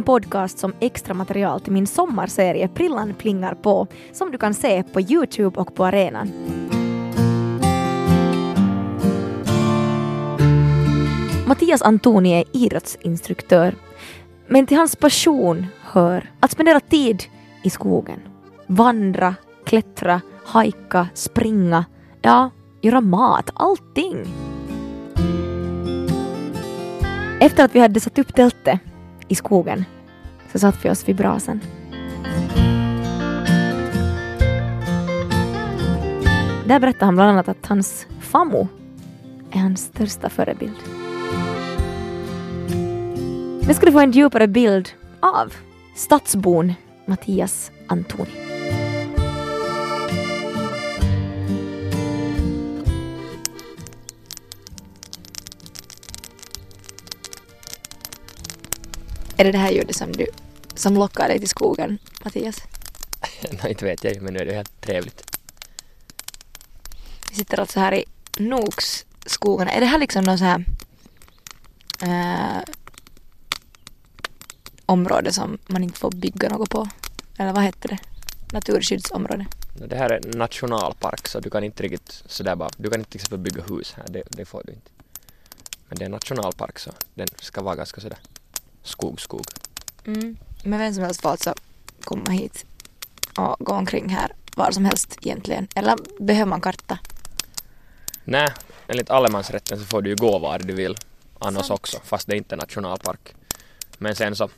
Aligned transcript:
en 0.00 0.04
podcast 0.04 0.58
som 0.58 0.72
extra 0.80 1.14
material 1.14 1.60
till 1.60 1.72
min 1.72 1.86
sommarserie 1.86 2.68
Prillan 2.68 3.14
plingar 3.14 3.54
på 3.54 3.86
som 4.12 4.30
du 4.30 4.38
kan 4.38 4.54
se 4.54 4.82
på 4.82 5.00
Youtube 5.00 5.60
och 5.60 5.74
på 5.74 5.84
arenan. 5.84 6.32
Mattias 11.46 11.82
Antoni 11.82 12.32
är 12.32 12.44
idrottsinstruktör 12.52 13.74
men 14.48 14.66
till 14.66 14.76
hans 14.76 14.96
passion 14.96 15.66
hör 15.82 16.30
att 16.40 16.50
spendera 16.50 16.80
tid 16.80 17.22
i 17.64 17.70
skogen. 17.70 18.20
Vandra, 18.66 19.34
klättra, 19.64 20.20
hajka, 20.44 21.08
springa, 21.14 21.84
ja, 22.22 22.50
göra 22.80 23.00
mat, 23.00 23.50
allting. 23.54 24.16
Efter 27.40 27.64
att 27.64 27.74
vi 27.74 27.80
hade 27.80 28.00
satt 28.00 28.18
upp 28.18 28.34
tältet 28.34 28.80
i 29.30 29.34
skogen 29.34 29.84
så 30.52 30.58
satt 30.58 30.84
vi 30.84 30.90
oss 30.90 31.08
vid 31.08 31.16
brasan. 31.16 31.60
Där 36.66 36.80
berättade 36.80 37.04
han 37.04 37.14
bland 37.14 37.30
annat 37.30 37.48
att 37.48 37.66
hans 37.66 38.06
famo 38.20 38.68
är 39.50 39.58
hans 39.58 39.80
största 39.80 40.28
förebild. 40.28 40.76
Nu 43.66 43.74
ska 43.74 43.86
du 43.86 43.92
få 43.92 44.00
en 44.00 44.10
djupare 44.10 44.48
bild 44.48 44.88
av 45.20 45.54
stadsbon 45.94 46.74
Mattias 47.06 47.70
Antoni. 47.86 48.49
Är 59.40 59.44
det 59.44 59.52
det 59.52 59.58
här 59.58 59.70
ljudet 59.70 59.96
som, 59.96 60.12
du, 60.12 60.26
som 60.74 60.94
lockar 60.94 61.28
dig 61.28 61.38
till 61.38 61.48
skogen, 61.48 61.98
Mattias? 62.24 62.62
Nej, 63.62 63.70
inte 63.72 63.84
vet 63.84 64.04
jag 64.04 64.22
men 64.22 64.34
nu 64.34 64.40
är 64.40 64.44
det 64.44 64.54
helt 64.54 64.80
trevligt. 64.80 65.36
Vi 67.30 67.36
sitter 67.36 67.60
alltså 67.60 67.80
här 67.80 67.94
i 67.94 68.04
Noksskogarna. 68.38 69.70
Är 69.70 69.80
det 69.80 69.86
här 69.86 69.98
liksom 69.98 70.24
någon 70.24 70.38
så 70.38 70.44
här 70.44 70.64
eh, 72.02 72.62
område 74.86 75.32
som 75.32 75.58
man 75.66 75.84
inte 75.84 75.98
får 75.98 76.10
bygga 76.10 76.48
något 76.48 76.70
på? 76.70 76.88
Eller 77.38 77.52
vad 77.52 77.62
heter 77.62 77.88
det? 77.88 77.98
Naturskyddsområde? 78.52 79.46
Det 79.74 79.96
här 79.96 80.10
är 80.10 80.36
nationalpark 80.36 81.28
så 81.28 81.40
du 81.40 81.50
kan 81.50 81.64
inte 81.64 81.82
riktigt 81.82 82.22
sådär 82.26 82.56
bara, 82.56 82.70
du 82.76 82.90
kan 82.90 83.00
inte 83.00 83.10
till 83.10 83.20
exempel 83.20 83.38
bygga 83.38 83.62
hus 83.62 83.94
här, 83.96 84.04
det, 84.08 84.22
det 84.28 84.44
får 84.44 84.62
du 84.66 84.72
inte. 84.72 84.90
Men 85.88 85.98
det 85.98 86.04
är 86.04 86.08
nationalpark 86.08 86.78
så 86.78 86.90
den 87.14 87.28
ska 87.40 87.62
vara 87.62 87.76
ganska 87.76 88.00
sådär 88.00 88.18
skog, 88.82 89.20
skog. 89.20 89.44
Mm. 90.06 90.36
Men 90.64 90.78
vem 90.78 90.94
som 90.94 91.04
helst 91.04 91.22
får 91.22 91.28
alltså 91.28 91.54
komma 92.04 92.30
hit 92.30 92.64
och 93.38 93.56
gå 93.58 93.72
omkring 93.72 94.08
här 94.08 94.32
var 94.56 94.70
som 94.70 94.84
helst 94.84 95.18
egentligen. 95.22 95.68
Eller 95.74 95.96
behöver 96.18 96.50
man 96.50 96.60
karta? 96.60 96.98
Nej, 98.24 98.48
enligt 98.88 99.10
allemansrätten 99.10 99.78
så 99.78 99.84
får 99.84 100.02
du 100.02 100.10
ju 100.10 100.16
gå 100.16 100.38
var 100.38 100.58
du 100.58 100.72
vill 100.72 100.96
annars 101.38 101.66
Sant. 101.66 101.80
också, 101.80 101.98
fast 102.04 102.26
det 102.26 102.34
är 102.34 102.36
inte 102.36 102.56
nationalpark. 102.56 103.34
Men 103.98 104.16
sen 104.16 104.36
så 104.36 104.48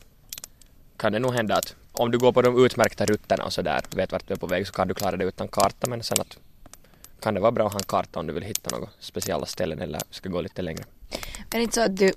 kan 0.97 1.12
det 1.12 1.19
nog 1.19 1.34
hända 1.34 1.57
att 1.57 1.75
om 1.92 2.11
du 2.11 2.19
går 2.19 2.33
på 2.33 2.42
de 2.42 2.64
utmärkta 2.64 3.07
rutterna 3.07 3.45
och 3.45 3.53
sådär, 3.53 3.81
vet 3.91 4.12
vart 4.12 4.29
du 4.29 4.34
är 4.34 4.39
på 4.39 4.47
väg, 4.47 4.67
så 4.67 4.73
kan 4.73 4.89
du 4.89 4.95
klara 4.95 5.17
det 5.17 5.25
utan 5.25 5.48
karta, 5.48 5.86
men 5.86 6.03
sen 6.03 6.20
att 6.20 6.39
kan 7.20 7.34
det 7.34 7.41
vara 7.41 7.53
bra 7.53 7.67
att 7.67 7.73
ha 7.73 7.81
en 7.81 7.84
karta 7.84 8.20
om 8.20 8.27
du 8.27 8.33
vill 8.33 8.42
hitta 8.42 8.77
några 8.77 8.89
speciella 8.98 9.47
ställen 9.47 9.81
eller 9.81 10.01
ska 10.11 10.29
gå 10.29 10.41
lite 10.41 10.62
längre. 10.62 10.84
Men 11.11 11.47
det 11.51 11.59
är 11.59 11.61
inte 11.61 11.75
så 11.75 11.81
att 11.81 11.97
du, 11.97 12.12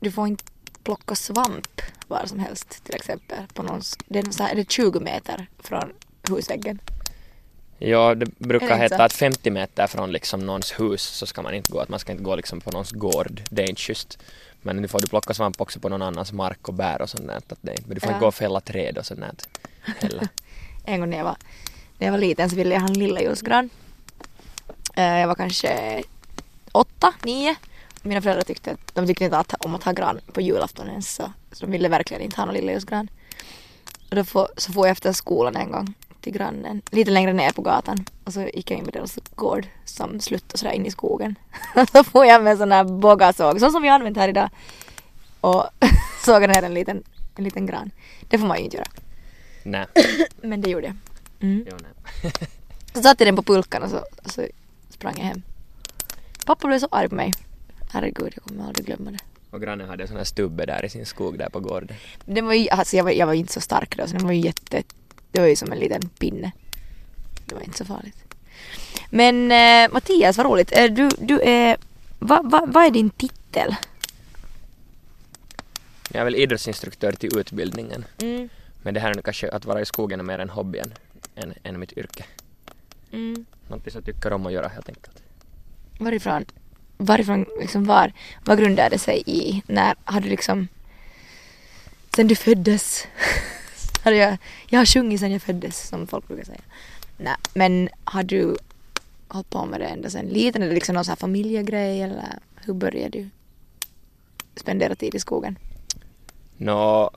du 0.00 0.10
får 0.10 0.26
inte 0.26 0.44
plocka 0.84 1.14
svamp 1.14 1.80
var 2.08 2.26
som 2.26 2.38
helst 2.38 2.84
till 2.84 2.94
exempel. 2.94 3.38
På 3.54 3.62
någons, 3.62 3.98
det 4.06 4.18
är, 4.18 4.30
så 4.30 4.42
här, 4.42 4.50
är 4.52 4.56
det 4.56 4.70
20 4.70 5.00
meter 5.00 5.46
från 5.58 5.92
husväggen? 6.28 6.78
Ja, 7.78 8.14
det 8.14 8.26
brukar 8.38 8.76
heta 8.78 9.04
att 9.04 9.12
50 9.12 9.50
meter 9.50 9.86
från 9.86 10.12
liksom 10.12 10.46
någons 10.46 10.80
hus 10.80 11.02
så 11.02 11.26
ska 11.26 11.42
man 11.42 11.54
inte 11.54 11.72
gå, 11.72 11.80
att 11.80 11.88
man 11.88 11.98
ska 12.00 12.12
inte 12.12 12.24
gå 12.24 12.36
liksom 12.36 12.60
på 12.60 12.70
någons 12.70 12.90
gård, 12.92 13.42
det 13.50 13.62
är 13.62 13.68
inte 13.70 13.82
schysst. 13.82 14.18
Men 14.62 14.76
nu 14.76 14.88
får 14.88 15.00
du 15.00 15.06
plocka 15.06 15.34
svamp 15.34 15.60
också 15.60 15.80
på 15.80 15.88
någon 15.88 16.02
annans 16.02 16.32
mark 16.32 16.68
och 16.68 16.74
bär 16.74 17.02
och 17.02 17.10
sånt 17.10 17.26
där, 17.26 17.36
att 17.36 17.52
det 17.60 17.70
är, 17.72 17.78
men 17.86 17.94
du 17.94 18.00
får 18.00 18.08
Ja. 18.10 18.14
inte 18.14 18.20
gå 18.20 18.26
och 18.28 18.34
fälla 18.34 18.60
träd 18.60 18.98
och 18.98 19.06
sånt 19.06 19.20
där 19.20 19.32
heller. 19.98 20.28
En 20.84 21.00
gång 21.00 21.10
när 21.10 21.16
jag 21.16 21.24
var, 21.24 21.36
när 21.98 22.06
jag 22.06 22.12
var 22.12 22.18
liten 22.18 22.50
så 22.50 22.56
ville 22.56 22.74
jag 22.74 22.80
ha 22.80 22.88
en 22.88 22.98
lilla 22.98 23.20
ljusgran. 23.22 23.70
Eh, 24.94 25.04
Jag 25.18 25.28
var 25.28 25.34
kanske 25.34 26.02
åtta, 26.72 27.12
nio. 27.24 27.54
Mina 28.02 28.22
föräldrar 28.22 28.44
tyckte 28.44 28.70
att 28.70 28.94
de 28.94 29.06
tyckte 29.06 29.24
inte 29.24 29.38
att, 29.38 29.64
om 29.64 29.74
att 29.74 29.84
ha 29.84 29.92
gran 29.92 30.20
på 30.32 30.40
julafton 30.40 30.88
ens 30.88 31.14
så, 31.14 31.32
så 31.52 31.66
de 31.66 31.72
ville 31.72 31.88
verkligen 31.88 32.22
inte 32.22 32.36
ha 32.36 32.44
någon 32.44 32.54
lilla 32.54 32.72
ljusgran. 32.72 33.08
Och 34.10 34.16
då 34.16 34.24
får, 34.24 34.48
så 34.56 34.72
får 34.72 34.86
jag 34.86 34.92
efter 34.92 35.12
skolan 35.12 35.56
en 35.56 35.72
gång 35.72 35.94
till 36.20 36.32
grannen, 36.32 36.82
lite 36.90 37.10
längre 37.10 37.32
ner 37.32 37.50
på 37.50 37.62
gatan. 37.62 38.04
Och 38.24 38.32
så 38.32 38.40
gick 38.42 38.70
jag 38.70 38.78
in 38.78 38.84
på 38.84 38.90
deras 38.90 39.18
gård 39.34 39.66
som 39.84 40.20
sluttade 40.20 40.58
sådär 40.58 40.72
in 40.72 40.86
i 40.86 40.90
skogen. 40.90 41.34
så 41.92 42.04
får 42.04 42.26
jag 42.26 42.42
med 42.42 42.58
sån 42.58 42.72
här 42.72 42.84
bågasåg, 42.84 43.60
sån 43.60 43.72
som 43.72 43.82
vi 43.82 43.88
har 43.88 43.94
använt 43.94 44.16
här 44.16 44.28
idag. 44.28 44.48
Och 45.40 45.64
sågade 46.24 46.52
ner 46.52 46.62
en 46.62 46.74
liten, 46.74 47.02
en 47.36 47.44
liten 47.44 47.66
gran. 47.66 47.90
Det 48.28 48.38
får 48.38 48.46
man 48.46 48.58
ju 48.58 48.64
inte 48.64 48.76
göra. 48.76 48.88
Nej. 49.62 49.86
Men 50.42 50.60
det 50.60 50.70
gjorde 50.70 50.86
jag. 50.86 50.96
Mm. 51.40 51.66
Jo, 51.70 51.76
nej. 51.82 52.32
Så 52.94 53.02
satte 53.02 53.24
jag 53.24 53.28
den 53.28 53.36
på 53.36 53.52
pulkan 53.52 53.82
och 53.82 53.90
så, 53.90 53.98
och 54.24 54.30
så 54.30 54.46
sprang 54.88 55.14
jag 55.16 55.24
hem. 55.24 55.42
Pappa 56.46 56.66
blev 56.66 56.78
så 56.78 56.88
arg 56.90 57.08
på 57.08 57.14
mig. 57.14 57.32
Herregud, 57.92 58.32
jag 58.34 58.44
kommer 58.44 58.66
aldrig 58.66 58.86
glömma 58.86 59.10
det. 59.10 59.18
Och 59.50 59.60
grannen 59.60 59.88
hade 59.88 60.02
en 60.04 60.08
sån 60.08 60.16
här 60.16 60.24
stubbe 60.24 60.66
där 60.66 60.84
i 60.84 60.88
sin 60.88 61.06
skog 61.06 61.38
där 61.38 61.48
på 61.48 61.60
gården. 61.60 61.96
Den 62.24 62.46
var 62.46 62.54
ju, 62.54 62.68
alltså 62.68 62.96
jag 62.96 63.04
var, 63.04 63.10
jag 63.10 63.26
var 63.26 63.34
inte 63.34 63.52
så 63.52 63.60
stark 63.60 63.96
då 63.96 64.06
så 64.06 64.16
den 64.16 64.26
var 64.26 64.32
ju 64.32 64.40
jätte, 64.40 64.82
det 65.30 65.40
var 65.40 65.46
ju 65.46 65.56
som 65.56 65.72
en 65.72 65.78
liten 65.78 66.08
pinne. 66.08 66.52
Det 67.46 67.54
var 67.54 67.62
inte 67.62 67.78
så 67.78 67.84
farligt. 67.84 68.16
Men 69.10 69.52
eh, 69.52 69.92
Mattias, 69.94 70.36
vad 70.36 70.46
roligt. 70.46 70.72
Eh, 70.78 70.84
Du, 70.92 71.08
du 71.18 71.40
är, 71.40 71.76
vad 72.18 72.50
va, 72.50 72.64
vad 72.68 72.84
är 72.86 72.90
din 72.90 73.10
titel? 73.10 73.76
Jag 76.12 76.20
är 76.20 76.24
väl 76.24 76.34
idrottsinstruktör 76.34 77.12
till 77.12 77.38
utbildningen. 77.38 78.04
Mm. 78.22 78.48
Men 78.82 78.94
det 78.94 79.00
här 79.00 79.10
är 79.10 79.22
kanske 79.22 79.50
att 79.50 79.64
vara 79.64 79.80
i 79.80 79.86
skogen 79.86 80.20
är 80.20 80.24
mer 80.24 80.38
en 80.38 80.50
hobby 80.50 80.78
än, 80.78 80.94
än, 81.34 81.54
än 81.62 81.80
mitt 81.80 81.92
yrke. 81.92 82.24
Mm. 83.12 83.46
Någonting 83.68 83.92
som 83.92 84.02
jag 84.06 84.14
tycker 84.16 84.32
om 84.32 84.46
att 84.46 84.52
göra 84.52 84.68
helt 84.68 84.88
enkelt. 84.88 85.22
Varifrån, 85.98 86.44
varifrån 87.00 87.46
liksom 87.60 87.84
var, 87.84 88.12
vad 88.44 88.58
grundade 88.58 88.88
det 88.88 88.98
sig 88.98 89.22
i? 89.26 89.62
När 89.66 89.94
har 90.04 90.20
du 90.20 90.28
liksom, 90.28 90.68
sen 92.16 92.28
du 92.28 92.34
föddes? 92.34 93.06
hade 94.04 94.16
jag, 94.16 94.36
jag 94.68 94.80
har 94.80 94.86
sjungit 94.86 95.20
sen 95.20 95.32
jag 95.32 95.42
föddes 95.42 95.88
som 95.88 96.06
folk 96.06 96.28
brukar 96.28 96.44
säga. 96.44 96.60
Nej, 97.16 97.36
men 97.54 97.88
har 98.04 98.22
du 98.22 98.56
hållit 99.28 99.50
på 99.50 99.66
med 99.66 99.80
det 99.80 99.86
ända 99.86 100.10
sen 100.10 100.26
liten? 100.26 100.62
Är 100.62 100.68
det 100.68 100.74
liksom 100.74 100.94
någon 100.94 101.04
sån 101.04 101.12
här 101.12 101.16
familjegrej 101.16 102.02
eller 102.02 102.38
hur 102.56 102.74
började 102.74 103.18
du 103.18 103.28
spendera 104.56 104.94
tid 104.94 105.14
i 105.14 105.20
skogen? 105.20 105.58
Nå, 106.56 107.10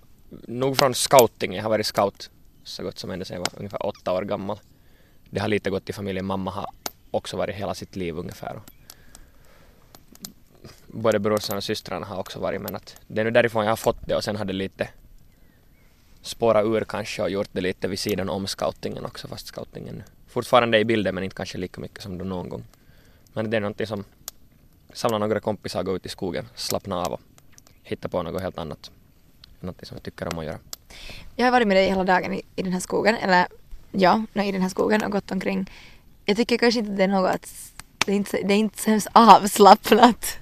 nog 0.47 0.77
från 0.77 0.93
scouting. 0.93 1.53
Jag 1.53 1.63
har 1.63 1.69
varit 1.69 1.85
scout 1.85 2.29
så 2.63 2.83
gott 2.83 2.99
som 2.99 3.11
ända 3.11 3.25
sedan 3.25 3.35
jag 3.35 3.51
var 3.51 3.59
ungefär 3.59 3.85
åtta 3.85 4.13
år 4.13 4.21
gammal. 4.21 4.59
Det 5.29 5.39
har 5.39 5.47
lite 5.47 5.69
gått 5.69 5.89
i 5.89 5.93
familjen. 5.93 6.25
Mamma 6.25 6.51
har 6.51 6.65
också 7.11 7.37
varit 7.37 7.55
hela 7.55 7.73
sitt 7.73 7.95
liv 7.95 8.17
ungefär. 8.17 8.59
Både 10.95 11.19
brorsan 11.19 11.57
och 11.57 11.63
systrarna 11.63 12.05
har 12.05 12.19
också 12.19 12.39
varit 12.39 12.61
men 12.61 12.75
att 12.75 12.95
det 13.07 13.21
är 13.21 13.25
nu 13.25 13.31
därifrån 13.31 13.63
jag 13.63 13.71
har 13.71 13.75
fått 13.75 14.07
det 14.07 14.15
och 14.15 14.23
sen 14.23 14.35
har 14.35 14.45
det 14.45 14.53
lite 14.53 14.89
spårat 16.21 16.65
ur 16.65 16.85
kanske 16.85 17.21
och 17.21 17.29
gjort 17.29 17.49
det 17.51 17.61
lite 17.61 17.87
vid 17.87 17.99
sidan 17.99 18.29
om 18.29 18.47
scoutingen 18.47 19.05
också 19.05 19.27
fast 19.27 19.47
scoutingen 19.47 20.03
fortfarande 20.27 20.77
är 20.77 20.81
i 20.81 20.85
bilden 20.85 21.15
men 21.15 21.23
inte 21.23 21.35
kanske 21.35 21.57
lika 21.57 21.81
mycket 21.81 22.01
som 22.01 22.17
då 22.17 22.25
någon 22.25 22.49
gång. 22.49 22.63
Men 23.33 23.49
det 23.49 23.57
är 23.57 23.61
någonting 23.61 23.87
som 23.87 24.03
samla 24.93 25.17
några 25.17 25.39
kompisar, 25.39 25.83
gå 25.83 25.95
ut 25.95 26.05
i 26.05 26.09
skogen, 26.09 26.45
slappna 26.55 27.01
av 27.01 27.13
och 27.13 27.21
hitta 27.83 28.09
på 28.09 28.23
något 28.23 28.41
helt 28.41 28.57
annat. 28.57 28.91
Någonting 29.59 29.85
som 29.85 29.95
jag 29.95 30.03
tycker 30.03 30.27
om 30.27 30.39
att 30.39 30.45
göra. 30.45 30.59
Jag 31.35 31.45
har 31.45 31.51
varit 31.51 31.67
med 31.67 31.77
dig 31.77 31.89
hela 31.89 32.03
dagen 32.03 32.33
i, 32.33 32.41
i 32.55 32.61
den 32.61 32.73
här 32.73 32.79
skogen, 32.79 33.15
eller 33.15 33.47
ja, 33.91 34.25
i 34.33 34.51
den 34.51 34.61
här 34.61 34.69
skogen 34.69 35.03
och 35.03 35.11
gått 35.11 35.31
omkring. 35.31 35.71
Jag 36.25 36.37
tycker 36.37 36.57
kanske 36.57 36.79
inte 36.79 36.91
det 36.91 37.03
är 37.03 37.07
något 37.07 37.35
att, 37.35 37.73
det 38.05 38.11
är 38.11 38.15
inte, 38.15 38.41
det 38.43 38.53
är 38.53 38.57
inte 38.57 38.81
så 38.81 38.89
hemskt 38.89 39.07
avslappnat. 39.13 40.39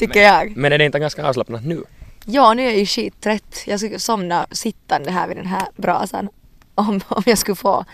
Tycker 0.00 0.22
jag. 0.22 0.56
Men 0.56 0.72
är 0.72 0.78
det 0.78 0.84
inte 0.84 0.98
ganska 0.98 1.26
avslappnat 1.26 1.64
nu? 1.64 1.84
Ja, 2.26 2.54
nu 2.54 2.62
är 2.62 2.66
jag 2.66 2.78
ju 2.78 2.86
skittrött. 2.86 3.62
Jag 3.66 3.80
skulle 3.80 3.98
somna 3.98 4.46
sittande 4.50 5.10
här 5.10 5.28
vid 5.28 5.36
den 5.36 5.46
här 5.46 5.68
brasan 5.76 6.28
om, 6.74 7.00
om 7.08 7.22
jag 7.26 7.38
skulle 7.38 7.56
få. 7.56 7.84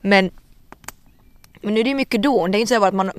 Men, 0.00 0.30
men 1.60 1.74
nu 1.74 1.80
är 1.80 1.84
det 1.84 1.90
ju 1.90 1.96
mycket 1.96 2.22
don. 2.22 2.50
Det 2.50 2.58
är 2.58 2.60
inte 2.60 2.74
så 2.74 2.84
att 2.84 2.94
man 2.94 3.12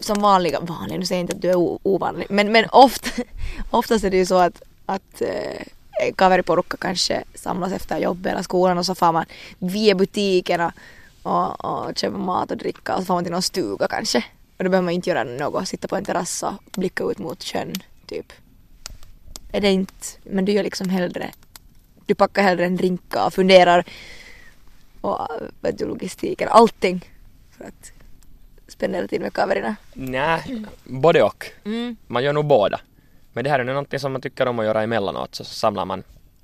som 0.00 0.20
vanliga, 0.20 0.60
vanlig, 0.60 0.98
nu 0.98 1.06
säger 1.06 1.20
jag 1.20 1.24
inte 1.24 1.36
att 1.36 1.42
du 1.42 1.50
är 1.50 1.78
ovanlig, 1.82 2.26
men, 2.30 2.52
men 2.52 2.64
ofta, 2.72 3.22
oftast 3.70 4.04
är 4.04 4.10
det 4.10 4.16
ju 4.16 4.26
så 4.26 4.38
att, 4.38 4.62
att 4.86 5.22
eh, 5.22 6.12
kaveriporukka 6.16 6.76
kanske 6.76 7.24
samlas 7.34 7.72
efter 7.72 7.98
jobbet 7.98 8.32
eller 8.32 8.42
skolan 8.42 8.78
och 8.78 8.86
så 8.86 8.94
får 8.94 9.12
man 9.12 9.24
via 9.58 9.94
butikerna 9.94 10.72
och, 11.22 11.64
och 11.64 11.98
köpa 11.98 12.18
mat 12.18 12.50
och 12.50 12.56
dricka 12.56 12.94
och 12.94 13.00
så 13.00 13.06
får 13.06 13.14
man 13.14 13.24
till 13.24 13.32
någon 13.32 13.42
stuga 13.42 13.88
kanske. 13.88 14.24
Och 14.56 14.64
då 14.64 14.70
behöver 14.70 14.84
man 14.84 14.94
inte 14.94 15.10
göra 15.10 15.24
något, 15.24 15.68
sitta 15.68 15.88
på 15.88 15.96
en 15.96 16.04
terrass 16.04 16.42
och 16.42 16.52
blicka 16.72 17.04
ut 17.04 17.18
mot 17.18 17.44
sjön 17.44 17.72
typ. 18.06 18.32
Är 19.52 19.60
det 19.60 19.70
inte, 19.70 20.06
men 20.24 20.44
du 20.44 20.52
gör 20.52 20.62
liksom 20.62 20.88
hellre 20.88 21.32
du 22.06 22.14
packar 22.14 22.42
hellre 22.42 22.64
en 22.64 22.76
drinka 22.76 23.26
och 23.26 23.34
funderar 23.34 23.84
och 25.00 25.28
vet 25.60 25.78
du, 25.78 25.86
logistiken, 25.86 26.48
allting 26.48 27.10
för 27.50 27.64
att 27.64 27.92
spendera 28.68 29.08
tid 29.08 29.20
med 29.20 29.32
kaverna. 29.32 29.76
Nej, 29.92 30.64
både 30.84 31.22
och. 31.22 31.46
Mm. 31.64 31.96
Man 32.06 32.24
gör 32.24 32.32
nog 32.32 32.46
båda. 32.46 32.80
Men 33.32 33.44
det 33.44 33.50
här 33.50 33.60
är 33.60 33.64
nu 33.64 33.72
någonting 33.72 34.00
som 34.00 34.12
man 34.12 34.20
tycker 34.20 34.46
om 34.48 34.58
att 34.58 34.64
göra 34.64 34.82
emellanåt 34.82 35.34
så 35.34 35.44
samlar 35.44 35.84
man 35.84 36.02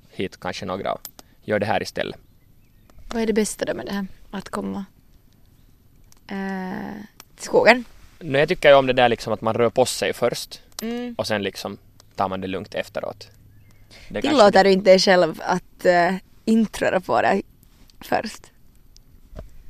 hit 0.09 0.39
kanske 0.39 0.65
några 0.65 0.93
och 0.93 1.01
gör 1.41 1.59
det 1.59 1.65
här 1.65 1.81
istället. 1.81 2.19
Vad 3.13 3.21
är 3.21 3.27
det 3.27 3.33
bästa 3.33 3.65
då 3.65 3.73
med 3.73 3.85
det 3.85 3.93
här? 3.93 4.07
Att 4.31 4.49
komma 4.49 4.85
eh, 6.27 7.01
till 7.35 7.45
skogen? 7.45 7.85
Nu 8.23 8.39
jag 8.39 8.47
tycker 8.47 8.69
ju 8.69 8.75
om 8.75 8.87
det 8.87 8.93
där 8.93 9.09
liksom 9.09 9.33
att 9.33 9.41
man 9.41 9.53
rör 9.53 9.69
på 9.69 9.85
sig 9.85 10.13
först 10.13 10.59
Mm. 10.81 11.15
och 11.17 11.27
sen 11.27 11.43
liksom 11.43 11.77
tar 12.15 12.29
man 12.29 12.41
det 12.41 12.47
lugnt 12.47 12.75
efteråt. 12.75 13.27
Det 14.09 14.21
Tillåter 14.21 14.63
du 14.63 14.71
inte 14.71 14.89
dig 14.89 14.99
själv 14.99 15.41
att 15.45 15.85
uh, 15.85 16.17
inte 16.45 16.85
röra 16.85 16.99
på 17.01 17.21
dig 17.21 17.43
först? 18.01 18.41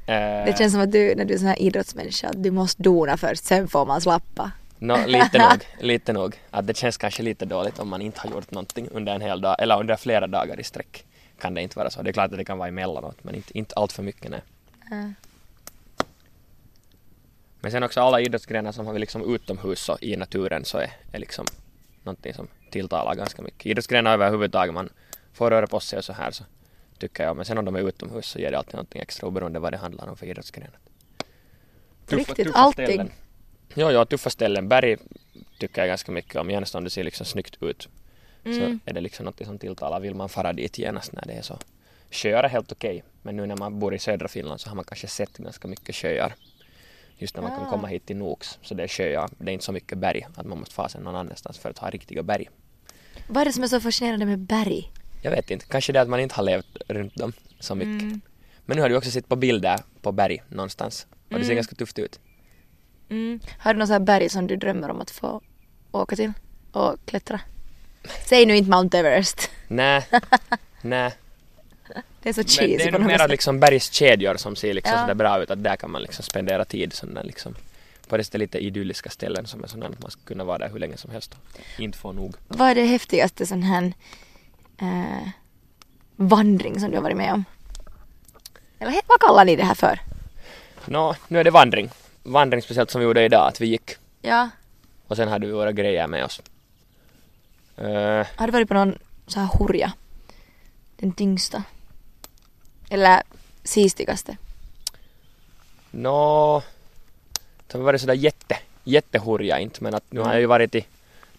Eh, 0.06 0.46
Det 0.46 0.56
känns 0.58 0.74
som 0.74 0.82
att 0.82 0.92
du, 0.92 1.16
när 1.16 1.26
du 1.26 1.34
är 1.34 1.38
sån 1.38 1.48
här 1.48 1.62
idrottsmänniska, 1.62 2.30
att 2.30 2.44
du 2.44 2.52
måste 2.52 2.84
dona 2.84 3.18
först, 3.18 3.44
sen 3.46 3.68
får 3.68 3.86
man 3.86 4.02
slappa. 4.02 4.52
nå, 4.80 4.98
lite 5.08 5.38
nog, 5.38 5.66
lite 5.80 6.14
nog. 6.14 6.36
Att 6.52 6.68
det 6.68 6.78
känns 6.78 6.98
kanske 6.98 7.24
lite 7.24 7.46
dåligt 7.46 7.80
om 7.80 7.90
man 7.90 8.02
inte 8.02 8.20
har 8.20 8.30
gjort 8.30 8.52
någonting 8.52 8.88
under 8.92 9.16
en 9.16 9.22
hel 9.22 9.42
dag 9.42 9.56
eller 9.60 9.80
under 9.80 9.96
flera 9.96 10.28
dagar 10.28 10.60
i 10.60 10.64
sträck. 10.64 11.06
Kan 11.40 11.54
det 11.54 11.62
inte 11.62 11.80
vara 11.80 11.90
så. 11.90 12.02
Det 12.02 12.10
är 12.10 12.14
klart 12.14 12.32
att 12.32 12.38
det 12.38 12.46
kan 12.46 12.58
vara 12.58 12.68
emellanåt 12.68 13.18
men 13.24 13.36
inte, 13.36 13.58
inte 13.58 13.76
allt 13.76 13.92
för 13.92 14.04
mycket 14.04 14.32
nej. 14.32 14.42
Uh. 14.92 15.10
Men 17.64 17.72
sen 17.72 17.84
också 17.84 18.02
alla 18.02 18.22
idrottsgrenar 18.22 18.72
som 18.72 18.86
har 18.86 18.94
vi 18.94 19.00
liksom 19.00 19.36
utomhus 19.36 19.90
och 19.90 20.04
i 20.04 20.16
naturen 20.16 20.66
så 20.66 20.78
är, 20.78 20.92
är 21.12 21.20
liksom 21.20 21.46
någonting 22.04 22.34
som 22.34 22.48
tilltalar 22.72 23.16
ganska 23.16 23.42
mycket. 23.42 23.66
Idrottsgrenar 23.66 24.14
överhuvudtaget, 24.14 24.74
man 24.74 24.90
får 25.34 25.50
röra 25.52 25.68
på 25.68 25.80
sig 25.80 25.98
och 25.98 26.06
så 26.06 26.14
här 26.14 26.32
så 26.32 26.44
tycker 26.98 27.24
jag. 27.24 27.36
Men 27.36 27.46
sen 27.46 27.58
om 27.58 27.66
de 27.66 27.76
är 27.76 27.88
utomhus 27.88 28.26
så 28.26 28.40
ger 28.40 28.52
det 28.52 28.58
alltid 28.58 28.74
någonting 28.74 29.02
extra 29.02 29.28
oberoende 29.28 29.60
vad 29.60 29.74
det 29.74 29.78
handlar 29.78 30.08
om 30.08 30.18
för 30.18 30.26
idrottsgrenar. 30.26 30.80
Riktigt, 32.08 32.48
allting. 32.54 32.86
Ställen. 32.86 33.12
Jo, 33.74 33.92
ja, 33.92 34.06
tuffa 34.06 34.30
ställen. 34.30 34.70
Berg 34.70 34.98
tycker 35.60 35.82
jag 35.82 35.88
ganska 35.88 36.12
mycket 36.12 36.36
om, 36.36 36.50
gärna 36.50 36.66
om 36.74 36.84
det 36.84 36.90
ser 36.90 37.04
liksom 37.04 37.26
snyggt 37.26 37.64
ut. 37.64 37.90
Mm. 38.46 38.60
Så 38.60 38.90
är 38.90 38.94
det 38.94 39.02
liksom 39.02 39.26
något 39.26 39.46
som 39.46 39.60
tilltalar. 39.60 40.00
Vill 40.00 40.16
man 40.16 40.30
fara 40.30 40.54
dit 40.54 40.78
genast 40.78 41.12
när 41.12 41.24
det 41.26 41.34
är 41.34 41.42
så. 41.42 41.60
Sjöar 42.12 42.44
är 42.44 42.50
helt 42.50 42.72
okej, 42.72 43.04
men 43.22 43.36
nu 43.36 43.46
när 43.46 43.56
man 43.56 43.80
bor 43.80 43.94
i 43.94 44.00
södra 44.00 44.28
Finland 44.28 44.62
så 44.62 44.70
har 44.70 44.76
man 44.76 44.86
kanske 44.86 45.08
sett 45.08 45.38
ganska 45.38 45.68
mycket 45.68 45.96
sjöar. 45.96 46.36
Just 47.18 47.36
när 47.36 47.42
man 47.44 47.52
kan 47.52 47.66
Ah. 47.66 47.70
komma 47.70 47.88
hit 47.88 48.06
till 48.06 48.16
Noks, 48.18 48.60
så 48.62 48.74
det 48.74 48.84
är 48.84 48.88
sjöar. 48.88 49.30
Det 49.38 49.52
är 49.52 49.54
inte 49.54 49.66
så 49.66 49.72
mycket 49.72 49.98
berg, 49.98 50.28
att 50.36 50.46
man 50.46 50.60
måste 50.60 50.76
fara 50.76 50.90
sen 50.90 51.02
någon 51.04 51.16
annanstans 51.16 51.58
för 51.60 51.70
att 51.70 51.78
ha 51.78 51.90
riktiga 51.90 52.24
berg. 52.24 52.50
Vad 53.28 53.42
är 53.42 53.46
det 53.46 53.54
som 53.54 53.64
är 53.64 53.68
så 53.68 53.80
fascinerande 53.80 54.26
med 54.26 54.40
berg? 54.40 54.92
Jag 55.22 55.32
vet 55.32 55.52
inte, 55.52 55.66
kanske 55.66 55.94
det 55.94 56.02
att 56.02 56.10
man 56.10 56.20
inte 56.20 56.36
har 56.36 56.44
levt 56.44 56.78
runt 56.88 57.16
dem 57.16 57.34
så 57.60 57.76
mycket. 57.76 58.02
Mm. 58.02 58.22
Men 58.66 58.76
nu 58.76 58.82
har 58.82 58.90
du 58.90 58.98
också 58.98 59.12
sett 59.12 59.28
på 59.30 59.36
bilder 59.36 59.80
på 60.02 60.12
berg 60.12 60.44
någonstans 60.50 61.08
och 61.12 61.18
det 61.30 61.40
ser 61.40 61.46
Mm. 61.46 61.56
ganska 61.56 61.76
tufft 61.76 62.00
ut. 62.00 62.20
Mm. 63.10 63.40
Har 63.60 63.74
du 63.74 63.86
här 63.86 64.00
berg 64.00 64.30
som 64.30 64.48
du 64.48 64.56
drömmer 64.56 64.90
om 64.90 65.02
att 65.02 65.12
få 65.12 65.42
åka 65.92 66.16
till 66.16 66.32
och 66.72 66.96
klättra? 67.06 67.42
Säg 68.26 68.46
nu 68.46 68.56
inte 68.58 68.70
Mount 68.72 68.98
Everest. 68.98 69.50
Nej, 69.68 70.08
nej. 70.82 71.14
Det 72.24 72.30
är 72.30 72.34
så 72.34 72.40
Men 72.42 72.48
cheesy 72.48 72.78
det 72.78 72.84
är 72.84 72.86
på 72.86 72.92
nog 72.92 73.02
något 73.02 73.08
mera 73.08 73.18
sätt. 73.20 73.30
liksom 73.30 73.60
bergskedjor 73.60 74.36
som 74.38 74.56
ser 74.56 74.74
liksom 74.74 74.94
Ja. 74.94 75.02
sådär 75.02 75.14
bra 75.14 75.44
ut 75.44 75.52
att 75.52 75.64
där 75.64 75.76
kan 75.76 75.92
man 75.92 76.02
liksom 76.02 76.24
spendera 76.24 76.66
tid 76.66 76.94
sådär 76.94 77.24
liksom 77.24 77.56
på 78.08 78.18
det 78.18 78.34
lite 78.34 78.58
idylliska 78.58 79.10
ställen 79.10 79.48
som 79.48 79.64
är 79.64 79.68
sådana 79.68 79.86
att 79.90 80.02
man 80.02 80.12
ska 80.12 80.22
kunna 80.26 80.44
vara 80.44 80.58
där 80.58 80.70
hur 80.70 80.80
länge 80.80 80.98
som 80.98 81.12
helst 81.12 81.36
och 81.76 81.80
inte 81.80 81.98
få 81.98 82.12
nog. 82.12 82.36
Vad 82.48 82.70
är 82.70 82.76
det 82.76 82.86
häftigaste 82.86 83.46
sån 83.46 83.64
här 83.64 83.94
eh, 84.82 85.28
vandring 86.16 86.80
som 86.80 86.90
du 86.92 86.96
har 86.98 87.04
varit 87.04 87.18
med 87.18 87.34
om? 87.34 87.46
Eller 88.80 88.94
vad 89.08 89.20
kallar 89.20 89.46
ni 89.46 89.56
det 89.56 89.64
här 89.66 89.76
för? 89.76 90.00
Nå, 90.86 91.16
nu 91.28 91.40
är 91.40 91.44
det 91.44 91.52
vandring. 91.52 91.90
Vandring 92.24 92.62
speciellt 92.62 92.92
som 92.92 93.00
vi 93.02 93.06
gjorde 93.06 93.24
idag, 93.26 93.48
att 93.48 93.62
vi 93.62 93.66
gick 93.68 93.92
Ja. 94.22 94.50
och 95.08 95.16
sen 95.18 95.28
hade 95.28 95.46
vi 95.48 95.54
våra 95.54 95.72
grejer 95.72 96.08
med 96.08 96.26
oss. 96.26 96.42
Uh, 97.82 97.88
Har 98.36 98.46
du 98.48 98.52
varit 98.52 98.68
på 98.68 98.74
någon 98.74 98.98
så 99.28 99.40
här 99.40 99.50
hurja? 99.60 99.94
Den 101.04 101.12
tyngsta? 101.14 101.64
Eller 102.90 103.24
sistigaste? 103.64 104.38
Nå, 105.92 106.64
det 107.68 107.78
har 107.78 107.84
varit 107.84 108.02
sådär 108.02 108.14
jätte, 108.14 108.58
jättehurja 108.84 109.60
inte 109.60 109.84
men 109.84 109.94
att 109.96 110.04
nu 110.10 110.20
har 110.22 110.32
jag 110.32 110.40
ju 110.40 110.46
varit 110.46 110.76
i 110.76 110.86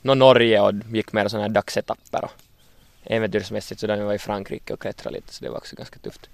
nå 0.02 0.14
Norge 0.14 0.60
och 0.60 0.74
gick 0.92 1.12
mer 1.12 1.28
sådana 1.28 1.46
här 1.46 1.54
dagsetapper 1.54 2.24
och 2.24 2.30
äventyrsmässigt 3.04 3.80
så 3.80 3.86
där 3.86 3.96
jag 3.96 4.04
var 4.04 4.14
i 4.14 4.18
Frankrike 4.18 4.72
och 4.72 4.80
klättrade 4.80 5.16
lite 5.16 5.34
så 5.34 5.44
det 5.44 5.50
var 5.50 5.56
också 5.58 5.76
ganska 5.76 5.98
tufft. 5.98 6.28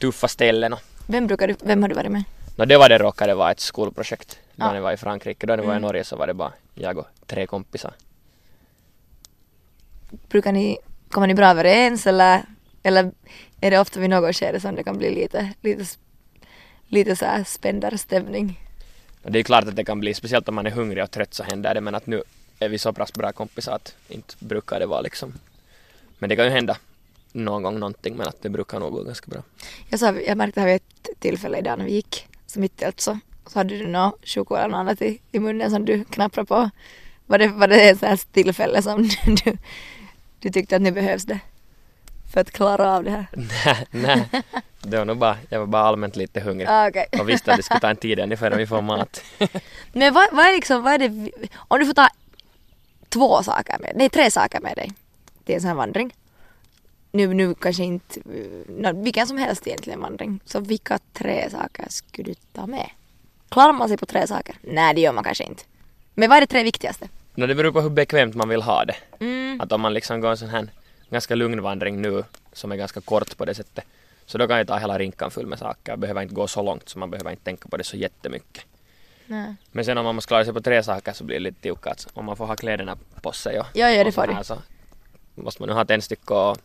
Tuffa 0.00 0.28
ställen 0.28 0.72
och 0.72 0.80
Vem, 1.06 1.26
brukar 1.26 1.48
du, 1.48 1.56
vem 1.62 1.82
har 1.82 1.88
du 1.88 1.94
varit 1.94 2.10
med? 2.12 2.24
Nå 2.56 2.64
det 2.64 2.78
var 2.78 2.88
det 2.88 2.98
råkade 2.98 3.34
vara 3.34 3.50
ett 3.50 3.60
skolprojekt. 3.60 4.38
Då 4.54 4.64
Ja. 4.64 4.68
när 4.68 4.74
jag 4.74 4.82
var 4.82 4.92
i 4.92 4.96
Frankrike, 4.96 5.46
då 5.46 5.56
när 5.56 5.62
jag 5.62 5.66
var 5.66 5.74
i 5.74 5.76
Mm. 5.76 5.82
Norge 5.86 6.04
så 6.04 6.16
var 6.16 6.26
det 6.26 6.34
bara 6.34 6.52
jag 6.74 6.98
och 6.98 7.06
tre 7.26 7.46
kompisar. 7.46 7.92
Brukar 10.28 10.52
ni, 10.52 10.78
kommer 11.10 11.26
ni 11.26 11.34
bra 11.34 11.46
överens 11.46 12.06
eller, 12.06 12.42
eller 12.82 13.12
är 13.60 13.70
det 13.70 13.78
ofta 13.78 14.00
vid 14.00 14.10
något 14.10 14.36
skede 14.36 14.60
som 14.60 14.74
det 14.74 14.82
kan 14.82 14.98
bli 14.98 15.10
lite, 15.14 15.52
lite, 15.60 15.84
lite 16.86 17.16
så 17.16 17.24
här 17.24 17.44
spändarstämning? 17.44 18.60
Det 19.22 19.38
är 19.38 19.42
klart 19.42 19.64
att 19.64 19.76
det 19.76 19.84
kan 19.84 20.00
bli, 20.00 20.14
speciellt 20.14 20.48
om 20.48 20.54
man 20.54 20.66
är 20.66 20.70
hungrig 20.70 21.04
och 21.04 21.10
trött 21.10 21.34
så 21.34 21.42
händer 21.42 21.74
det 21.74 21.80
men 21.80 21.94
att 21.94 22.06
nu 22.06 22.22
är 22.58 22.68
vi 22.68 22.78
så 22.78 22.92
pass 22.92 23.12
bra 23.12 23.32
kompisar 23.32 23.72
att 23.72 23.94
inte 24.08 24.34
brukar 24.38 24.80
det 24.80 24.86
vara 24.86 25.00
liksom. 25.00 25.32
Men 26.18 26.28
det 26.28 26.36
kan 26.36 26.44
ju 26.44 26.50
hända 26.50 26.76
någon 27.32 27.62
gång 27.62 27.78
någonting 27.78 28.16
men 28.16 28.28
att 28.28 28.42
det 28.42 28.48
brukar 28.48 28.80
nog 28.80 28.92
gå 28.92 29.02
ganska 29.02 29.30
bra. 29.30 29.42
Jag, 29.88 30.00
sa, 30.00 30.12
jag 30.12 30.38
märkte 30.38 30.60
här 30.60 30.66
vid 30.66 30.76
ett 30.76 31.20
tillfälle 31.20 31.58
idag 31.58 31.78
när 31.78 31.84
vi 31.84 31.92
gick, 31.92 32.26
så 32.46 32.60
mitt 32.60 32.82
i 32.82 32.84
allt 32.84 33.00
så, 33.00 33.18
så 33.46 33.58
hade 33.58 33.78
du 33.78 33.86
något 33.86 34.28
choklad 34.28 34.60
eller 34.60 34.68
något 34.68 34.78
annat 34.78 35.02
i, 35.02 35.20
i 35.32 35.38
munnen 35.38 35.70
som 35.70 35.84
du 35.84 36.04
knapprade 36.04 36.46
på. 36.46 36.70
Var 37.26 37.38
det, 37.38 37.48
var 37.48 37.68
det 37.68 37.88
ett 37.88 37.98
sånt 37.98 38.10
här 38.10 38.32
tillfälle 38.32 38.82
som 38.82 39.02
du, 39.44 39.56
du 40.40 40.50
tyckte 40.50 40.76
att 40.76 40.94
behövs 40.94 41.24
det? 41.24 41.40
För 42.32 42.40
att 42.40 42.50
klara 42.50 42.96
av 42.96 43.04
det 43.04 43.10
här? 43.10 43.26
nej, 43.90 44.28
nej. 44.32 44.42
Det 44.80 44.98
var 44.98 45.04
nog 45.04 45.18
bara, 45.18 45.36
jag 45.48 45.60
var 45.60 45.66
bara 45.66 45.82
allmänt 45.82 46.16
lite 46.16 46.40
hungrig. 46.40 46.68
Ah, 46.70 46.88
okej. 46.88 47.06
Och 47.20 47.28
visste 47.28 47.50
att 47.50 47.56
det 47.56 47.62
skulle 47.62 47.80
ta 47.80 47.90
en 47.90 47.96
tid 47.96 48.18
ungefär 48.18 48.46
innan 48.46 48.58
vi 48.58 48.66
får 48.66 48.82
mat. 48.82 49.22
Men 49.92 50.14
vad, 50.14 50.28
vad 50.32 50.46
är 50.46 50.52
liksom, 50.52 50.82
vad 50.82 50.92
är 50.92 50.98
det, 50.98 51.30
om 51.56 51.78
du 51.78 51.86
får 51.86 51.94
ta 51.94 52.08
två 53.08 53.42
saker 53.42 53.78
med, 53.78 53.92
nej 53.94 54.08
tre 54.08 54.30
saker 54.30 54.60
med 54.60 54.76
dig 54.76 54.92
till 55.44 55.54
en 55.54 55.60
sån 55.60 55.68
här 55.68 55.74
vandring. 55.74 56.14
Nu, 57.12 57.34
nu 57.34 57.54
kanske 57.54 57.84
inte, 57.84 58.20
vilken 58.94 59.26
som 59.26 59.38
helst 59.38 59.66
egentligen 59.66 60.00
vandring. 60.00 60.40
Så 60.44 60.60
vilka 60.60 60.98
tre 61.12 61.50
saker 61.50 61.86
skulle 61.88 62.30
du 62.30 62.34
ta 62.52 62.66
med? 62.66 62.90
Klarar 63.48 63.72
man 63.72 63.88
sig 63.88 63.96
på 63.96 64.06
tre 64.06 64.26
saker? 64.26 64.56
Nej 64.62 64.94
det 64.94 65.00
gör 65.00 65.12
man 65.12 65.24
kanske 65.24 65.44
inte. 65.44 65.62
Men 66.14 66.28
vad 66.28 66.36
är 66.36 66.40
det 66.40 66.46
tre 66.46 66.62
viktigaste? 66.62 67.08
No, 67.38 67.46
det 67.46 67.54
beror 67.54 67.72
på 67.72 67.80
hur 67.80 67.90
bekvämt 67.90 68.34
man 68.34 68.48
vill 68.48 68.62
ha 68.62 68.84
det. 68.84 68.96
Mm. 69.20 69.60
Att 69.60 69.72
om 69.72 69.80
man 69.80 69.94
liksom 69.94 70.20
går 70.20 70.30
en 70.30 70.36
sån 70.36 70.48
här 70.48 70.68
ganska 71.10 71.34
lugn 71.34 71.62
vandring 71.62 72.02
nu 72.02 72.24
som 72.52 72.72
är 72.72 72.76
ganska 72.76 73.00
kort 73.00 73.36
på 73.36 73.44
det 73.44 73.54
sättet 73.54 73.84
så 74.26 74.38
då 74.38 74.48
kan 74.48 74.58
jag 74.58 74.66
ta 74.66 74.76
hela 74.78 74.98
rinkan 74.98 75.30
full 75.30 75.46
med 75.46 75.58
saker. 75.58 75.92
Jag 75.92 75.98
behöver 75.98 76.22
inte 76.22 76.34
gå 76.34 76.46
så 76.46 76.62
långt 76.62 76.88
så 76.88 76.98
man 76.98 77.10
behöver 77.10 77.30
inte 77.30 77.44
tänka 77.44 77.68
på 77.68 77.76
det 77.76 77.84
så 77.84 77.96
jättemycket. 77.96 78.64
Nej. 79.26 79.54
Men 79.72 79.84
sen 79.84 79.98
om 79.98 80.04
man 80.04 80.14
måste 80.14 80.28
klara 80.28 80.44
sig 80.44 80.54
på 80.54 80.60
tre 80.60 80.82
saker 80.82 81.12
så 81.12 81.24
blir 81.24 81.36
det 81.36 81.40
lite 81.42 81.60
tiukat. 81.62 82.06
Om 82.14 82.24
man 82.24 82.36
får 82.36 82.46
ha 82.46 82.56
kläderna 82.56 82.96
på 83.22 83.32
sig 83.32 83.60
och, 83.60 83.66
Ja, 83.74 83.90
ja 83.90 84.04
det 84.04 84.12
så 84.12 84.20
får 84.20 84.26
du. 84.26 84.32
här 84.34 84.42
Så 84.42 84.58
måste 85.34 85.62
man 85.62 85.68
nu 85.68 85.74
ha 85.74 85.84
tändstickor 85.84 86.50
och 86.50 86.58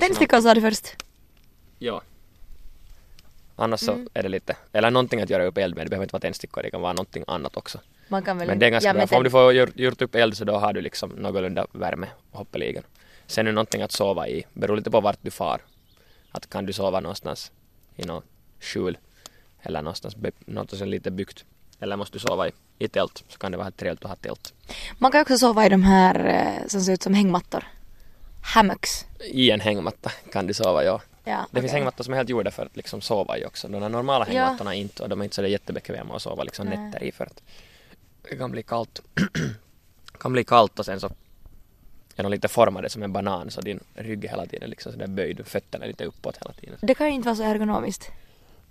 Tändstickor 0.00 0.40
sa 0.40 0.54
du 0.54 0.60
först. 0.60 0.96
Ja. 1.78 2.02
Annars 3.56 3.80
så 3.80 3.92
Mm. 3.92 4.08
är 4.14 4.22
det 4.22 4.28
lite, 4.28 4.56
eller 4.72 4.90
någonting 4.90 5.20
att 5.20 5.30
göra 5.30 5.44
upp 5.44 5.58
eld 5.58 5.76
med. 5.76 5.86
Det 5.86 5.90
behöver 5.90 6.04
inte 6.04 6.12
vara 6.12 6.20
tändstickor, 6.20 6.62
det 6.62 6.70
kan 6.70 6.80
vara 6.80 6.92
någonting 6.92 7.24
annat 7.26 7.56
också. 7.56 7.78
Man 8.08 8.22
kan 8.22 8.38
väl 8.38 8.48
Men 8.48 8.58
det 8.58 8.66
är 8.66 8.70
ganska 8.70 8.88
ja, 8.88 8.94
bra, 8.94 9.06
för 9.06 9.16
om 9.16 9.24
du 9.24 9.30
får 9.30 9.52
gjort, 9.52 9.76
gjort 9.78 10.02
upp 10.02 10.14
eld 10.14 10.36
så 10.36 10.44
då 10.44 10.56
har 10.56 10.72
du 10.72 10.80
liksom 10.80 11.10
någorlunda 11.10 11.66
värme 11.72 12.06
hoppeligen. 12.32 12.82
Sen 13.26 13.46
är 13.46 13.50
det 13.50 13.54
någonting 13.54 13.82
att 13.82 13.92
sova 13.92 14.28
i, 14.28 14.44
beror 14.52 14.76
lite 14.76 14.90
på 14.90 15.00
vart 15.00 15.18
du 15.22 15.30
far. 15.30 15.60
Att 16.32 16.50
kan 16.50 16.66
du 16.66 16.72
sova 16.72 17.00
någonstans 17.00 17.52
i 17.96 18.04
något 18.04 18.24
skjul 18.60 18.98
eller 19.62 19.82
någonstans, 19.82 20.14
är 20.16 20.86
lite 20.86 21.10
byggt. 21.10 21.44
Eller 21.80 21.96
måste 21.96 22.14
du 22.14 22.18
sova 22.20 22.48
i, 22.48 22.52
i 22.78 22.88
tält 22.88 23.24
så 23.28 23.38
kan 23.38 23.52
det 23.52 23.58
vara 23.58 23.70
trevligt 23.70 24.04
att 24.04 24.10
ha 24.10 24.16
tält. 24.16 24.54
Man 24.98 25.12
kan 25.12 25.20
också 25.20 25.38
sova 25.38 25.66
i 25.66 25.68
de 25.68 25.82
här 25.82 26.26
eh, 26.26 26.68
som 26.68 26.80
ser 26.80 26.92
ut 26.92 27.02
som 27.02 27.14
hängmattor. 27.14 27.64
Hammocks. 28.54 29.06
I 29.20 29.50
en 29.50 29.60
hängmatta 29.60 30.10
kan 30.32 30.46
du 30.46 30.54
sova, 30.54 30.84
ja. 30.84 31.00
Ja, 31.24 31.46
Det 31.50 31.60
finns 31.60 31.70
okej. 31.70 31.78
hängmattor 31.78 32.04
som 32.04 32.12
är 32.12 32.16
helt 32.16 32.28
gjorda 32.28 32.50
för 32.50 32.66
att 32.66 32.76
liksom 32.76 33.00
sova 33.00 33.38
i 33.38 33.44
också. 33.44 33.68
De 33.68 33.78
normala 33.92 34.26
Ja. 34.28 34.32
hängmattorna 34.32 34.74
är 34.74 34.78
inte 34.78 35.02
och 35.02 35.08
de 35.08 35.20
är 35.20 35.24
inte 35.24 35.36
så 35.36 35.46
jättebekväma 35.46 36.16
att 36.16 36.22
sova 36.22 36.44
liksom 36.44 36.66
nätter 36.66 37.02
i 37.02 37.12
för 37.12 37.24
att 37.24 37.42
det 38.30 38.36
kan 38.36 38.50
bli 38.50 38.62
kallt. 38.62 39.00
kan 40.18 40.32
bli 40.32 40.44
kallt 40.44 40.78
och 40.78 40.84
sen 40.84 41.00
så 41.00 41.10
är 42.16 42.22
de 42.22 42.32
lite 42.32 42.48
formade 42.48 42.90
som 42.90 43.02
en 43.02 43.12
banan 43.12 43.50
så 43.50 43.60
din 43.60 43.80
rygg 43.94 44.24
är 44.24 44.28
hela 44.28 44.46
tiden 44.46 44.70
liksom 44.70 44.92
sådär 44.92 45.06
böjd 45.06 45.40
och 45.40 45.46
fötterna 45.46 45.84
är 45.84 45.88
lite 45.88 46.04
uppåt 46.04 46.36
hela 46.36 46.52
tiden. 46.52 46.78
Det 46.82 46.94
kan 46.94 47.06
ju 47.06 47.12
inte 47.12 47.26
vara 47.26 47.36
så 47.36 47.42
ergonomiskt. 47.42 48.10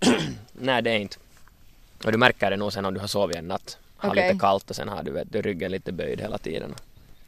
Nej 0.52 0.82
det 0.82 0.90
är 0.90 0.98
inte. 0.98 1.16
Och 2.04 2.12
du 2.12 2.18
märker 2.18 2.50
det 2.50 2.56
nog 2.56 2.72
sen 2.72 2.84
om 2.84 2.94
du 2.94 3.00
har 3.00 3.06
sovit 3.06 3.36
en 3.36 3.48
natt. 3.48 3.78
Har 3.96 4.10
Okej. 4.10 4.28
lite 4.28 4.40
kallt 4.40 4.70
och 4.70 4.76
sen 4.76 4.88
har 4.88 5.02
du, 5.02 5.10
vet, 5.10 5.32
du 5.32 5.42
ryggen 5.42 5.70
lite 5.70 5.92
böjd 5.92 6.20
hela 6.20 6.38
tiden. 6.38 6.74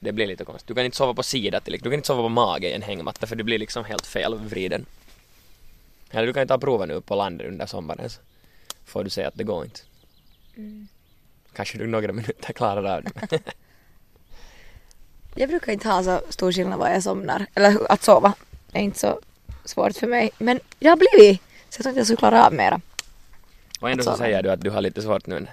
Det 0.01 0.13
blir 0.13 0.27
lite 0.27 0.45
konstigt. 0.45 0.69
Du 0.69 0.75
kan 0.75 0.85
inte 0.85 0.97
sova 0.97 1.15
på 1.15 1.23
sida 1.23 1.61
till 1.61 1.73
Du 1.73 1.79
kan 1.79 1.93
inte 1.93 2.07
sova 2.07 2.23
på 2.23 2.29
mage 2.29 2.69
i 2.69 2.73
en 2.73 2.83
hängmatta 2.83 3.27
för 3.27 3.37
det 3.37 3.45
blir 3.45 3.59
liksom 3.59 3.85
helt 3.85 4.07
fel 4.07 4.35
vriden. 4.35 4.87
Eller 6.11 6.27
du 6.27 6.33
kan 6.33 6.43
ju 6.43 6.47
ta 6.47 6.59
proven 6.59 6.89
nu 6.89 7.01
på 7.01 7.15
landet 7.15 7.47
under 7.47 7.67
sommaren 7.67 8.11
så 8.11 8.21
får 8.85 9.05
du 9.05 9.11
se 9.11 9.25
att 9.25 9.35
det 9.35 9.45
går 9.45 9.65
inte. 9.65 9.81
Kanske 11.59 11.79
du 11.79 11.87
några 11.87 12.13
minuter 12.13 12.53
klarar 12.53 12.97
av 12.97 13.03
det. 13.03 13.39
Jag 15.35 15.49
brukar 15.49 15.73
inte 15.73 15.89
ha 15.89 16.03
så 16.05 16.21
stor 16.29 16.53
skillnad 16.53 16.79
vad 16.79 16.95
jag 16.95 17.03
somnar. 17.03 17.47
Eller 17.55 17.93
att 17.93 18.03
sova 18.03 18.33
är 18.73 18.81
inte 18.81 18.99
så 18.99 19.21
svårt 19.65 19.97
för 19.97 20.07
mig. 20.07 20.31
Men 20.39 20.61
det 20.79 20.89
har 20.89 20.97
blivit. 20.97 21.41
Så 21.69 21.79
jag 21.79 21.83
tror 21.83 21.91
inte 21.91 21.99
jag 22.01 22.07
skulle 22.07 22.17
klara 22.17 22.47
av 22.47 22.53
mera. 22.53 22.81
Och 23.81 23.91
ändå 23.91 24.05
så 24.05 24.17
säger 24.17 24.43
du 24.43 24.51
att 24.51 24.61
du 24.61 24.71
har 24.71 24.81
lite 24.81 25.03
svårt 25.03 25.27
nu 25.27 25.47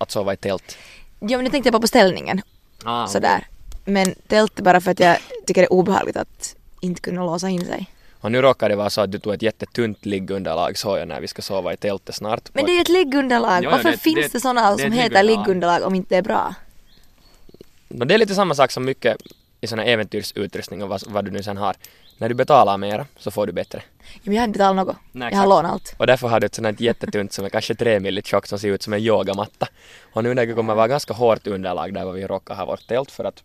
att 0.00 0.10
sova 0.10 0.32
i 0.32 0.36
tält. 0.36 0.76
Ja 1.18 1.36
men 1.36 1.44
nu 1.44 1.50
tänkte 1.50 1.66
jag 1.66 1.72
bara 1.72 1.80
på 1.80 1.86
ställningen. 1.86 2.42
Ah, 2.84 3.06
Sådär. 3.06 3.46
Men 3.84 4.14
tält 4.26 4.60
bara 4.60 4.80
för 4.80 4.90
att 4.90 5.00
jag 5.00 5.16
tycker 5.46 5.60
det 5.60 5.66
är 5.66 5.72
obehagligt 5.72 6.16
att 6.16 6.56
inte 6.80 7.00
kunna 7.00 7.24
låsa 7.24 7.48
in 7.48 7.66
sig. 7.66 7.90
Och 8.20 8.32
nu 8.32 8.42
råkar 8.42 8.68
det 8.68 8.76
vara 8.76 8.90
så 8.90 9.00
att 9.00 9.12
du 9.12 9.18
tog 9.18 9.34
ett 9.34 9.42
jättetunt 9.42 10.06
liggunderlag 10.06 10.78
såg 10.78 10.98
jag 10.98 11.08
när 11.08 11.20
vi 11.20 11.28
ska 11.28 11.42
sova 11.42 11.72
i 11.72 11.76
tältet 11.76 12.14
snart. 12.14 12.48
Men 12.52 12.64
det 12.66 12.72
är 12.72 12.74
ju 12.74 12.80
ett 12.80 12.88
liggunderlag. 12.88 13.64
Jo, 13.64 13.70
Varför 13.70 13.90
det- 13.90 13.96
finns 13.96 14.16
det- 14.16 14.32
det, 14.32 14.40
sådana 14.40 14.78
som 14.78 14.92
heter 14.92 15.22
liggunderlag. 15.22 15.82
om 15.82 15.94
inte 15.94 16.14
det 16.14 16.18
är 16.18 16.22
bra? 16.22 16.54
No, 17.88 18.04
det 18.04 18.14
är 18.14 18.18
lite 18.18 18.34
samma 18.34 18.54
sak 18.54 18.70
som 18.70 18.84
mycket 18.84 19.16
i 19.60 19.66
här 19.78 19.78
äventyrsutrustning 19.86 20.82
och 20.82 20.88
vad, 20.88 21.02
vad 21.06 21.24
du 21.24 21.30
nu 21.30 21.42
sen 21.42 21.56
har. 21.56 21.76
När 22.18 22.28
du 22.28 22.34
betalar 22.34 22.78
mera 22.78 23.06
så 23.18 23.30
får 23.30 23.46
du 23.46 23.52
bättre. 23.52 23.82
Ja, 24.12 24.20
men 24.24 24.34
jag 24.34 24.42
har 24.42 24.46
inte 24.48 24.58
betalat 24.58 24.86
något. 24.86 24.96
Nej, 25.12 25.28
jag 25.32 25.38
har 25.38 25.46
lånat 25.46 25.72
allt. 25.72 25.94
Och 25.98 26.06
därför 26.06 26.28
har 26.28 26.40
du 26.40 26.46
ett 26.46 26.58
här 26.58 26.76
jättetunt 26.78 27.32
som 27.32 27.44
är 27.44 27.48
kanske 27.48 27.74
tre 27.74 28.00
millit 28.00 28.26
tjockt 28.26 28.48
som 28.48 28.58
ser 28.58 28.68
ut 28.68 28.82
som 28.82 28.92
en 28.92 29.00
yogamatta. 29.00 29.66
Och 30.12 30.22
nu 30.24 30.34
när 30.34 30.46
det 30.46 30.54
kommer 30.54 30.74
vara 30.74 30.88
ganska 30.88 31.14
hårt 31.14 31.46
underlag 31.46 31.94
där 31.94 32.12
vi 32.12 32.26
råkar 32.26 32.54
ha 32.54 32.64
vårt 32.64 32.86
tält 32.86 33.10
för 33.10 33.24
att 33.24 33.42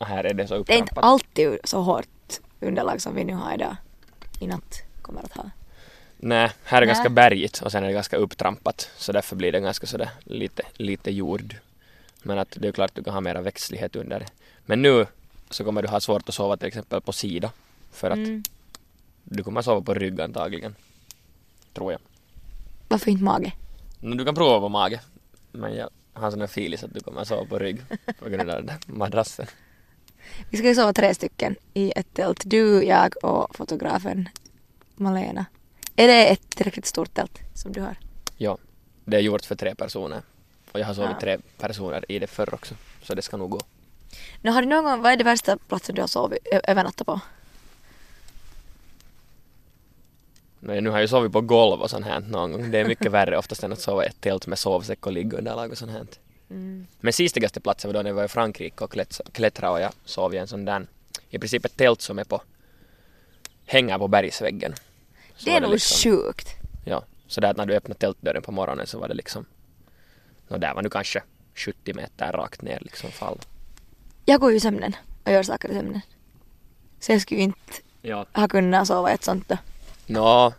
här 0.00 0.24
är 0.24 0.34
det 0.34 0.48
så 0.48 0.62
Det 0.62 0.74
är 0.74 0.78
inte 0.78 1.00
alltid 1.00 1.58
så 1.64 1.80
hårt 1.80 2.40
underlag 2.60 3.00
som 3.00 3.14
vi 3.14 3.24
nu 3.24 3.34
har 3.34 3.54
idag. 3.54 3.76
I 4.42 4.46
natt 4.46 4.82
kommer 5.02 5.22
att 5.22 5.32
ha. 5.32 5.50
Nej, 6.16 6.50
här 6.64 6.82
är 6.82 6.86
Nej. 6.86 6.94
ganska 6.94 7.08
bergigt 7.10 7.62
och 7.62 7.72
sen 7.72 7.82
är 7.82 7.86
det 7.86 7.92
ganska 7.92 8.16
upptrampat. 8.16 8.90
Så 8.96 9.12
därför 9.12 9.36
blir 9.36 9.52
det 9.52 9.60
ganska 9.60 9.86
sådär 9.86 10.10
lite, 10.24 10.62
lite 10.72 11.10
jord. 11.10 11.56
Men 12.22 12.38
att 12.38 12.56
det 12.60 12.68
är 12.68 12.72
klart 12.72 12.94
du 12.94 13.04
kan 13.04 13.14
ha 13.14 13.20
mera 13.20 13.40
växtlighet 13.40 13.96
under 13.96 14.20
det. 14.20 14.26
Men 14.66 14.82
nu 14.82 15.06
så 15.50 15.64
kommer 15.64 15.82
du 15.82 15.88
ha 15.88 16.00
svårt 16.00 16.28
att 16.28 16.34
sova 16.34 16.56
till 16.56 16.68
exempel 16.68 17.00
på 17.00 17.12
sida. 17.12 17.50
För 17.92 18.10
att 18.10 18.16
Mm. 18.18 18.42
du 19.24 19.42
kommer 19.44 19.62
sova 19.62 19.80
på 19.80 19.94
rygg 19.94 20.20
antagligen. 20.20 20.74
Tror 21.74 21.92
jag. 21.92 22.00
Varför 22.88 23.10
inte 23.10 23.24
mage? 23.24 23.52
Du 24.00 24.24
kan 24.24 24.34
prova 24.34 24.60
på 24.60 24.68
mage. 24.68 25.00
Men 25.52 25.74
jag 25.74 25.88
har 26.12 26.30
sån 26.30 26.40
här 26.40 26.46
filis 26.46 26.84
att 26.84 26.94
du 26.94 27.00
kommer 27.00 27.24
sova 27.24 27.44
på 27.44 27.58
rygg 27.58 27.80
på 28.18 28.28
grund 28.28 28.50
av 28.50 28.56
den 28.56 28.66
där 28.66 28.78
madrassen. 28.86 29.46
Vi 30.50 30.58
ska 30.58 30.66
ju 30.68 30.74
sova 30.74 30.92
tre 30.92 31.14
stycken 31.14 31.56
i 31.74 31.92
ett 31.96 32.14
tält. 32.14 32.42
Du, 32.44 32.84
jag 32.84 33.24
och 33.24 33.56
fotografen 33.56 34.28
Malena. 34.94 35.44
Är 35.96 36.06
det 36.06 36.26
ett 36.28 36.50
tillräckligt 36.50 36.86
stort 36.86 37.14
tält 37.14 37.38
som 37.54 37.72
du 37.72 37.80
har? 37.80 37.96
Ja, 38.36 38.58
det 39.04 39.16
är 39.16 39.20
gjort 39.20 39.44
för 39.44 39.54
tre 39.54 39.74
personer. 39.74 40.22
Och 40.72 40.80
jag 40.80 40.86
har 40.86 40.94
sovit 40.94 41.10
Ja. 41.10 41.20
tre 41.20 41.38
personer 41.58 42.04
i 42.08 42.18
det 42.18 42.26
förr 42.26 42.54
också. 42.54 42.74
Så 43.02 43.14
det 43.14 43.22
ska 43.22 43.36
nog 43.36 43.50
gå. 43.50 43.60
Nu 44.40 44.50
har 44.50 44.62
du 44.62 44.68
någon 44.68 44.84
gång, 44.84 45.02
vad 45.02 45.12
är 45.12 45.16
det 45.16 45.24
värsta 45.24 45.56
platsen 45.56 45.94
du 45.94 46.00
har 46.00 46.08
sovit, 46.08 46.38
övernattat 46.64 47.06
på? 47.06 47.20
Men 50.60 50.84
nu 50.84 50.90
har 50.90 51.00
jag 51.00 51.08
sovit 51.10 51.32
på 51.32 51.40
golv 51.40 51.80
och 51.82 51.90
sånt 51.90 52.06
här 52.06 52.20
någon 52.20 52.52
gång. 52.52 52.70
Det 52.70 52.78
är 52.78 52.84
mycket 52.84 53.12
värre 53.12 53.38
oftast 53.38 53.62
än 53.62 53.72
att 53.72 53.80
sova 53.80 54.04
i 54.04 54.08
ett 54.08 54.20
tält 54.20 54.46
med 54.46 54.58
sovsäck 54.58 55.06
och 55.06 55.12
liggunderlag 55.12 55.70
och 55.70 55.78
sånt 55.78 55.92
här. 55.92 56.06
Mm. 56.52 56.86
Men 57.00 57.12
sista 57.12 57.60
platsen 57.60 57.88
var 57.88 57.94
då 57.94 58.02
när 58.02 58.10
jag 58.10 58.14
var 58.14 58.24
i 58.24 58.28
Frankrike 58.28 58.84
och 58.84 58.92
klättra- 58.92 59.30
klättrade 59.32 59.72
och 59.72 59.80
jag 59.80 59.92
sov 60.04 60.34
i 60.34 60.38
en 60.38 60.48
sån 60.48 60.64
där, 60.64 60.86
i 61.30 61.38
princip 61.38 61.64
ett 61.64 61.76
tält 61.76 62.00
som 62.02 62.18
är 62.18 62.24
på, 62.24 62.42
hänger 63.66 63.98
på 63.98 64.08
bergsväggen. 64.08 64.74
Så 65.36 65.44
Det 65.44 65.56
är 65.56 65.60
nog 65.60 65.70
liksom- 65.70 66.12
sjukt. 66.12 66.48
Ja, 66.84 67.02
så 67.26 67.40
där 67.40 67.50
att 67.50 67.56
när 67.56 67.66
du 67.66 67.74
öppnade 67.74 67.98
tältdörren 68.00 68.42
på 68.42 68.52
morgonen 68.52 68.86
så 68.86 68.98
var 68.98 69.08
det 69.08 69.14
liksom, 69.14 69.44
och 70.48 70.60
där 70.60 70.74
var 70.74 70.82
nu 70.82 70.88
kanske 70.90 71.22
70 71.54 71.94
meter 71.94 72.32
rakt 72.32 72.62
ner 72.62 72.78
liksom 72.80 73.10
fall. 73.10 73.38
Jag 74.24 74.40
går 74.40 74.50
ju 74.50 74.56
i 74.56 74.60
sömnen 74.60 74.96
och 75.24 75.32
gör 75.32 75.42
saker 75.42 75.68
i 75.68 75.74
sömnen. 75.74 76.00
Så 77.00 77.12
jag 77.12 77.20
skulle 77.20 77.38
ju 77.40 77.44
inte 77.44 77.72
Ja. 78.02 78.26
ha 78.32 78.48
kunnat 78.48 78.86
sova 78.86 79.10
i 79.10 79.14
ett 79.14 79.24
sånt 79.24 79.48
då. 79.48 79.58
Nå, 80.06 80.52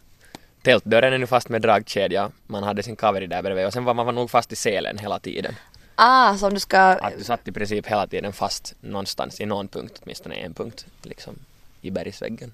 tältdörren 0.62 1.14
är 1.14 1.18
nu 1.18 1.28
fast 1.28 1.50
med 1.50 1.62
dragkedja, 1.62 2.32
man 2.48 2.64
hade 2.64 2.84
sin 2.84 2.96
kaveri 2.96 3.28
där 3.28 3.42
bredvid 3.44 3.66
och 3.66 3.74
sen 3.74 3.84
var 3.84 3.94
man 3.94 4.16
nog 4.16 4.30
fast 4.32 4.52
i 4.52 4.56
selen 4.56 4.98
hela 4.98 5.20
tiden. 5.20 5.56
Ah, 5.96 6.38
så 6.38 6.48
om 6.48 6.54
du 6.54 6.60
ska... 6.60 6.80
Att 6.80 7.18
du 7.18 7.24
satt 7.24 7.48
i 7.48 7.52
princip 7.52 7.88
hela 7.88 8.08
tiden 8.08 8.34
fast 8.34 8.76
någonstans 8.82 9.42
i 9.42 9.46
någon 9.46 9.68
punkt, 9.68 10.00
åtminstone 10.04 10.36
en 10.36 10.54
punkt, 10.54 10.86
liksom 11.02 11.36
i 11.82 11.92
bergsväggen. 11.92 12.54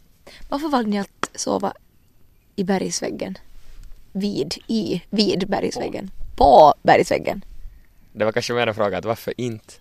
Varför 0.50 0.70
valde 0.70 0.90
ni 0.90 1.00
att 1.00 1.30
sova 1.36 1.74
i 2.56 2.64
bergsväggen? 2.64 3.38
Vid, 4.12 4.58
i, 4.68 5.02
vid 5.10 5.48
bergsväggen? 5.48 6.12
På 6.36 6.74
bergsväggen? 6.84 7.46
Det 8.14 8.26
var 8.26 8.32
kanske 8.32 8.54
mer 8.54 8.68
en 8.68 8.76
fråga 8.76 8.98
att 8.98 9.06
varför 9.06 9.34
inte? 9.38 9.74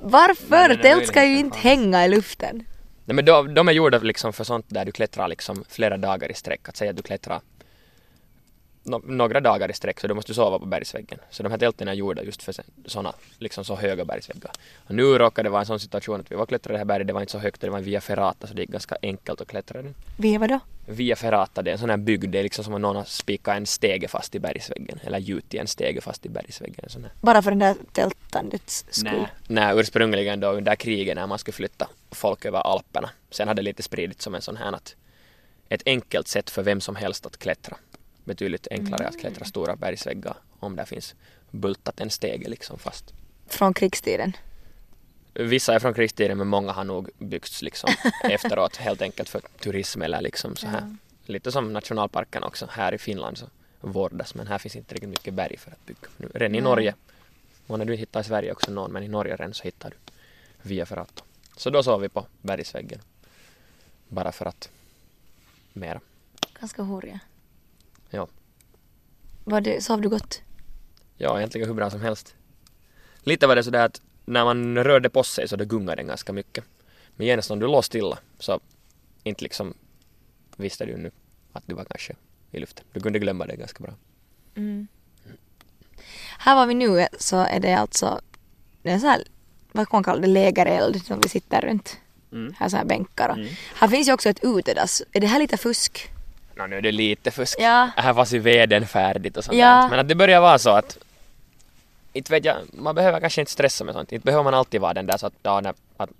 Varför? 0.00 0.74
Tält 0.74 1.06
ska 1.06 1.24
ju 1.24 1.38
inte 1.38 1.58
hänga 1.58 2.04
i 2.04 2.08
luften. 2.08 2.64
Nej 3.04 3.14
men 3.14 3.24
de, 3.24 3.54
de 3.54 3.68
är 3.68 3.72
gjorda 3.72 3.98
liksom 3.98 4.32
för 4.32 4.44
sånt 4.44 4.66
där 4.68 4.84
du 4.84 4.92
klättrar 4.92 5.28
liksom 5.28 5.64
flera 5.68 5.96
dagar 5.96 6.30
i 6.30 6.34
sträck. 6.34 6.68
Att 6.68 6.76
säga 6.76 6.90
att 6.90 6.96
du 6.96 7.02
klättrar 7.02 7.40
no, 8.90 9.02
några 9.06 9.40
dagar 9.40 9.70
i 9.70 9.74
sträck 9.74 10.00
så 10.00 10.06
då 10.06 10.14
måste 10.14 10.30
du 10.30 10.34
sova 10.34 10.58
på 10.58 10.66
bergsväggen. 10.66 11.18
Så 11.30 11.42
de 11.42 11.52
här 11.52 11.58
tälten 11.58 11.88
är 11.88 11.92
gjorda 11.92 12.22
just 12.22 12.42
för 12.42 12.54
sådana 12.86 13.12
liksom 13.38 13.64
så 13.64 13.76
höga 13.76 14.04
bergsväggar. 14.04 14.50
Och 14.86 14.94
nu 14.94 15.02
råkade 15.02 15.46
det 15.46 15.50
vara 15.50 15.60
en 15.60 15.66
sån 15.66 15.80
situation 15.80 16.20
att 16.20 16.32
vi 16.32 16.36
var 16.36 16.46
klättrade 16.46 16.74
det 16.74 16.78
här 16.78 16.84
berget, 16.84 17.06
det 17.06 17.12
var 17.12 17.20
inte 17.20 17.32
så 17.32 17.38
högt, 17.38 17.60
det 17.60 17.70
var 17.70 17.78
en 17.78 17.84
via 17.84 18.00
ferrata 18.00 18.46
så 18.46 18.54
det 18.54 18.62
gick 18.62 18.70
ganska 18.70 18.96
enkelt 19.02 19.40
att 19.40 19.48
klättra 19.48 19.82
den. 19.82 19.94
Vi 20.18 20.36
vadå? 20.36 20.60
Via 20.86 21.16
ferrata, 21.16 21.62
det 21.62 21.70
är 21.70 21.72
en 21.72 21.78
sån 21.78 21.90
här 21.90 21.96
bygd, 21.96 22.32
det 22.32 22.38
är 22.38 22.42
liksom 22.42 22.64
som 22.64 22.74
om 22.74 22.82
någon 22.82 22.96
har 22.96 23.04
spikat 23.04 23.56
en 23.56 23.66
stege 23.66 24.08
fast 24.08 24.34
i 24.34 24.38
bergsväggen. 24.38 25.00
Eller 25.04 25.18
gjutit 25.18 25.60
en 25.60 25.66
stege 25.66 26.00
fast 26.00 26.26
i 26.26 26.28
bergsväggen. 26.28 26.80
En 26.82 26.90
sån 26.90 27.02
här. 27.02 27.12
Bara 27.20 27.42
för 27.42 27.50
den 27.50 27.58
där 27.58 27.76
tältandets 27.92 28.84
skull? 28.90 29.12
Nej. 29.12 29.28
Nej, 29.46 29.80
ursprungligen 29.80 30.40
då 30.40 30.48
under 30.48 30.74
kriget 30.74 31.16
när 31.16 31.26
man 31.26 31.38
skulle 31.38 31.52
flytta 31.52 31.88
folk 32.10 32.44
över 32.44 32.58
Alperna. 32.58 33.10
Sen 33.30 33.48
hade 33.48 33.62
det 33.62 33.64
lite 33.64 33.82
spridit 33.82 34.22
som 34.22 34.34
en 34.34 34.42
sån 34.42 34.56
här 34.56 34.72
att 34.72 34.96
ett 35.68 35.82
enkelt 35.86 36.28
sätt 36.28 36.50
för 36.50 36.62
vem 36.62 36.80
som 36.80 36.96
helst 36.96 37.26
att 37.26 37.36
klättra. 37.36 37.76
Betydligt 38.30 38.68
enklare 38.70 39.08
att 39.08 39.18
klättra 39.18 39.44
stora 39.44 39.76
bergsväggar 39.76 40.36
om 40.60 40.76
där 40.76 40.84
finns 40.84 41.14
bultat 41.50 42.00
en 42.00 42.10
stege 42.10 42.48
liksom 42.48 42.78
fast. 42.78 43.14
Från 43.46 43.74
krigstiden? 43.74 44.36
Vissa 45.34 45.74
är 45.74 45.78
från 45.78 45.94
krigstiden 45.94 46.38
men 46.38 46.48
många 46.48 46.72
har 46.72 46.84
nog 46.84 47.10
byggts 47.18 47.62
liksom 47.62 47.90
efteråt 48.24 48.76
helt 48.76 49.02
enkelt 49.02 49.28
för 49.28 49.40
turism 49.60 50.02
eller 50.02 50.20
liksom 50.20 50.56
så 50.56 50.66
här. 50.66 50.96
Lite 51.24 51.52
som 51.52 51.72
nationalparken 51.72 52.42
också 52.42 52.66
här 52.70 52.94
i 52.94 52.98
Finland 52.98 53.38
så 53.38 53.46
vårdas 53.80 54.34
men 54.34 54.46
här 54.46 54.58
finns 54.58 54.76
inte 54.76 54.94
riktigt 54.94 55.10
mycket 55.10 55.34
berg 55.34 55.56
för 55.56 55.70
att 55.70 55.86
bygga. 55.86 56.08
Nu, 56.16 56.28
redan 56.34 56.54
i. 56.54 56.60
Norge 56.60 56.94
och 57.66 57.78
när 57.78 57.84
du 57.84 57.94
hittar 57.94 58.20
i 58.20 58.24
Sverige 58.24 58.52
också 58.52 58.70
någon 58.70 58.92
men 58.92 59.02
i 59.02 59.08
Norge 59.08 59.36
redan 59.36 59.54
så 59.54 59.62
hittar 59.62 59.90
du 59.90 59.96
via 60.62 60.86
Ferrato. 60.86 61.24
Så 61.56 61.70
då 61.70 61.82
sov 61.82 62.00
vi 62.00 62.08
på 62.08 62.26
bergsväggen. 62.42 63.00
Bara 64.08 64.32
för 64.32 64.46
att 64.46 64.70
mera. 65.72 66.00
Ganska 66.60 66.82
horiga. 66.82 67.20
Ja. 68.10 68.28
Var 69.44 69.60
det, 69.60 69.84
sov 69.84 70.00
du 70.00 70.08
gott? 70.08 70.42
Ja, 71.16 71.38
egentligen 71.38 71.68
hur 71.68 71.74
bra 71.74 71.90
som 71.90 72.00
helst. 72.00 72.34
Lite 73.20 73.46
var 73.46 73.56
det 73.56 73.64
sådär 73.64 73.84
att 73.84 74.00
när 74.24 74.44
man 74.44 74.84
rörde 74.84 75.10
på 75.10 75.22
sig 75.22 75.48
så 75.48 75.56
det 75.56 75.64
gungade 75.64 75.96
den 75.96 76.06
ganska 76.06 76.32
mycket. 76.32 76.64
Men 77.16 77.26
genast 77.26 77.50
om 77.50 77.58
du 77.58 77.66
låg 77.66 77.84
stilla 77.84 78.18
så 78.38 78.60
inte 79.22 79.44
liksom 79.44 79.74
visste 80.56 80.86
du 80.86 80.96
nu 80.96 81.10
att 81.52 81.62
du 81.66 81.74
var 81.74 81.84
kanske 81.84 82.16
i 82.50 82.58
luften. 82.58 82.84
Du 82.92 83.00
kunde 83.00 83.18
glömma 83.18 83.46
det 83.46 83.56
ganska 83.56 83.82
bra. 83.82 83.94
Mm. 84.54 84.88
Här 86.38 86.54
var 86.54 86.66
vi 86.66 86.74
nu 86.74 87.06
så 87.18 87.36
är 87.36 87.60
det 87.60 87.74
alltså, 87.74 88.20
det 88.82 88.90
är 88.90 88.98
så 88.98 89.06
här, 89.06 89.24
vad 89.72 89.88
kan 89.88 89.96
man 89.96 90.04
kalla 90.04 90.20
det, 90.20 90.26
lägereld 90.26 91.04
som 91.04 91.20
vi 91.20 91.28
sitter 91.28 91.60
runt. 91.60 91.98
Mm. 92.32 92.54
Här 92.58 92.68
så 92.68 92.76
här 92.76 92.84
bänkar 92.84 93.28
och. 93.28 93.38
Mm. 93.38 93.48
Här 93.74 93.88
finns 93.88 94.08
ju 94.08 94.12
också 94.12 94.28
ett 94.28 94.44
utedass. 94.44 95.02
Är 95.12 95.20
det 95.20 95.26
här 95.26 95.38
lite 95.38 95.56
fusk? 95.56 96.10
Nå, 96.60 96.66
nu 96.66 96.76
är 96.76 96.82
det 96.82 96.92
lite 96.92 97.30
fusk. 97.30 97.58
Ja. 97.60 97.90
Här 97.96 98.14
fanns 98.14 98.32
ju 98.32 98.38
veden 98.38 98.86
färdigt 98.86 99.36
och 99.36 99.44
sånt 99.44 99.58
Ja. 99.58 99.88
Men 99.88 99.98
att 99.98 100.08
det 100.08 100.14
börjar 100.14 100.40
vara 100.40 100.58
så 100.58 100.70
att 100.70 100.98
inte 102.12 102.32
vet 102.32 102.44
jag, 102.44 102.56
man 102.72 102.94
behöver 102.94 103.20
kanske 103.20 103.40
inte 103.40 103.52
stressa 103.52 103.84
med 103.84 103.94
sånt. 103.94 104.12
Inte 104.12 104.24
behöver 104.24 104.44
man 104.44 104.54
alltid 104.54 104.80
vara 104.80 104.94
den 104.94 105.06
där 105.06 105.16
så 105.16 105.26
att, 105.26 105.32
ja, 105.42 105.60
när, 105.60 105.74
att 105.96 106.10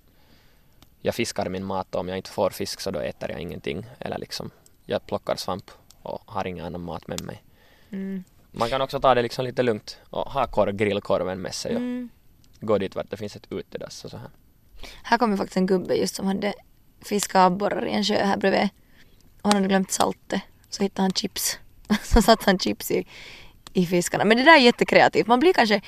jag 1.03 1.15
fiskar 1.15 1.49
min 1.49 1.65
mat 1.65 1.95
och 1.95 2.01
om 2.01 2.09
jag 2.09 2.17
inte 2.17 2.31
får 2.31 2.51
fisk 2.51 2.81
så 2.81 2.91
då 2.91 2.99
äter 3.01 3.31
jag 3.31 3.41
ingenting. 3.41 3.87
Eller 3.99 4.19
liksom, 4.19 4.51
jag 4.87 5.07
plockar 5.07 5.37
svamp 5.37 5.71
och 6.03 6.23
har 6.27 6.47
ingen 6.47 6.65
annan 6.65 6.81
mat 6.81 7.07
med 7.07 7.21
mig. 7.25 7.43
Mm. 7.91 8.25
Man 8.51 8.69
kan 8.69 8.81
också 8.81 9.01
ta 9.01 9.15
det 9.15 9.23
liksom 9.23 9.45
lite 9.45 9.63
lugnt 9.63 9.99
och 10.11 10.33
ha 10.33 10.47
korv, 10.47 10.73
grillkorven 10.77 11.41
med 11.43 11.55
sig 11.55 11.71
och 11.71 11.81
Mm. 11.81 12.09
gå 12.61 12.79
dit 12.79 12.95
vart 12.97 13.11
det 13.11 13.17
finns 13.17 13.37
ett 13.37 13.47
utedass 13.53 14.05
och 14.05 14.11
så 14.11 14.17
här. 14.17 14.31
Här 15.03 15.19
kommer 15.19 15.37
faktiskt 15.37 15.57
en 15.57 15.67
gubbe 15.67 15.95
just 15.95 16.15
som 16.15 16.27
hade 16.27 16.55
fiskat 17.03 17.47
abborrar 17.47 17.87
i 17.87 17.93
en 17.93 18.05
sjö 18.05 18.25
här 18.25 18.37
bredvid. 18.37 18.69
Han 19.43 19.53
hade 19.53 19.69
glömt 19.69 19.91
saltet. 19.93 20.41
Så 20.71 20.83
hittade 20.83 21.03
han 21.03 21.11
chips. 21.13 21.59
Så 22.03 22.23
satte 22.23 22.43
han 22.47 22.59
chips 22.59 22.91
i, 22.91 23.07
i 23.73 23.87
fiskarna. 23.87 24.25
Men 24.25 24.37
det 24.37 24.45
där 24.45 24.55
är 24.57 24.61
jättekreativt. 24.61 25.27
Man 25.27 25.41
blir 25.41 25.53
kanske 25.53 25.81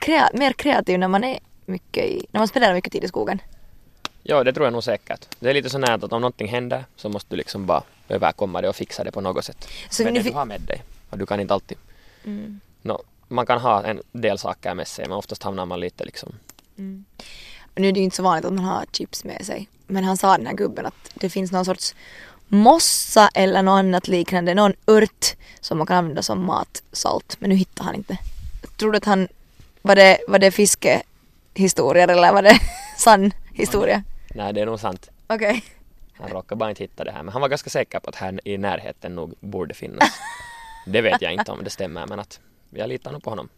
krea- 0.00 0.30
mer 0.34 0.52
kreativ 0.52 0.98
när 0.98 1.08
man 1.08 1.24
är 1.24 1.38
mycket 1.66 2.04
i, 2.04 2.26
när 2.30 2.40
man 2.40 2.48
spenderar 2.48 2.74
mycket 2.74 2.92
tid 2.92 3.04
i 3.04 3.08
skogen. 3.08 3.38
Ja, 4.22 4.44
det 4.44 4.52
tror 4.52 4.66
jag 4.66 4.72
nog 4.72 4.84
säkert. 4.84 5.28
Det 5.40 5.50
är 5.50 5.54
lite 5.54 5.70
så 5.70 5.78
nära 5.78 5.94
att 5.94 6.12
om 6.12 6.20
någonting 6.20 6.48
händer 6.48 6.84
så 6.96 7.08
måste 7.08 7.30
du 7.30 7.36
liksom 7.36 7.66
bara 7.66 7.82
överkomma 8.08 8.60
det 8.60 8.68
och 8.68 8.76
fixa 8.76 9.04
det 9.04 9.12
på 9.12 9.20
något 9.20 9.44
sätt. 9.44 9.68
Så 9.90 10.04
nu 10.04 10.10
det 10.10 10.22
du 10.22 10.32
har 10.32 10.44
med 10.44 10.60
dig. 10.60 10.82
Och 11.10 11.18
du 11.18 11.26
kan 11.26 11.40
inte 11.40 11.54
alltid... 11.54 11.78
Mm. 12.24 12.60
No, 12.82 13.02
man 13.28 13.46
kan 13.46 13.60
ha 13.60 13.84
en 13.84 14.02
del 14.12 14.38
saker 14.38 14.74
med 14.74 14.88
sig 14.88 15.08
men 15.08 15.18
oftast 15.18 15.42
hamnar 15.42 15.66
man 15.66 15.80
lite 15.80 16.04
liksom... 16.04 16.32
Mm. 16.78 17.04
Nu 17.74 17.88
är 17.88 17.92
det 17.92 17.98
ju 17.98 18.04
inte 18.04 18.16
så 18.16 18.22
vanligt 18.22 18.44
att 18.44 18.52
man 18.52 18.64
har 18.64 18.84
chips 18.92 19.24
med 19.24 19.46
sig. 19.46 19.68
Men 19.86 20.04
han 20.04 20.16
sa 20.16 20.36
den 20.36 20.46
här 20.46 20.54
gubben 20.54 20.86
att 20.86 21.10
det 21.14 21.30
finns 21.30 21.52
någon 21.52 21.64
sorts 21.64 21.94
mossa 22.52 23.28
eller 23.34 23.62
något 23.62 23.78
annat 23.78 24.08
liknande, 24.08 24.54
någon 24.54 24.72
ört 24.86 25.36
som 25.60 25.78
man 25.78 25.86
kan 25.86 25.96
använda 25.96 26.22
som 26.22 26.44
matsalt. 26.44 27.36
Men 27.38 27.50
nu 27.50 27.56
hittar 27.56 27.84
han 27.84 27.94
inte. 27.94 28.18
Tror 28.76 28.92
du 28.92 28.98
att 28.98 29.04
han, 29.04 29.28
var 29.82 29.96
det, 29.96 30.18
var 30.28 30.38
det 30.38 30.50
fiskehistorier 30.50 32.08
eller 32.08 32.32
var 32.32 32.42
det 32.42 32.58
sann 32.98 33.32
historia? 33.52 34.04
Nej, 34.34 34.52
det 34.52 34.60
är 34.60 34.66
nog 34.66 34.80
sant. 34.80 35.10
Okej. 35.26 35.64
Han 36.12 36.30
råkade 36.30 36.58
bara 36.58 36.70
inte 36.70 36.82
hitta 36.82 37.04
det 37.04 37.10
här. 37.12 37.22
Men 37.22 37.32
han 37.32 37.42
var 37.42 37.48
ganska 37.48 37.70
säker 37.70 38.00
på 38.00 38.08
att 38.08 38.16
här 38.16 38.40
i 38.48 38.58
närheten 38.58 39.14
nog 39.14 39.34
borde 39.40 39.74
finnas. 39.74 40.10
Det 40.86 41.00
vet 41.00 41.22
jag 41.22 41.32
inte 41.32 41.52
om 41.52 41.64
det 41.64 41.70
stämmer 41.70 42.06
men 42.06 42.20
att 42.20 42.40
jag 42.70 42.88
litar 42.88 43.12
nog 43.12 43.22
på 43.22 43.30
honom. 43.30 43.48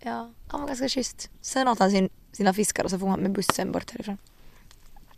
Ja, 0.00 0.30
han 0.48 0.60
var 0.60 0.68
ganska 0.68 0.88
schysst. 0.88 1.30
Sen 1.40 1.68
åt 1.68 1.78
han 1.78 1.90
sin, 1.90 2.10
sina 2.32 2.54
fiskar 2.54 2.84
och 2.84 2.90
så 2.90 2.98
får 2.98 3.08
han 3.08 3.20
med 3.20 3.32
bussen 3.32 3.72
bort 3.72 3.90
härifrån. 3.90 4.18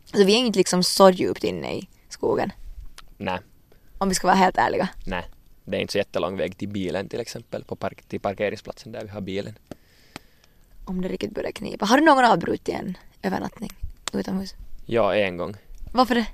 Så 0.05 0.25
vi 0.25 0.33
är 0.35 0.39
inte 0.39 0.59
liksom 0.59 0.85
så 0.85 1.11
djupt 1.11 1.45
inne 1.45 1.75
i 1.75 1.89
skogen. 2.09 2.53
Nej, 3.17 3.39
Om 3.99 4.09
vi 4.09 4.15
ska 4.15 4.27
vara 4.27 4.37
helt 4.37 4.59
ärliga. 4.59 4.89
nej. 5.07 5.25
Det 5.65 5.77
är 5.77 5.81
inte 5.81 5.93
så 5.93 5.99
jättelång 5.99 6.37
väg 6.37 6.57
till 6.59 6.69
bilen 6.69 7.09
till 7.09 7.21
exempel. 7.21 7.65
På 7.65 7.77
park- 7.77 8.03
till 8.09 8.21
parkeringsplatsen 8.21 8.93
där 8.93 9.03
vi 9.03 9.09
har 9.09 9.21
bilen. 9.21 9.59
Om 10.85 11.01
det 11.03 11.09
riktigt 11.09 11.31
börjar 11.31 11.51
knipa. 11.53 11.87
Har 11.87 11.99
du 11.99 12.05
någon 12.05 12.25
avbrutit 12.25 12.69
en 12.69 12.97
övernattning 13.23 13.71
utomhus? 14.13 14.55
Ja, 14.87 15.15
en 15.15 15.37
gång. 15.37 15.55
Varför 15.93 16.15
det? 16.15 16.27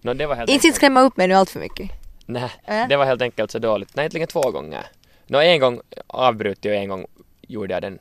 No, 0.00 0.14
det 0.14 0.26
var 0.26 0.34
helt 0.34 0.50
Inte 0.50 0.58
enkelt... 0.66 0.76
skrämma 0.76 1.00
upp 1.00 1.16
mig 1.16 1.28
nu 1.28 1.34
allt 1.34 1.50
för 1.50 1.60
mycket. 1.60 1.90
Nej, 2.26 2.50
Äh? 2.64 2.88
det 2.88 2.96
var 2.96 3.04
helt 3.04 3.22
enkelt 3.22 3.50
så 3.50 3.58
dåligt. 3.58 3.96
Nej, 3.96 4.02
egentligen 4.02 4.28
två 4.28 4.50
gånger. 4.50 4.86
Nå, 5.26 5.38
en 5.40 5.60
gång 5.60 5.80
avbröt 6.06 6.64
jag 6.64 6.74
och 6.76 6.80
en 6.82 6.88
gång 6.88 7.06
gjorde 7.40 7.74
jag 7.74 7.82
den 7.82 7.98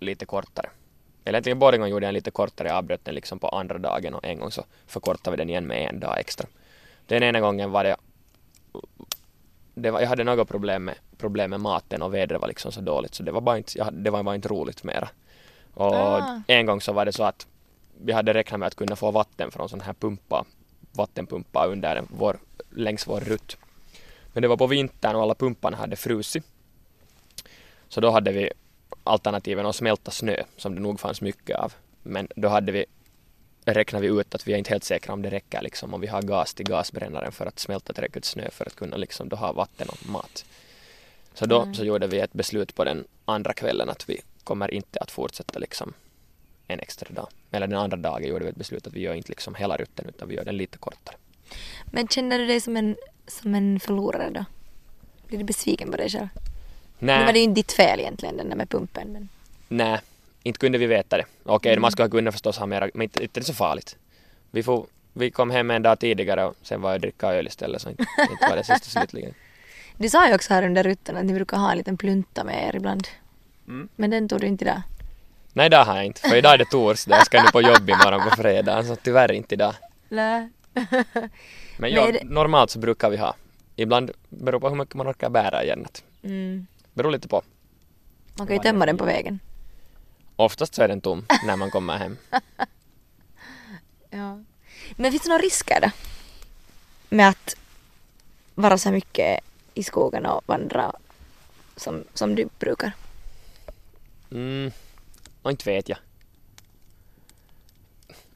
lite 0.00 0.26
kortare. 0.26 0.70
Eller 1.24 1.36
egentligen 1.36 1.58
båda 1.58 1.76
gånger 1.76 1.90
gjorde 1.90 2.06
jag 2.06 2.08
den 2.08 2.14
lite 2.14 2.30
kortare, 2.30 2.68
jag 2.68 2.76
avbröt 2.76 3.04
den 3.04 3.14
liksom 3.14 3.38
på 3.38 3.48
andra 3.48 3.78
dagen 3.78 4.14
och 4.14 4.24
en 4.24 4.38
gång 4.40 4.50
så 4.50 4.64
förkortade 4.86 5.36
vi 5.36 5.40
den 5.42 5.50
igen 5.50 5.66
med 5.66 5.88
en 5.88 6.00
dag 6.00 6.18
extra. 6.18 6.46
Den 7.06 7.22
ena 7.22 7.40
gången 7.40 7.70
var 7.70 7.84
det, 7.84 7.96
det 9.74 9.90
var, 9.90 10.00
jag 10.00 10.08
hade 10.08 10.24
något 10.24 10.48
problem 10.48 10.84
med, 10.84 10.94
problem 11.18 11.50
med 11.50 11.60
maten 11.60 12.02
och 12.02 12.14
vädret 12.14 12.40
var 12.40 12.48
liksom 12.48 12.72
så 12.72 12.80
dåligt 12.80 13.14
så 13.14 13.22
det 13.22 13.32
var 13.32 13.40
bara 13.40 13.56
inte, 13.58 13.78
jag, 13.78 13.92
det 13.92 14.10
var 14.10 14.22
bara 14.22 14.34
inte 14.34 14.48
roligt 14.48 14.84
mera. 14.84 15.08
Och 15.74 15.94
Ah. 15.94 16.42
en 16.46 16.66
gång 16.66 16.80
så 16.80 16.92
var 16.92 17.04
det 17.04 17.12
så 17.12 17.24
att 17.24 17.46
vi 18.00 18.12
hade 18.12 18.34
räknat 18.34 18.60
med 18.60 18.66
att 18.66 18.74
kunna 18.74 18.96
få 18.96 19.10
vatten 19.10 19.50
från 19.50 19.68
sån 19.68 19.80
här 19.80 19.92
pumpa, 19.92 20.44
vattenpumpa 20.92 21.66
under 21.66 22.02
vår, 22.10 22.38
längs 22.70 23.06
vår 23.06 23.20
rutt. 23.20 23.56
Men 24.32 24.42
det 24.42 24.48
var 24.48 24.56
på 24.56 24.66
vintern 24.66 25.16
och 25.16 25.22
alla 25.22 25.34
pumparna 25.34 25.76
hade 25.76 25.96
frusit. 25.96 26.44
Så 27.88 28.00
då 28.00 28.10
hade 28.10 28.32
vi 28.32 28.50
alternativen 29.04 29.66
att 29.66 29.76
smälta 29.76 30.10
snö, 30.10 30.36
som 30.56 30.74
det 30.74 30.80
nog 30.80 31.00
fanns 31.00 31.20
mycket 31.20 31.56
av. 31.58 31.72
Men 32.02 32.28
då 32.36 32.48
hade 32.48 32.72
vi 32.72 32.84
räknar 33.72 34.00
vi 34.00 34.06
ut 34.08 34.34
att 34.34 34.48
vi 34.48 34.52
är 34.52 34.56
inte 34.56 34.70
helt 34.70 34.84
säkra 34.84 35.12
om 35.12 35.22
det 35.22 35.30
räcker 35.30 35.62
liksom 35.62 35.94
om 35.94 36.00
vi 36.00 36.06
har 36.06 36.22
gas 36.22 36.54
till 36.54 36.66
gasbrännaren 36.66 37.32
för 37.32 37.46
att 37.46 37.58
smälta 37.58 37.92
tillräckligt 37.92 38.24
snö 38.24 38.50
för 38.50 38.66
att 38.66 38.76
kunna 38.76 38.96
liksom 38.96 39.28
då 39.28 39.36
ha 39.36 39.52
vatten 39.52 39.88
och 39.88 40.08
mat. 40.08 40.44
Så 41.34 41.46
då 41.46 41.60
Mm. 41.62 41.74
så 41.74 41.84
gjorde 41.84 42.06
vi 42.06 42.20
ett 42.20 42.32
beslut 42.32 42.74
på 42.74 42.84
den 42.84 43.04
andra 43.24 43.52
kvällen 43.52 43.88
att 43.90 44.08
vi 44.08 44.20
kommer 44.44 44.74
inte 44.74 44.98
att 45.00 45.10
fortsätta 45.10 45.58
liksom 45.58 45.92
en 46.66 46.80
extra 46.80 47.14
dag. 47.14 47.28
Eller 47.50 47.66
den 47.66 47.78
andra 47.78 47.96
dagen 47.96 48.28
gjorde 48.28 48.44
vi 48.44 48.50
ett 48.50 48.56
beslut 48.56 48.86
att 48.86 48.92
vi 48.92 49.00
gör 49.00 49.14
inte 49.14 49.28
liksom 49.28 49.54
hela 49.54 49.76
rutten 49.76 50.06
utan 50.08 50.28
vi 50.28 50.34
gör 50.34 50.44
den 50.44 50.56
lite 50.56 50.78
kortare. 50.78 51.16
Men 51.86 52.08
känner 52.08 52.38
du 52.38 52.46
dig 52.46 52.60
som 52.60 52.76
en, 52.76 52.96
som 53.26 53.54
en 53.54 53.80
förlorare 53.80 54.30
då? 54.30 54.44
Blir 55.28 55.38
du 55.38 55.44
besviken 55.44 55.90
på 55.90 55.96
dig 55.96 56.10
själv? 56.10 56.28
Nu 56.98 57.06
var 57.12 57.18
det 57.18 57.24
Nej, 57.24 57.36
ju 57.36 57.42
inte 57.42 57.58
ditt 57.60 57.72
fel 57.72 58.00
egentligen 58.00 58.36
den 58.36 58.48
där 58.48 58.56
med 58.56 58.68
pumpen 58.70 59.12
men... 59.12 59.28
nej, 59.68 60.00
inte 60.44 60.58
kunde 60.58 60.78
vi 60.78 60.86
veta 60.86 61.16
det. 61.16 61.24
Okej, 61.44 61.72
Mm. 61.72 61.82
man 61.82 61.90
skulle 61.90 62.08
kunna 62.08 62.32
förstås 62.32 62.58
ha 62.58 62.66
mera, 62.66 62.88
men 62.94 63.02
inte, 63.02 63.22
inte 63.22 63.38
är 63.38 63.40
det 63.40 63.46
så 63.46 63.54
farligt. 63.54 63.96
Vi, 64.50 64.62
får, 64.62 64.86
vi 65.12 65.30
kom 65.30 65.50
hem 65.50 65.70
en 65.70 65.82
dag 65.82 65.98
tidigare 66.00 66.44
och 66.44 66.54
sen 66.62 66.80
var 66.80 66.90
jag 66.92 67.00
dricka 67.00 67.26
öl 67.32 67.46
istället 67.46 67.82
så 67.82 67.90
inte, 67.90 68.04
inte 68.30 68.46
var 68.50 68.56
det 68.56 68.64
sista 68.64 69.00
slutligen. 69.00 69.34
Du 69.98 70.08
sa 70.08 70.28
ju 70.28 70.34
också 70.34 70.54
här 70.54 70.62
under 70.66 70.82
rutten 70.82 71.16
att 71.16 71.24
ni 71.24 71.32
brukar 71.34 71.56
ha 71.56 71.70
en 71.70 71.78
liten 71.78 71.96
plunta 71.96 72.44
med 72.44 72.68
er 72.68 72.76
ibland. 72.76 73.08
Mm. 73.68 73.88
Men 73.96 74.10
den 74.10 74.28
tog 74.28 74.40
du 74.40 74.46
inte 74.46 74.64
idag. 74.64 74.82
Nej, 75.52 75.66
idag 75.66 75.84
har 75.84 75.96
jag 75.96 76.04
inte. 76.04 76.20
För 76.28 76.36
idag 76.36 76.52
är 76.54 76.58
det 76.58 76.64
torsdag. 76.64 77.16
Jag 77.16 77.26
ska 77.26 77.42
nu 77.42 77.48
på 77.52 77.62
jobb 77.62 77.90
imorgon 77.90 78.30
på 78.30 78.36
fredag. 78.36 78.82
Så 78.84 78.96
tyvärr 78.96 79.32
inte 79.32 79.54
idag. 79.54 79.74
Nej. 80.08 80.48
Men 80.74 81.30
Men 81.78 81.90
ja, 81.92 82.08
är 82.08 82.12
det- 82.12 82.24
normalt 82.24 82.70
så 82.70 82.78
brukar 82.78 83.10
vi 83.10 83.16
ha. 83.16 83.34
Ibland 83.76 84.10
beror 84.28 84.60
på 84.60 84.68
hur 84.68 84.76
mycket 84.76 84.94
man 84.94 85.10
orkar 85.10 85.30
bära 85.30 85.64
igen. 85.64 85.86
Mm. 86.24 86.66
beror 86.94 87.10
lite 87.10 87.28
på. 87.28 87.42
Man 88.38 88.46
kan 88.46 88.56
ju 88.56 88.62
tömma 88.62 88.86
den 88.86 88.96
på 88.96 89.04
vägen. 89.04 89.40
Oftast 90.36 90.74
så 90.74 90.82
är 90.82 90.88
den 90.88 91.00
tom 91.00 91.26
när 91.46 91.56
man 91.56 91.70
kommer 91.70 91.98
hem. 91.98 92.16
Ja. 94.10 94.38
Men 94.96 95.10
finns 95.10 95.22
det 95.22 95.28
några 95.28 95.42
risker 95.42 95.80
då? 95.80 95.90
Med 97.08 97.28
att 97.28 97.56
vara 98.54 98.78
så 98.78 98.90
mycket 98.90 99.40
i 99.74 99.82
skogen 99.82 100.26
och 100.26 100.42
vandra 100.46 100.92
som, 101.76 102.04
som 102.14 102.34
du 102.34 102.48
brukar? 102.58 102.92
Mm, 104.30 104.70
och 105.42 105.50
inte 105.50 105.70
vet 105.70 105.88
jag. 105.88 105.98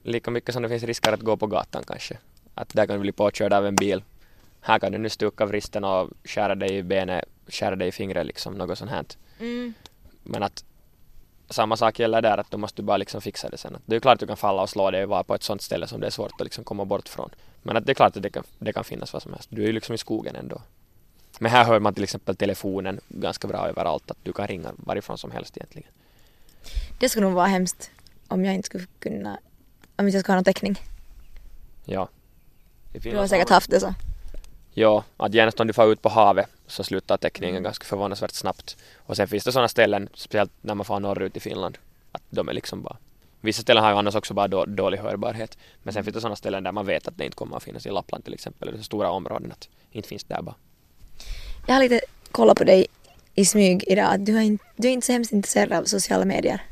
Lika 0.02 0.30
mycket 0.30 0.54
som 0.54 0.62
det 0.62 0.68
finns 0.68 0.82
risker 0.82 1.12
att 1.12 1.20
gå 1.20 1.36
på 1.36 1.46
gatan 1.46 1.84
kanske. 1.86 2.18
Att 2.54 2.68
där 2.68 2.86
kan 2.86 2.96
du 2.96 3.00
bli 3.00 3.12
påkörd 3.12 3.52
av 3.52 3.66
en 3.66 3.76
bil. 3.76 4.02
Här 4.60 4.78
kan 4.78 4.92
du 4.92 4.98
nu 4.98 5.08
stuka 5.08 5.46
vristen 5.46 5.84
och 5.84 6.10
skära 6.24 6.54
dig 6.54 6.76
i 6.76 6.82
benet, 6.82 7.24
skära 7.48 7.76
dig 7.76 7.88
i 7.88 7.92
fingret 7.92 8.26
liksom, 8.26 8.54
något 8.54 8.78
sånt 8.78 8.90
här. 8.90 9.04
Mm. 9.38 9.74
Men 10.22 10.42
att 10.42 10.64
samma 11.50 11.76
sak 11.76 11.98
gäller 11.98 12.22
där, 12.22 12.38
att 12.38 12.50
då 12.50 12.58
måste 12.58 12.82
du 12.82 12.86
bara 12.86 12.96
liksom 12.96 13.20
fixa 13.20 13.48
det 13.48 13.58
sen. 13.58 13.76
Att 13.76 13.82
det 13.86 13.96
är 13.96 14.00
klart 14.00 14.14
att 14.14 14.20
du 14.20 14.26
kan 14.26 14.36
falla 14.36 14.62
och 14.62 14.70
slå 14.70 14.90
dig 14.90 15.02
och 15.02 15.08
vara 15.08 15.24
på 15.24 15.34
ett 15.34 15.42
sånt 15.42 15.62
ställe 15.62 15.86
som 15.86 16.00
det 16.00 16.06
är 16.06 16.10
svårt 16.10 16.32
att 16.40 16.44
liksom 16.44 16.64
komma 16.64 16.84
bort 16.84 17.08
från. 17.08 17.30
Men 17.62 17.76
att 17.76 17.86
det 17.86 17.92
är 17.92 17.94
klart 17.94 18.16
att 18.16 18.22
det 18.22 18.30
kan, 18.30 18.44
det 18.58 18.72
kan 18.72 18.84
finnas 18.84 19.12
vad 19.12 19.22
som 19.22 19.32
helst. 19.32 19.48
Du 19.52 19.62
är 19.62 19.66
ju 19.66 19.72
liksom 19.72 19.94
i 19.94 19.98
skogen 19.98 20.36
ändå. 20.36 20.60
Men 21.38 21.50
här 21.50 21.64
hör 21.64 21.80
man 21.80 21.94
till 21.94 22.02
exempel 22.02 22.36
telefonen 22.36 23.00
ganska 23.08 23.48
bra 23.48 23.68
överallt, 23.68 24.10
att 24.10 24.18
du 24.22 24.32
kan 24.32 24.46
ringa 24.46 24.72
varifrån 24.76 25.18
som 25.18 25.30
helst 25.30 25.56
egentligen. 25.56 25.90
Det 26.98 27.08
skulle 27.08 27.26
nog 27.26 27.34
vara 27.34 27.46
hemskt 27.46 27.90
om 28.28 28.44
jag 28.44 28.54
inte 28.54 28.66
skulle 28.66 28.86
kunna, 28.98 29.38
om 29.96 30.06
inte 30.06 30.16
jag 30.16 30.22
skulle 30.22 30.32
ha 30.32 30.36
någon 30.36 30.44
täckning. 30.44 30.80
Ja. 31.84 32.08
Du 32.92 33.16
har 33.16 33.26
säkert 33.26 33.48
haft 33.48 33.70
det 33.70 33.80
så. 33.80 33.94
Ja, 34.78 35.04
att 35.16 35.34
genast 35.34 35.60
om 35.60 35.66
du 35.66 35.72
får 35.72 35.92
ut 35.92 36.02
på 36.02 36.08
havet 36.08 36.48
så 36.66 36.84
slutar 36.84 37.16
täckningen 37.16 37.54
Mm. 37.54 37.62
ganska 37.62 37.84
förvånansvärt 37.84 38.32
snabbt. 38.34 38.76
Och 38.96 39.16
sen 39.16 39.28
finns 39.28 39.44
det 39.44 39.52
sådana 39.52 39.68
ställen, 39.68 40.08
speciellt 40.14 40.52
när 40.60 40.74
man 40.74 40.84
får 40.84 41.00
norrut 41.00 41.36
i 41.36 41.40
Finland, 41.40 41.78
att 42.12 42.22
de 42.30 42.48
är 42.48 42.52
liksom 42.52 42.82
bara 42.82 42.96
Vissa 43.40 43.62
ställen 43.62 43.84
har 43.84 43.90
ju 43.90 43.96
annars 43.96 44.14
också 44.14 44.34
bara 44.34 44.48
då, 44.48 44.64
dålig 44.64 44.98
hörbarhet. 44.98 45.58
Men 45.82 45.94
sen 45.94 46.04
finns 46.04 46.14
det 46.14 46.20
sådana 46.20 46.36
ställen 46.36 46.62
där 46.64 46.72
man 46.72 46.86
vet 46.86 47.08
att 47.08 47.18
det 47.18 47.24
inte 47.24 47.36
kommer 47.36 47.56
att 47.56 47.62
finnas 47.62 47.86
i 47.86 47.90
Lappland 47.90 48.24
till 48.24 48.34
exempel, 48.34 48.68
eller 48.68 48.78
så 48.78 48.84
stora 48.84 49.10
områden 49.10 49.52
att 49.52 49.68
inte 49.92 50.08
finns 50.08 50.24
där 50.24 50.42
bara. 50.42 50.54
Jag 51.66 51.74
har 51.74 51.82
lite 51.82 52.00
kollat 52.32 52.58
på 52.58 52.64
dig 52.64 52.86
i 53.34 53.44
smyg 53.44 53.84
idag 53.86 54.14
att 54.14 54.26
du, 54.26 54.34
har 54.34 54.40
inte, 54.42 54.64
du 54.76 54.88
är 54.88 54.92
inte 54.92 55.06
så 55.06 55.12
hemskt 55.12 55.32
intresserad 55.32 55.72
av 55.72 55.84
sociala 55.84 56.24
medier. 56.24 56.62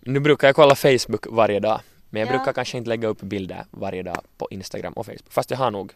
Nu 0.00 0.20
brukar 0.20 0.48
jag 0.48 0.56
kolla 0.56 0.74
Facebook 0.74 1.26
varje 1.30 1.60
dag, 1.60 1.80
men 2.10 2.20
jag 2.20 2.28
Ja. 2.28 2.36
brukar 2.36 2.52
kanske 2.52 2.78
inte 2.78 2.88
lägga 2.88 3.08
upp 3.08 3.20
bilder 3.20 3.64
varje 3.70 4.02
dag 4.02 4.22
på 4.36 4.48
Instagram 4.50 4.92
och 4.92 5.06
Facebook. 5.06 5.32
Fast 5.32 5.50
jag 5.50 5.58
har 5.58 5.70
nog, 5.70 5.92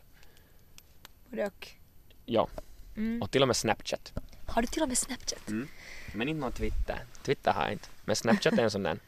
Både 1.31 1.47
och. 1.47 1.69
ja, 2.27 2.49
Mm. 2.97 3.23
och 3.23 3.31
till 3.31 3.43
och 3.43 3.49
med 3.49 3.57
Snapchat. 3.57 4.13
Har 4.47 4.63
du 4.63 4.69
till 4.69 4.83
och 4.83 4.89
med 4.89 4.99
Snapchat? 4.99 5.49
Men 6.15 6.29
inte 6.29 6.41
någon 6.41 6.53
Twitter. 6.53 7.05
Twitter 7.23 7.53
har 7.53 7.63
jag 7.63 7.73
inte. 7.73 7.89
Men 8.05 8.17
Snapchat 8.17 8.53
är 8.59 8.63
en 8.63 8.71
sån 8.71 8.83
där 8.83 8.99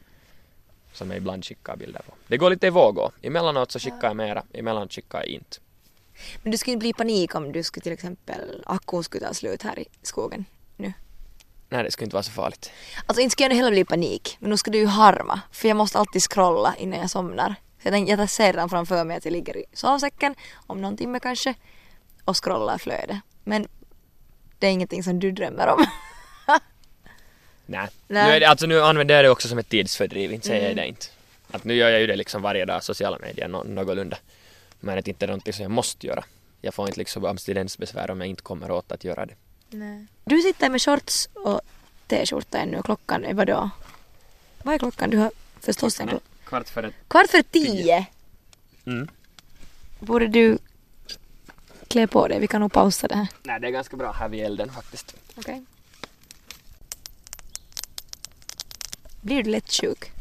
som 0.93 1.09
jag 1.09 1.17
ibland 1.17 1.45
skickar 1.45 1.75
bilder 1.75 2.01
på. 2.01 2.13
Det 2.27 2.37
går 2.37 2.49
lite 2.49 2.67
i 2.67 2.69
vågor. 2.69 3.11
Emellanåt 3.21 3.71
så 3.71 3.79
skickar 3.79 4.07
jag 4.07 4.15
mera, 4.15 4.43
emellanåt 4.53 4.93
skickar 4.93 5.19
jag 5.19 5.27
inte. 5.27 5.57
Men 6.43 6.51
du 6.51 6.57
skulle 6.57 6.77
bli 6.77 6.93
panik 6.93 7.35
om 7.35 7.51
du 7.51 7.63
skulle 7.63 7.83
till 7.83 7.91
exempel, 7.91 8.63
akkun 8.65 9.03
skulle 9.03 9.27
ta 9.27 9.33
slut 9.33 9.61
här 9.63 9.79
i 9.79 9.85
skogen 10.01 10.45
nu. 10.77 10.93
Nej, 11.75 11.83
det 11.83 11.91
skulle 11.91 12.05
inte 12.05 12.15
vara 12.15 12.23
så 12.23 12.31
farligt. 12.31 12.71
Alltså 13.05 13.21
inte 13.21 13.31
skulle 13.33 13.45
jag 13.45 13.49
nu 13.49 13.55
heller 13.55 13.71
bli 13.71 13.79
i 13.79 13.85
panik, 13.85 14.37
men 14.39 14.49
nu 14.49 14.57
ska 14.57 14.71
du 14.71 14.77
ju 14.77 14.85
harma. 14.85 15.41
För 15.51 15.67
jag 15.67 15.77
måste 15.77 15.99
alltid 15.99 16.21
scrolla 16.21 16.75
innan 16.79 16.99
jag 16.99 17.09
somnar. 17.09 17.49
Så 17.81 17.87
jag, 17.87 17.93
tänker, 17.93 18.17
jag 18.17 18.29
ser 18.29 18.45
redan 18.53 18.69
framför 18.69 19.03
mig 19.03 19.17
att 19.17 19.25
jag 19.25 19.31
ligger 19.31 19.57
i 19.57 19.65
sovsäcken, 19.73 20.35
om 20.67 20.81
någon 20.81 20.97
timme 20.97 21.19
kanske, 21.19 21.53
och 22.25 22.43
scrollar 22.43 22.77
flödet. 22.77 23.17
Men 23.43 23.67
det 24.59 24.67
är 24.67 24.71
ingenting 24.71 25.03
som 25.03 25.19
du 25.19 25.31
drömmer 25.31 25.67
om. 25.67 25.85
Nej. 27.65 27.87
Nej. 28.07 28.33
Nu, 28.33 28.39
det, 28.39 28.45
alltså, 28.45 28.65
nu 28.65 28.81
använder 28.81 29.15
jag 29.15 29.25
det 29.25 29.29
också 29.29 29.47
som 29.47 29.57
ett 29.57 29.69
tidsfördriv, 29.69 30.33
inte 30.33 30.47
säger 30.47 30.59
Mm. 30.65 30.77
jag 30.77 30.85
det 30.85 30.87
inte. 30.89 31.05
Att 31.51 31.63
nu 31.63 31.73
gör 31.75 31.89
jag 31.89 32.01
ju 32.01 32.07
det 32.07 32.15
liksom 32.15 32.41
varje 32.41 32.65
dag, 32.65 32.83
sociala 32.83 33.17
medier, 33.19 33.47
nå- 33.47 33.63
någorlunda. 33.63 34.17
Men 34.79 34.97
inte 34.97 35.25
är 35.25 35.27
någonting 35.27 35.53
som 35.53 35.63
jag 35.63 35.71
måste 35.71 36.07
göra. 36.07 36.23
Jag 36.61 36.73
får 36.73 36.87
inte 36.87 36.99
liksom 36.99 37.25
abstinensbesvär 37.25 38.11
om 38.11 38.19
jag 38.21 38.29
inte 38.29 38.41
kommer 38.43 38.71
åt 38.71 38.91
att 38.91 39.03
göra 39.03 39.25
det. 39.25 39.33
Nej. 39.79 40.05
Du 40.25 40.41
sitter 40.41 40.69
med 40.69 40.81
shorts 40.81 41.29
och 41.33 41.61
t-skjorta 42.07 42.57
ännu. 42.57 42.81
Klockan 42.83 43.25
är 43.25 43.33
vadå? 43.33 43.69
Vad 44.63 44.73
är 44.75 44.79
klockan? 44.79 45.09
Du 45.09 45.17
har 45.17 45.31
förstås 45.59 45.99
en 45.99 46.07
klocka. 46.07 46.25
Kvart 46.45 46.69
före 46.69 46.91
Kvart 47.07 47.29
för 47.29 47.41
tio! 47.41 48.05
Mm. 48.85 49.07
Borde 49.99 50.27
du 50.27 50.57
klä 51.87 52.07
på 52.07 52.27
dig? 52.27 52.39
Vi 52.39 52.47
kan 52.47 52.61
nog 52.61 52.71
pausa 52.73 53.07
det 53.07 53.15
här. 53.15 53.27
Nej, 53.43 53.59
det 53.59 53.67
är 53.67 53.71
ganska 53.71 53.97
bra 53.97 54.11
här 54.11 54.29
vid 54.29 54.43
elden 54.45 54.71
faktiskt. 54.71 55.15
Okej. 55.35 55.63
Blir 59.21 59.43
du 59.43 59.49
lätt 59.51 59.73
sjuk? 59.73 60.11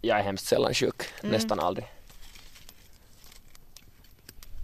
Jag 0.00 0.18
är 0.18 0.22
hemskt 0.22 0.46
sällan 0.46 0.74
sjuk, 0.74 1.02
Mm. 1.22 1.32
nästan 1.32 1.60
aldrig. 1.60 1.86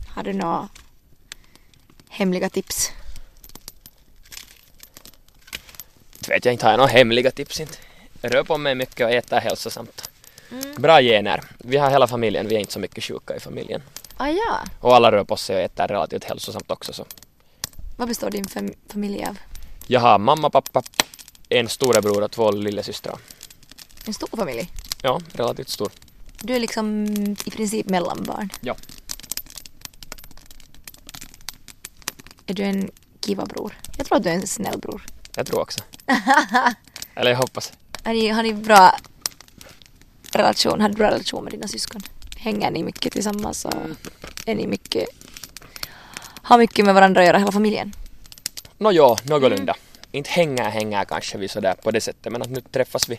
Har 0.09 0.23
du 0.23 0.33
några 0.33 0.69
hemliga 2.09 2.51
tips? 2.51 2.91
Vet 6.29 6.45
jag 6.45 6.55
inte, 6.55 6.67
har 6.67 6.73
jag 6.73 6.79
några 6.79 6.91
hemliga 6.93 7.31
tips 7.31 7.61
inte. 7.61 7.79
Rör 8.23 8.43
på 8.45 8.59
mig 8.59 8.75
mycket 8.75 9.07
och 9.07 9.13
äta 9.13 9.39
hälsosamt. 9.39 10.11
Mm. 10.51 10.75
Bra 10.83 11.01
gener. 11.03 11.45
Vi 11.59 11.77
har 11.77 11.91
hela 11.91 12.07
familjen, 12.07 12.49
vi 12.49 12.55
är 12.55 12.59
inte 12.61 12.73
så 12.73 12.79
mycket 12.79 13.05
sjuka 13.05 13.37
i 13.37 13.41
familjen. 13.41 13.83
Ah 14.17 14.29
ja. 14.29 14.59
Och 14.81 14.95
alla 14.97 15.13
rör 15.13 15.25
på 15.25 15.37
sig 15.37 15.57
och 15.57 15.63
äter 15.63 15.89
relativt 15.89 16.25
hälsosamt 16.25 16.71
också. 16.71 16.93
Så. 16.93 17.07
Vad 17.97 18.09
består 18.09 18.31
din 18.31 18.45
fam- 18.45 18.75
familj 18.89 19.25
av? 19.25 19.39
Jag 19.87 20.01
har 20.01 20.19
mamma, 20.19 20.51
pappa, 20.51 20.83
en 21.49 21.69
storebror 21.69 22.23
och 22.23 22.31
två 22.31 22.51
lillasystrar. 22.51 23.19
En 24.07 24.15
stor 24.15 24.37
familj? 24.37 24.71
Ja, 25.03 25.21
relativt 25.33 25.69
stor. 25.69 25.91
Du 26.43 26.55
är 26.57 26.61
liksom 26.61 27.07
i 27.45 27.51
princip 27.51 27.87
mellanbarn. 27.87 28.49
Ja. 28.61 28.77
Är 32.47 32.55
du 32.55 32.63
en 32.63 32.91
kiva 33.27 33.47
bror? 33.47 33.79
Jag 33.97 34.07
tror 34.07 34.17
att 34.19 34.23
du 34.25 34.29
är 34.31 34.35
en 34.35 34.47
snäll 34.47 34.79
bror. 34.79 35.07
Jag 35.37 35.47
tror 35.47 35.61
också. 35.61 35.81
Eller 37.15 37.31
jag 37.31 37.39
hoppas. 37.39 37.73
Har 38.05 38.13
ni, 38.13 38.29
har 38.29 38.43
ni 38.43 38.55
bra 38.55 38.97
relation? 40.33 40.81
Har 40.81 40.89
du 40.89 40.95
bra 40.95 41.11
relation 41.11 41.45
med 41.45 41.53
dina 41.53 41.69
syskon? 41.69 42.01
Hänger 42.37 42.71
ni 42.71 42.83
mycket 42.83 43.13
tillsammans 43.13 43.65
och 43.65 43.75
är 44.47 44.55
ni 44.55 44.67
mycket... 44.67 45.09
Har 46.43 46.59
mycket 46.59 46.85
med 46.85 46.95
varandra 46.95 47.21
att 47.21 47.27
göra, 47.27 47.39
hela 47.39 47.53
familjen? 47.53 47.93
Nå 48.79 48.93
ja, 48.93 49.19
någorlunda. 49.25 49.77
Inte 50.13 50.31
hänger 50.31 50.71
hänger 50.71 51.05
kanske 51.05 51.39
vi 51.39 51.49
sådär 51.49 51.75
på 51.83 51.91
det 51.91 52.01
sättet 52.01 52.33
men 52.33 52.43
att 52.43 52.51
nu 52.51 52.61
träffas 52.61 53.09
vi. 53.09 53.19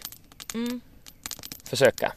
Mm. 0.54 0.82
Försöker. 1.64 2.12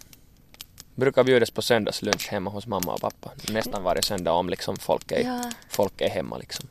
Brukar 0.95 1.25
bjudas 1.25 1.51
på 1.51 1.63
söndagslunch 1.63 2.29
hemma 2.29 2.51
hos 2.51 2.67
mamma 2.67 2.95
och 2.95 3.01
pappa. 3.01 3.31
Nästan 3.49 3.83
varje 3.83 4.03
söndag 4.03 4.33
om 4.33 4.49
liksom 4.49 4.77
folk 4.77 5.13
är, 5.13 5.21
Ja. 5.25 5.51
folk 5.69 6.01
är 6.01 6.09
hemma 6.09 6.39
liksom. 6.39 6.69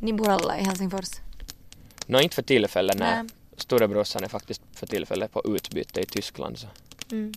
Ni 0.00 0.12
bor 0.12 0.28
alla 0.28 0.58
i 0.58 0.64
Helsingfors? 0.64 1.08
Nå 2.06 2.20
inte 2.20 2.34
för 2.34 2.42
tillfället 2.42 2.98
när 2.98 3.22
Nej. 3.22 3.32
storebrorsan 3.56 4.24
är 4.24 4.28
faktiskt 4.28 4.62
för 4.74 4.86
tillfället 4.86 5.32
på 5.32 5.42
utbyte 5.56 6.00
i 6.00 6.06
Tyskland 6.06 6.58
så. 6.58 6.66
Mm. 7.10 7.32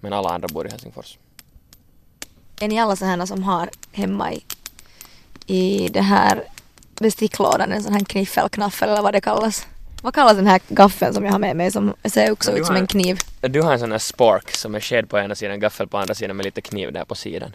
Men 0.00 0.12
alla 0.12 0.28
andra 0.28 0.48
bor 0.48 0.66
i 0.66 0.70
Helsingfors. 0.70 1.18
Är 2.60 2.68
ni 2.68 2.80
alla 2.80 2.96
sådana 2.96 3.26
som 3.26 3.42
har 3.42 3.70
hemma 3.92 4.32
i, 4.32 4.44
i 5.46 5.88
det 5.88 6.00
här 6.00 6.44
besticklådan 6.94 7.72
en 7.72 7.82
sån 7.82 7.92
här 7.92 8.04
kniffelknaffel 8.04 8.88
eller 8.88 9.02
vad 9.02 9.14
det 9.14 9.20
kallas? 9.20 9.66
Vad 10.02 10.14
kallas 10.14 10.36
den 10.36 10.46
här 10.46 10.60
gaffeln 10.68 11.14
som 11.14 11.24
jag 11.24 11.32
har 11.32 11.38
med 11.38 11.56
mig 11.56 11.70
som 11.70 11.94
ser 12.04 12.32
också 12.32 12.52
ut 12.52 12.66
som 12.66 12.76
en 12.76 12.86
kniv? 12.86 13.18
Du 13.40 13.62
har 13.62 13.72
en 13.72 13.78
sån 13.78 13.92
här 13.92 13.98
spark 13.98 14.50
som 14.50 14.74
är 14.74 14.80
sked 14.80 15.08
på 15.08 15.18
ena 15.18 15.34
sidan, 15.34 15.60
gaffel 15.60 15.88
på 15.88 15.98
andra 15.98 16.14
sidan 16.14 16.36
med 16.36 16.44
lite 16.44 16.60
kniv 16.60 16.92
där 16.92 17.04
på 17.04 17.14
sidan. 17.14 17.52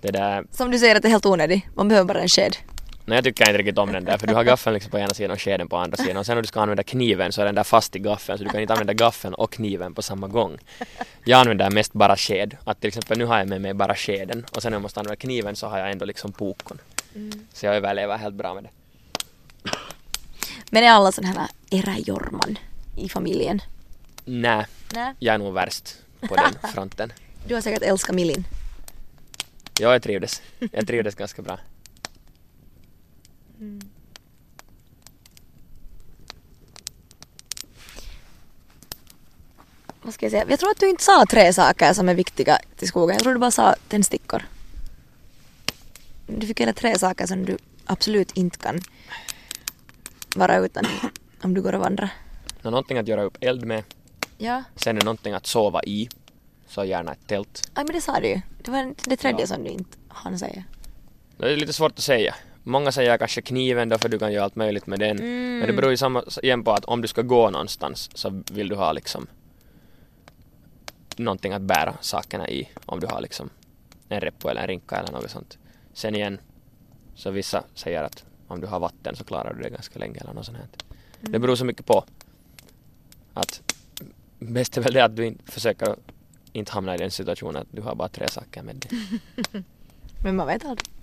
Det 0.00 0.10
där, 0.10 0.44
Som 0.52 0.70
du 0.70 0.78
säger 0.78 0.96
att 0.96 1.02
det 1.02 1.08
är 1.08 1.10
helt 1.10 1.26
onödig. 1.26 1.68
Man 1.74 1.88
behöver 1.88 2.08
bara 2.08 2.20
en 2.20 2.28
sked. 2.28 2.56
Nej 3.04 3.16
jag 3.16 3.24
tycker 3.24 3.48
inte 3.48 3.58
riktigt 3.58 3.78
om 3.78 3.92
den 3.92 4.04
där 4.04 4.18
för 4.18 4.26
du 4.26 4.34
har 4.34 4.44
gaffeln 4.44 4.74
liksom 4.74 4.90
på 4.90 4.98
ena 4.98 5.14
sidan 5.14 5.30
och 5.30 5.40
skeden 5.40 5.68
på 5.68 5.76
andra 5.76 5.96
sidan 5.96 6.16
och 6.16 6.26
sen 6.26 6.34
när 6.34 6.42
du 6.42 6.48
ska 6.48 6.60
använda 6.60 6.82
kniven 6.82 7.32
så 7.32 7.40
är 7.40 7.44
den 7.46 7.54
där 7.54 7.64
fast 7.64 7.96
i 7.96 7.98
gaffeln 7.98 8.38
så 8.38 8.44
du 8.44 8.50
kan 8.50 8.60
inte 8.60 8.72
använda 8.72 8.92
gaffeln 8.92 9.34
och 9.34 9.52
kniven 9.52 9.94
på 9.94 10.02
samma 10.02 10.28
gång. 10.28 10.58
Jag 11.24 11.40
använder 11.40 11.70
mest 11.70 11.92
bara 11.92 12.16
sked. 12.16 12.56
Att 12.64 12.80
till 12.80 12.88
exempel 12.88 13.18
nu 13.18 13.24
har 13.24 13.38
jag 13.38 13.48
med 13.48 13.60
mig 13.60 13.74
bara 13.74 13.94
skeden 13.94 14.46
och 14.56 14.62
sen 14.62 14.70
när 14.70 14.76
jag 14.76 14.82
måste 14.82 15.00
använda 15.00 15.16
kniven 15.16 15.56
så 15.56 15.66
har 15.66 15.78
jag 15.78 15.90
ändå 15.90 16.04
liksom 16.04 16.32
pokon. 16.32 16.78
Så 17.52 17.66
jag 17.66 17.76
överlever 17.76 18.16
helt 18.16 18.34
bra 18.34 18.54
med 18.54 18.64
det. 18.64 18.70
Men 20.70 20.84
är 20.84 20.90
alla 20.90 21.12
sådana 21.12 21.32
här 21.40 21.48
eräjorman 21.70 22.58
i 22.96 23.08
familjen? 23.08 23.62
Nej, 24.24 24.66
Nej. 24.94 25.14
jag 25.18 25.34
är 25.34 25.38
nog 25.38 25.54
värst 25.54 25.96
på 26.28 26.36
den 26.36 26.70
fronten. 26.72 27.12
Du 27.46 27.54
har 27.54 27.60
säkert 27.60 27.82
älskat 27.82 28.14
Milin. 28.14 28.44
Ja, 29.80 29.92
jag 29.92 30.02
trivdes. 30.02 30.42
Jag 30.72 30.86
trivdes 30.86 31.14
ganska 31.14 31.42
bra. 31.42 31.58
Vad 40.02 40.14
ska 40.14 40.26
jag 40.26 40.30
säga? 40.30 40.44
Jag 40.48 40.60
tror 40.60 40.70
att 40.70 40.80
du 40.80 40.88
inte 40.90 41.02
sa 41.02 41.24
tre 41.30 41.52
saker 41.52 41.92
som 41.92 42.08
är 42.08 42.14
viktiga 42.14 42.58
till 42.76 42.88
skogen. 42.88 43.14
Jag 43.14 43.22
tror 43.22 43.32
du 43.34 43.38
bara 43.40 43.50
sa 43.50 43.74
tändstickor. 43.88 44.42
Du 46.26 46.46
fick 46.46 46.60
göra 46.60 46.72
tre 46.72 46.98
saker 46.98 47.26
som 47.26 47.44
du 47.44 47.58
absolut 47.86 48.32
inte 48.36 48.58
kan 48.58 48.80
vara 50.36 50.56
utan 50.56 50.84
om 51.42 51.54
du 51.54 51.62
går 51.62 51.72
och 51.74 51.80
vandrar. 51.80 52.10
Nå, 52.62 52.70
någonting 52.70 52.98
att 52.98 53.08
göra 53.08 53.22
upp 53.22 53.36
eld 53.40 53.64
med. 53.66 53.84
Ja. 54.38 54.62
Sen 54.76 54.96
är 54.98 55.04
någonting 55.04 55.32
att 55.34 55.46
sova 55.46 55.82
i. 55.84 56.08
Så 56.68 56.84
gärna 56.84 57.12
ett 57.12 57.26
tält. 57.26 57.70
Aj, 57.74 57.84
men 57.84 57.94
det 57.94 58.00
sa 58.00 58.20
du 58.20 58.28
ju. 58.28 58.40
Det 58.62 58.70
var 58.70 58.94
det 59.04 59.16
tredje 59.16 59.40
Ja. 59.40 59.46
som 59.46 59.64
du 59.64 59.70
inte 59.70 59.98
hann 60.08 60.38
säga. 60.38 60.64
Det 61.36 61.52
är 61.52 61.56
lite 61.56 61.72
svårt 61.72 61.92
att 61.92 62.04
säga. 62.04 62.34
Många 62.62 62.92
säger 62.92 63.18
kanske 63.18 63.42
kniven 63.42 63.88
då 63.88 63.98
för 63.98 64.08
du 64.08 64.18
kan 64.18 64.32
göra 64.32 64.44
allt 64.44 64.56
möjligt 64.56 64.86
med 64.86 64.98
den. 64.98 65.18
Mm. 65.18 65.58
Men 65.58 65.66
det 65.66 65.72
beror 65.72 65.90
ju 65.90 65.96
samma, 65.96 66.24
igen 66.42 66.64
på 66.64 66.72
att 66.72 66.84
om 66.84 67.02
du 67.02 67.08
ska 67.08 67.22
gå 67.22 67.50
någonstans 67.50 68.10
så 68.14 68.42
vill 68.52 68.68
du 68.68 68.76
ha 68.76 68.92
liksom 68.92 69.26
någonting 71.16 71.52
att 71.52 71.62
bära 71.62 71.94
sakerna 72.00 72.48
i. 72.48 72.68
Om 72.86 73.00
du 73.00 73.06
har 73.06 73.20
liksom 73.20 73.50
en 74.08 74.20
reppo 74.20 74.48
eller 74.48 74.60
en 74.60 74.66
rinka 74.66 74.96
eller 74.96 75.12
något 75.12 75.30
sånt. 75.30 75.58
Sen 75.92 76.14
igen 76.14 76.40
så 77.14 77.30
vissa 77.30 77.64
säger 77.74 78.02
att 78.02 78.24
om 78.48 78.60
du 78.60 78.66
har 78.66 78.80
vatten 78.80 79.16
så 79.16 79.24
klarar 79.24 79.54
du 79.54 79.62
det 79.62 79.70
ganska 79.70 79.98
länge 79.98 80.20
eller 80.20 80.32
något 80.32 80.46
sånt 80.46 80.58
här. 80.58 80.68
Det 81.20 81.38
beror 81.38 81.56
så 81.56 81.64
mycket 81.64 81.86
på 81.86 82.04
att 83.34 83.74
bäst 84.38 84.76
är 84.76 84.80
väl 84.80 84.92
det 84.92 85.04
att 85.04 85.16
du 85.16 85.26
inte 85.26 85.52
försöker 85.52 85.96
inte 86.52 86.72
hamna 86.72 86.94
i 86.94 86.98
den 86.98 87.10
situationen 87.10 87.62
att 87.62 87.68
du 87.70 87.82
har 87.82 87.94
bara 87.94 88.08
tre 88.08 88.28
saker 88.28 88.62
med 88.62 88.76
dig. 88.76 88.90
Men 90.24 90.36
man 90.36 90.46
vet 90.46 90.64
aldrig. 90.64 90.99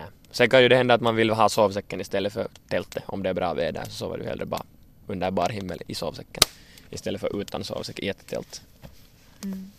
Nej. 0.00 0.10
Sen 0.30 0.50
kan 0.50 0.62
ju 0.62 0.68
det 0.68 0.76
hända 0.76 0.94
att 0.94 1.00
man 1.00 1.16
vill 1.16 1.30
ha 1.30 1.48
sovsäcken 1.48 2.00
istället 2.00 2.32
för 2.32 2.48
tältet. 2.68 3.02
Om 3.06 3.22
det 3.22 3.28
är 3.28 3.34
bra 3.34 3.54
väder 3.54 3.84
så 3.84 3.90
sover 3.90 4.18
du 4.18 4.24
hellre 4.24 4.46
bara 4.46 4.62
under 5.06 5.30
bar 5.30 5.48
himmel 5.48 5.82
i 5.86 5.94
sovsäcken. 5.94 6.42
Istället 6.90 7.20
för 7.20 7.40
utan 7.40 7.64
sovsäck 7.64 7.98
i 7.98 8.08
ett 8.08 8.26
tält. 8.26 8.62
Mm. 9.44 9.70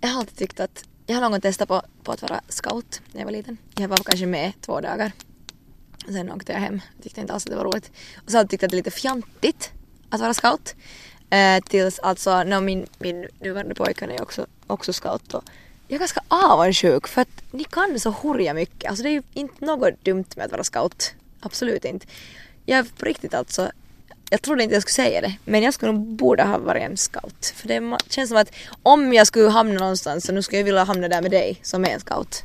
Jag 0.00 0.08
har 0.08 0.18
alltid 0.18 0.36
tyckt 0.36 0.60
att 0.60 0.84
jag 1.06 1.16
har 1.16 1.20
någon 1.20 1.30
gång 1.30 1.40
testat 1.40 1.68
på, 1.68 1.82
på 2.02 2.12
att 2.12 2.22
vara 2.22 2.40
scout 2.48 3.00
när 3.12 3.20
jag 3.20 3.26
var 3.26 3.32
liten. 3.32 3.56
Jag 3.74 3.88
var 3.88 3.96
kanske 3.96 4.26
med 4.26 4.52
två 4.60 4.80
dagar. 4.80 5.12
Sen 6.06 6.32
åkte 6.32 6.52
jag 6.52 6.60
hem. 6.60 6.80
Tyckte 7.02 7.20
inte 7.20 7.32
alls 7.32 7.46
att 7.46 7.50
det 7.50 7.56
var 7.56 7.64
roligt. 7.64 7.90
Och 8.16 8.30
så 8.30 8.36
har 8.36 8.42
jag 8.42 8.50
tyckt 8.50 8.62
att 8.62 8.70
det 8.70 8.74
är 8.74 8.76
lite 8.76 8.90
fjantigt 8.90 9.72
att 10.08 10.20
vara 10.20 10.34
scout. 10.34 10.74
Eh, 11.30 11.60
tills 11.64 11.98
alltså, 11.98 12.42
no, 12.42 12.60
min, 12.60 12.86
min 12.98 13.28
nuvarande 13.40 13.74
pojkvän 13.74 14.10
är 14.10 14.22
också, 14.22 14.46
också 14.66 14.92
scout. 14.92 15.34
Och 15.34 15.44
jag 15.90 15.94
är 15.94 15.98
ganska 15.98 16.22
avundsjuk 16.28 17.08
för 17.08 17.22
att 17.22 17.42
ni 17.50 17.64
kan 17.64 18.00
så 18.00 18.10
hurja 18.10 18.54
mycket. 18.54 18.90
Alltså 18.90 19.02
det 19.02 19.08
är 19.08 19.12
ju 19.12 19.22
inte 19.32 19.64
något 19.64 20.04
dumt 20.04 20.24
med 20.36 20.46
att 20.46 20.52
vara 20.52 20.64
scout. 20.64 21.14
Absolut 21.40 21.84
inte. 21.84 22.06
Jag 22.66 22.78
är 22.78 22.84
på 22.98 23.04
riktigt 23.04 23.34
alltså 23.34 23.70
jag 24.30 24.42
trodde 24.42 24.62
inte 24.62 24.74
jag 24.74 24.82
skulle 24.82 25.08
säga 25.08 25.20
det, 25.20 25.34
men 25.44 25.62
jag 25.62 25.74
skulle 25.74 25.92
nog 25.92 26.06
borde 26.06 26.42
ha 26.42 26.58
varit 26.58 26.82
en 26.82 26.96
scout. 26.96 27.52
För 27.56 27.68
det 27.68 27.98
känns 28.08 28.28
som 28.28 28.38
att 28.38 28.52
om 28.82 29.12
jag 29.12 29.26
skulle 29.26 29.48
hamna 29.48 29.80
någonstans 29.80 30.26
så 30.26 30.32
nu 30.32 30.42
skulle 30.42 30.58
jag 30.58 30.64
vilja 30.64 30.84
hamna 30.84 31.08
där 31.08 31.22
med 31.22 31.30
dig 31.30 31.58
som 31.62 31.84
är 31.84 31.88
en 31.88 32.00
scout. 32.00 32.42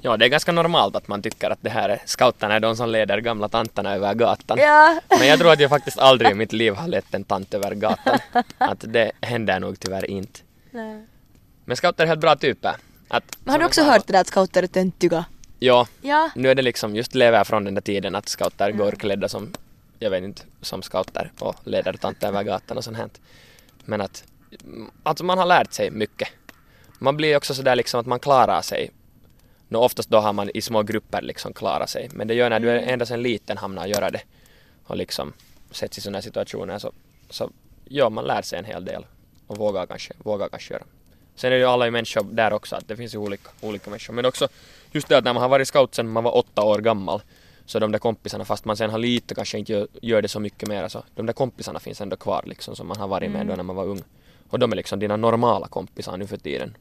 Ja, 0.00 0.16
det 0.16 0.24
är 0.24 0.28
ganska 0.28 0.52
normalt 0.52 0.96
att 0.96 1.08
man 1.08 1.22
tycker 1.22 1.50
att 1.50 1.58
det 1.62 1.70
här 1.70 1.88
är 1.88 2.02
scouterna 2.04 2.54
är 2.54 2.60
de 2.60 2.76
som 2.76 2.88
leder 2.88 3.18
gamla 3.18 3.48
tanterna 3.48 3.94
över 3.94 4.14
gatan. 4.14 4.58
Ja. 4.58 5.00
Men 5.18 5.26
jag 5.26 5.38
tror 5.38 5.52
att 5.52 5.60
jag 5.60 5.70
faktiskt 5.70 5.98
aldrig 5.98 6.30
i 6.30 6.34
mitt 6.34 6.52
liv 6.52 6.74
har 6.74 6.88
lett 6.88 7.14
en 7.14 7.24
tant 7.24 7.54
över 7.54 7.74
gatan. 7.74 8.18
Att 8.58 8.84
det 8.92 9.12
händer 9.20 9.60
nog 9.60 9.80
tyvärr 9.80 10.10
inte. 10.10 10.40
Men 11.70 11.76
scouter 11.76 12.04
är 12.04 12.08
helt 12.08 12.20
bra 12.20 12.36
typer. 12.36 12.76
Att, 13.08 13.24
Men 13.44 13.52
har 13.52 13.58
du 13.58 13.64
också 13.64 13.82
hört 13.82 14.06
det 14.06 14.12
där 14.12 14.20
att 14.20 14.26
scouter 14.26 14.62
är 14.62 14.66
töntiga? 14.66 15.24
Ja, 15.58 15.86
Ja. 16.02 16.30
nu 16.34 16.50
är 16.50 16.54
det 16.54 16.62
liksom 16.62 16.96
just 16.96 17.14
lever 17.14 17.44
från 17.44 17.64
den 17.64 17.74
där 17.74 17.80
tiden 17.82 18.14
att 18.14 18.28
scouter 18.28 18.72
går 18.72 18.92
klädda 18.92 19.28
som, 19.28 19.52
jag 19.98 20.10
vet 20.10 20.22
inte, 20.24 20.42
som 20.60 20.82
scouter 20.82 21.32
och 21.38 21.54
leder 21.64 21.92
tanter 21.92 22.28
över 22.28 22.42
gatan 22.42 22.76
och 22.76 22.84
sånt 22.84 22.96
här. 22.96 23.08
Men 23.84 24.00
att, 24.00 24.24
alltså 25.02 25.24
man 25.24 25.38
har 25.38 25.46
lärt 25.46 25.72
sig 25.72 25.90
mycket. 25.90 26.28
Man 26.98 27.16
blir 27.16 27.36
också 27.36 27.54
sådär 27.54 27.76
liksom 27.76 28.00
att 28.00 28.06
man 28.06 28.20
klarar 28.20 28.62
sig. 28.62 28.90
Nå 29.68 29.78
oftast 29.84 30.08
då 30.10 30.18
har 30.18 30.32
man 30.32 30.50
i 30.54 30.60
små 30.60 30.82
grupper 30.82 31.22
liksom 31.22 31.52
klarat 31.52 31.90
sig. 31.90 32.08
Men 32.12 32.28
det 32.28 32.34
gör 32.34 32.50
när 32.50 32.60
du 32.60 32.70
är 32.70 32.78
endast 32.78 33.10
en 33.12 33.22
liten 33.22 33.58
hamnar 33.58 33.82
att 33.82 33.88
göra 33.88 34.10
det 34.10 34.22
och 34.84 34.96
liksom 34.96 35.32
sätts 35.70 35.98
i 35.98 36.00
sådana 36.00 36.22
situationer 36.22 36.78
så, 36.78 36.92
så 37.30 37.50
ja, 37.84 38.08
man 38.10 38.24
lär 38.24 38.42
sig 38.42 38.58
en 38.58 38.64
hel 38.64 38.84
del 38.84 39.06
och 39.46 39.56
vågar 39.56 39.86
kanske, 39.86 40.12
vågar 40.18 40.48
kanske 40.48 40.74
göra. 40.74 40.84
Sen 41.40 41.52
är 41.52 41.56
ju 41.56 41.64
alla 41.64 41.84
ju 41.84 41.90
människor 41.90 42.22
där 42.32 42.52
också, 42.52 42.76
att 42.76 42.88
det 42.88 42.96
finns 42.96 43.14
ju 43.14 43.18
olika, 43.18 43.50
olika 43.60 43.90
människor. 43.90 44.14
Men 44.14 44.24
också 44.26 44.48
just 44.92 45.08
det 45.08 45.18
att 45.18 45.24
när 45.24 45.32
man 45.32 45.42
har 45.42 45.48
varit 45.48 45.68
scout 45.68 45.94
sedan 45.94 46.08
man 46.08 46.24
var 46.24 46.36
åtta 46.36 46.62
år 46.62 46.78
gammal 46.78 47.22
Så 47.66 47.78
de 47.78 47.92
där 47.92 47.98
kompisarna, 47.98 48.44
fast 48.44 48.64
man 48.64 48.76
sen 48.76 48.90
har 48.90 48.98
lite 48.98 49.34
kanske 49.34 49.58
inte 49.58 49.72
gör, 49.72 49.88
gör 50.02 50.22
det 50.22 50.28
så 50.28 50.40
mycket 50.40 50.68
mer, 50.68 50.88
så 50.88 51.02
de 51.14 51.26
där 51.26 51.32
kompisarna 51.32 51.80
finns 51.80 52.00
ändå 52.00 52.16
kvar 52.16 52.42
liksom 52.46 52.76
som 52.76 52.86
man 52.88 52.96
har 52.96 53.08
varit 53.08 53.30
med 53.30 53.40
Mm. 53.40 53.48
då 53.48 53.56
när 53.56 53.62
man 53.62 53.76
var 53.76 53.84
ung. 53.84 54.02
Och 54.50 54.58
de 54.58 54.72
är 54.72 54.76
liksom 54.76 54.98
dina 54.98 55.16
normala 55.16 55.68
kompisar 55.68 56.16
nu 56.16 56.26
för 56.26 56.36
tiden. 56.36 56.76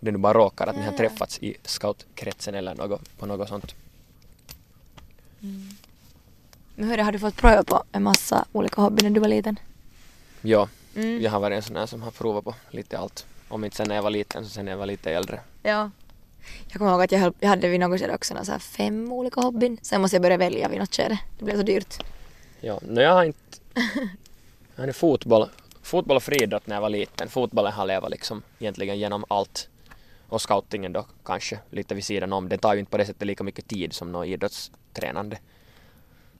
Det 0.00 0.10
nu 0.12 0.18
bara 0.18 0.34
råkar 0.34 0.66
att 0.66 0.76
ni 0.76 0.82
har 0.82 0.92
träffats 0.92 1.38
i 1.38 1.56
scoutkretsen 1.64 2.54
eller 2.54 2.74
något, 2.74 3.18
på 3.18 3.26
något 3.26 3.48
sånt. 3.48 3.74
Men 6.74 6.88
hur 6.88 6.98
har 6.98 7.12
du 7.12 7.18
fått 7.18 7.36
pröva 7.36 7.62
på 7.62 7.82
en 7.92 8.02
massa 8.02 8.44
olika 8.52 8.80
hobbyer 8.80 9.02
när 9.08 9.10
du 9.10 9.20
var 9.20 9.28
liten? 9.28 9.58
Ja, 10.42 10.68
Mm. 10.94 11.22
jag 11.22 11.30
har 11.30 11.40
varit 11.40 11.56
en 11.56 11.62
sån 11.62 11.74
där 11.74 11.86
som 11.86 12.02
har 12.02 12.10
provat 12.10 12.44
på 12.44 12.54
lite 12.70 12.98
allt. 12.98 13.26
Om 13.50 13.64
inte 13.64 13.76
sen 13.76 13.88
när 13.88 13.94
jag 13.94 14.02
var 14.02 14.10
liten 14.10 14.44
så 14.44 14.50
sen 14.50 14.64
när 14.64 14.72
jag 14.72 14.78
var 14.78 14.86
lite 14.86 15.12
äldre. 15.12 15.40
Ja. 15.62 15.90
Jag 16.68 16.78
kommer 16.78 16.90
ihåg 16.90 17.02
att 17.02 17.12
jag, 17.12 17.18
höll, 17.18 17.32
jag 17.40 17.48
hade 17.48 17.68
vid 17.68 17.80
något 17.80 18.00
skede 18.00 18.14
också 18.14 18.34
några 18.34 18.44
så 18.44 18.52
här 18.52 18.58
fem 18.58 19.12
olika 19.12 19.40
hobbyn. 19.40 19.78
Sen 19.82 20.00
måste 20.00 20.16
jag 20.16 20.22
börja 20.22 20.36
välja 20.36 20.68
vid 20.68 20.78
något 20.78 20.94
skede. 20.94 21.18
Det 21.38 21.44
blev 21.44 21.56
så 21.56 21.62
dyrt. 21.62 22.02
Ja, 22.60 22.78
no, 22.82 23.00
jag 23.00 23.12
har 23.12 23.24
inte... 23.24 23.38
Jag 24.74 24.82
hade 24.82 24.92
fotboll, 24.92 25.48
fotboll 25.82 26.16
och 26.16 26.22
friidrott 26.22 26.66
när 26.66 26.76
jag 26.76 26.80
var 26.80 26.88
liten. 26.88 27.28
Fotbollen 27.28 27.72
har 27.72 27.86
levat 27.86 28.10
liksom 28.10 28.42
egentligen 28.58 28.98
genom 28.98 29.24
allt. 29.28 29.68
Och 30.28 30.42
scoutingen 30.42 30.92
då 30.92 31.06
kanske 31.24 31.58
lite 31.70 31.94
vid 31.94 32.04
sidan 32.04 32.32
om. 32.32 32.48
Det 32.48 32.58
tar 32.58 32.74
ju 32.74 32.80
inte 32.80 32.90
på 32.90 32.98
det 32.98 33.06
sättet 33.06 33.26
lika 33.26 33.44
mycket 33.44 33.66
tid 33.66 33.92
som 33.92 34.12
något 34.12 34.26
idrottstränande. 34.26 35.38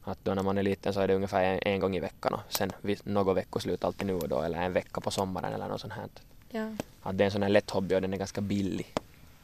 Att 0.03 0.19
då 0.23 0.35
när 0.35 0.43
man 0.43 0.59
är 0.59 0.63
liten 0.63 0.95
så 0.95 1.01
är 1.01 1.09
det 1.09 1.15
ungefär 1.15 1.45
en, 1.45 1.59
en 1.63 1.81
gång 1.81 1.97
i 1.97 2.01
veckan 2.01 2.35
och 2.35 2.41
sen 2.49 2.73
något 3.05 3.37
veckoslut 3.37 3.85
alltid 3.85 4.07
nu 4.07 4.15
och 4.15 4.29
då 4.29 4.43
eller 4.43 4.63
en 4.63 4.73
vecka 4.73 5.01
på 5.01 5.11
sommaren 5.11 5.53
eller 5.53 5.69
något 5.69 5.81
sånt 5.81 5.93
här. 5.93 6.09
Ja. 6.51 6.71
Att 7.03 7.19
det 7.19 7.25
är 7.25 7.27
en 7.27 7.33
sån 7.33 7.43
här 7.43 7.49
lätt 7.49 7.71
hobby 7.71 7.95
och 7.95 8.03
den 8.03 8.13
är 8.13 8.19
ganska 8.19 8.41
billig. 8.41 8.95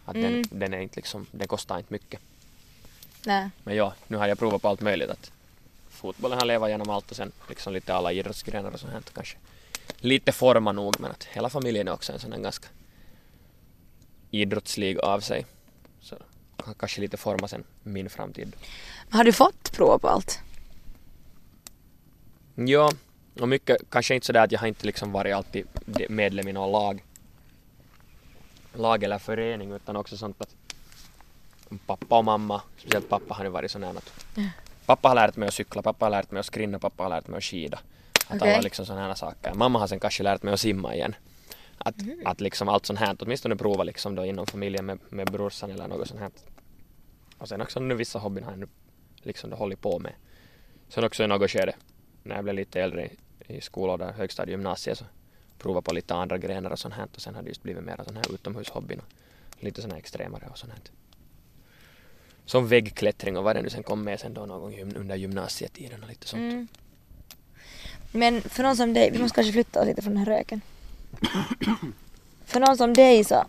Att 0.04 0.16
Mm. 0.16 0.32
den, 0.32 0.58
den 0.58 0.74
är 0.74 0.78
inte 0.80 0.96
liksom, 0.96 1.26
den 1.30 1.48
kostar 1.48 1.78
inte 1.78 1.92
mycket. 1.92 2.20
Nej. 3.26 3.50
Men 3.64 3.76
ja, 3.76 3.94
nu 4.08 4.16
har 4.16 4.28
jag 4.28 4.38
provat 4.38 4.62
på 4.62 4.68
allt 4.68 4.80
möjligt. 4.80 5.10
Att 5.10 5.32
fotbollen 5.90 6.38
har 6.38 6.46
levat 6.46 6.70
genom 6.70 6.90
allt 6.90 7.10
och 7.10 7.16
sen 7.16 7.32
liksom 7.48 7.72
lite 7.72 7.94
alla 7.94 8.12
idrottsgrenar 8.12 8.70
och 8.70 8.80
sånt 8.80 8.92
här. 8.92 9.02
Kanske 9.14 9.36
lite 9.98 10.32
forma 10.32 10.72
nog 10.72 11.00
men 11.00 11.10
att 11.10 11.24
hela 11.24 11.50
familjen 11.50 11.88
är 11.88 11.92
också 11.92 12.12
en 12.12 12.18
sån 12.18 12.32
här 12.32 12.40
ganska 12.40 12.68
idrottslig 14.30 14.98
av 14.98 15.20
sig. 15.20 15.46
Så 16.00 16.16
kan 16.56 16.74
kanske 16.74 17.00
lite 17.00 17.16
forma 17.16 17.48
sen 17.48 17.64
min 17.82 18.10
framtid. 18.10 18.56
Har 19.10 19.24
du 19.24 19.32
fått 19.32 19.72
prova 19.72 19.98
på 19.98 20.08
allt? 20.08 20.38
Ja, 22.54 22.92
och 23.40 23.48
mycket 23.48 23.76
kanske 23.90 24.14
inte 24.14 24.26
sådär 24.26 24.44
att 24.44 24.52
jag 24.52 24.58
har 24.58 24.66
inte 24.66 24.86
liksom 24.86 25.12
varit 25.12 25.34
alltid 25.34 25.66
medlem 26.08 26.48
i 26.48 26.52
någon 26.52 26.72
lag. 26.72 27.04
Lag 28.74 29.02
eller 29.02 29.18
förening 29.18 29.72
utan 29.72 29.96
också 29.96 30.16
sånt 30.16 30.40
att 30.40 30.54
pappa 31.86 32.18
och 32.18 32.24
mamma, 32.24 32.62
speciellt 32.78 33.08
pappa 33.08 33.34
har 33.34 33.44
ju 33.44 33.50
varit 33.50 33.70
sån 33.70 33.82
här 33.82 33.90
att 33.90 34.12
Ja. 34.34 34.42
Pappa 34.86 35.08
har 35.08 35.14
lärt 35.14 35.36
mig 35.36 35.48
att 35.48 35.54
cykla, 35.54 35.82
pappa 35.82 36.04
har 36.04 36.10
lärt 36.10 36.30
mig 36.30 36.40
att 36.40 36.46
skrinna, 36.46 36.78
pappa 36.78 37.02
har 37.02 37.10
lärt 37.10 37.28
mig 37.28 37.38
att 37.38 37.44
skida. 37.44 37.78
Att 38.28 38.36
Okej. 38.36 38.52
alla 38.52 38.60
liksom 38.60 38.86
sådana 38.86 39.06
här 39.06 39.14
saker. 39.14 39.54
Mamma 39.54 39.78
har 39.78 39.86
sen 39.86 40.00
kanske 40.00 40.22
lärt 40.22 40.42
mig 40.42 40.54
att 40.54 40.60
simma 40.60 40.94
igen. 40.94 41.14
Att, 41.78 41.94
att 42.24 42.40
liksom 42.40 42.68
allt 42.68 42.86
sånt 42.86 42.98
här, 42.98 43.16
åtminstone 43.18 43.56
prova 43.56 43.84
liksom 43.84 44.14
då 44.14 44.24
inom 44.24 44.46
familjen 44.46 44.86
med, 44.86 44.98
med 45.08 45.30
brorsan 45.30 45.70
eller 45.70 45.88
något 45.88 46.08
sånt 46.08 46.20
här. 46.20 46.30
Och 47.38 47.48
sen 47.48 47.60
också 47.60 47.80
nu 47.80 47.94
vissa 47.94 48.18
hobbyn 48.18 48.44
har 48.44 48.50
jag 48.50 48.58
nu 48.58 48.68
liksom 49.22 49.50
då 49.50 49.56
hållit 49.56 49.80
på 49.80 49.98
med. 49.98 50.12
Sen 50.88 51.04
också 51.04 51.24
i 51.24 51.26
något 51.26 51.50
skede, 51.50 51.74
när 52.22 52.34
jag 52.34 52.44
blev 52.44 52.56
lite 52.56 52.80
äldre 52.80 53.08
i, 53.46 53.56
i 53.56 53.60
skolan, 53.60 54.14
högstadie, 54.14 54.52
gymnasiet 54.52 54.98
så 54.98 55.04
prova 55.58 55.82
på 55.82 55.92
lite 55.92 56.14
andra 56.14 56.38
grenar 56.38 56.70
och 56.70 56.78
sånt 56.78 56.94
här 56.94 57.08
och 57.14 57.20
sen 57.20 57.34
har 57.34 57.42
det 57.42 57.48
just 57.48 57.62
blivit 57.62 57.84
mer 57.84 58.00
sån 58.06 58.16
här 58.16 58.34
utomhushobbyn 58.34 58.98
och 58.98 59.64
lite 59.64 59.82
sån 59.82 59.90
här 59.90 59.98
extremare 59.98 60.46
och 60.50 60.58
sånt 60.58 60.72
här. 60.72 60.80
Som 62.44 62.68
väggklättring 62.68 63.36
och 63.36 63.44
vad 63.44 63.56
det 63.56 63.62
nu 63.62 63.70
sen 63.70 63.82
kom 63.82 64.02
med 64.02 64.20
sen 64.20 64.34
då 64.34 64.46
någon 64.46 64.60
gång 64.60 64.94
under 64.96 65.16
gymnasietiden 65.16 66.02
och 66.02 66.08
lite 66.08 66.28
sånt. 66.28 66.52
Mm. 66.52 66.68
Men 68.12 68.42
för 68.42 68.62
någon 68.62 68.76
som 68.76 68.94
dig, 68.94 69.10
vi 69.10 69.18
måste 69.18 69.34
kanske 69.34 69.52
flytta 69.52 69.80
oss 69.80 69.86
lite 69.86 70.02
från 70.02 70.14
den 70.14 70.26
här 70.26 70.32
röken. 70.32 70.60
för 72.46 72.60
någon 72.60 72.76
som 72.76 72.94
dig 72.94 73.24
så 73.24 73.44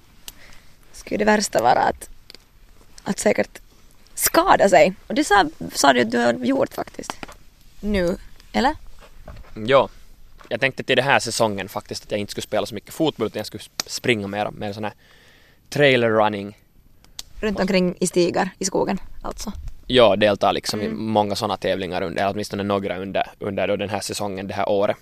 skulle 0.91 1.17
det 1.17 1.25
värsta 1.25 1.61
vara 1.61 1.79
att, 1.79 2.09
att 3.03 3.19
säkert 3.19 3.61
skada 4.13 4.69
sig. 4.69 4.93
Och 5.07 5.15
det 5.15 5.23
sa, 5.23 5.49
sa 5.73 5.93
du 5.93 6.01
att 6.01 6.11
du 6.11 6.17
har 6.17 6.33
gjort 6.33 6.73
faktiskt. 6.73 7.17
Nu, 7.79 8.17
eller? 8.53 8.75
Ja, 9.65 9.89
jag 10.49 10.59
tänkte 10.59 10.83
till 10.83 10.95
den 10.95 11.05
här 11.05 11.19
säsongen 11.19 11.69
faktiskt 11.69 12.03
att 12.05 12.11
jag 12.11 12.19
inte 12.19 12.31
skulle 12.31 12.43
spela 12.43 12.65
så 12.65 12.75
mycket 12.75 12.93
fotboll 12.93 13.27
utan 13.27 13.39
jag 13.39 13.45
skulle 13.47 13.63
springa 13.85 14.27
mer, 14.27 14.51
mer 14.51 14.73
sån 14.73 14.83
här 14.83 14.93
trailer 15.69 16.09
running. 16.09 16.57
Runt 17.41 17.59
omkring 17.59 17.95
i 17.99 18.07
stigar 18.07 18.49
i 18.59 18.65
skogen 18.65 18.97
alltså. 19.21 19.51
Ja, 19.87 20.15
delta 20.15 20.51
liksom 20.51 20.81
i 20.81 20.85
Mm. 20.85 21.03
många 21.05 21.35
sådana 21.35 21.57
tävlingar 21.57 22.01
under, 22.01 22.21
eller 22.21 22.33
åtminstone 22.33 22.63
några 22.63 22.97
under, 22.97 23.27
under 23.39 23.67
då 23.67 23.75
den 23.75 23.89
här 23.89 23.99
säsongen 23.99 24.47
det 24.47 24.53
här 24.53 24.69
året. 24.69 24.97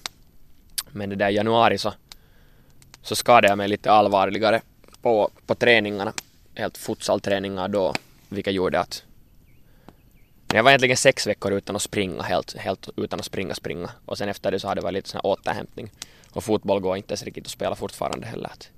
Men 0.92 1.10
det 1.10 1.16
där 1.16 1.30
i 1.30 1.36
januari 1.36 1.78
så, 1.78 1.94
så 3.02 3.16
skadade 3.16 3.48
jag 3.48 3.58
mig 3.58 3.68
lite 3.68 3.92
allvarligare 3.92 4.62
på, 5.02 5.30
på 5.46 5.56
träningarna. 5.56 6.14
Helt 6.56 6.78
futsalträningar 6.78 7.68
då, 7.68 7.94
vilket 8.30 8.54
gjorde 8.54 8.80
att 8.80 9.04
jag 10.56 10.64
var 10.64 10.72
egentligen 10.72 10.98
sex 10.98 11.28
veckor 11.28 11.54
utan 11.54 11.76
att 11.76 11.82
springa, 11.82 12.24
helt, 12.24 12.58
helt 12.58 12.90
utan 12.96 13.20
att 13.20 13.26
springa, 13.26 13.56
springa. 13.56 13.90
Och 14.06 14.18
sen 14.18 14.30
efter 14.30 14.52
det 14.52 14.60
så 14.60 14.68
hade 14.68 14.82
det 14.82 14.84
varit 14.84 14.94
lite 14.94 15.10
sån 15.10 15.18
här 15.24 15.26
återhämtning. 15.26 15.92
Och 16.32 16.44
fotboll 16.44 16.80
går 16.80 16.98
inte 16.98 17.12
ens 17.12 17.24
riktigt 17.24 17.46
att 17.46 17.52
spela 17.52 17.76
fortfarande 17.76 18.28
heller. 18.28 18.50
Att, 18.50 18.70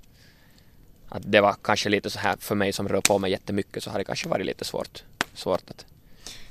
att 1.09 1.21
det 1.25 1.41
var 1.41 1.55
kanske 1.61 1.89
lite 1.89 2.09
så 2.09 2.19
här 2.19 2.35
för 2.39 2.55
mig 2.55 2.73
som 2.73 2.87
rör 2.87 3.01
på 3.01 3.19
mig 3.19 3.31
jättemycket 3.31 3.83
så 3.83 3.89
har 3.89 3.97
det 3.97 4.05
kanske 4.05 4.29
varit 4.29 4.45
lite 4.45 4.65
svårt, 4.65 5.03
svårt 5.33 5.69
att 5.69 5.85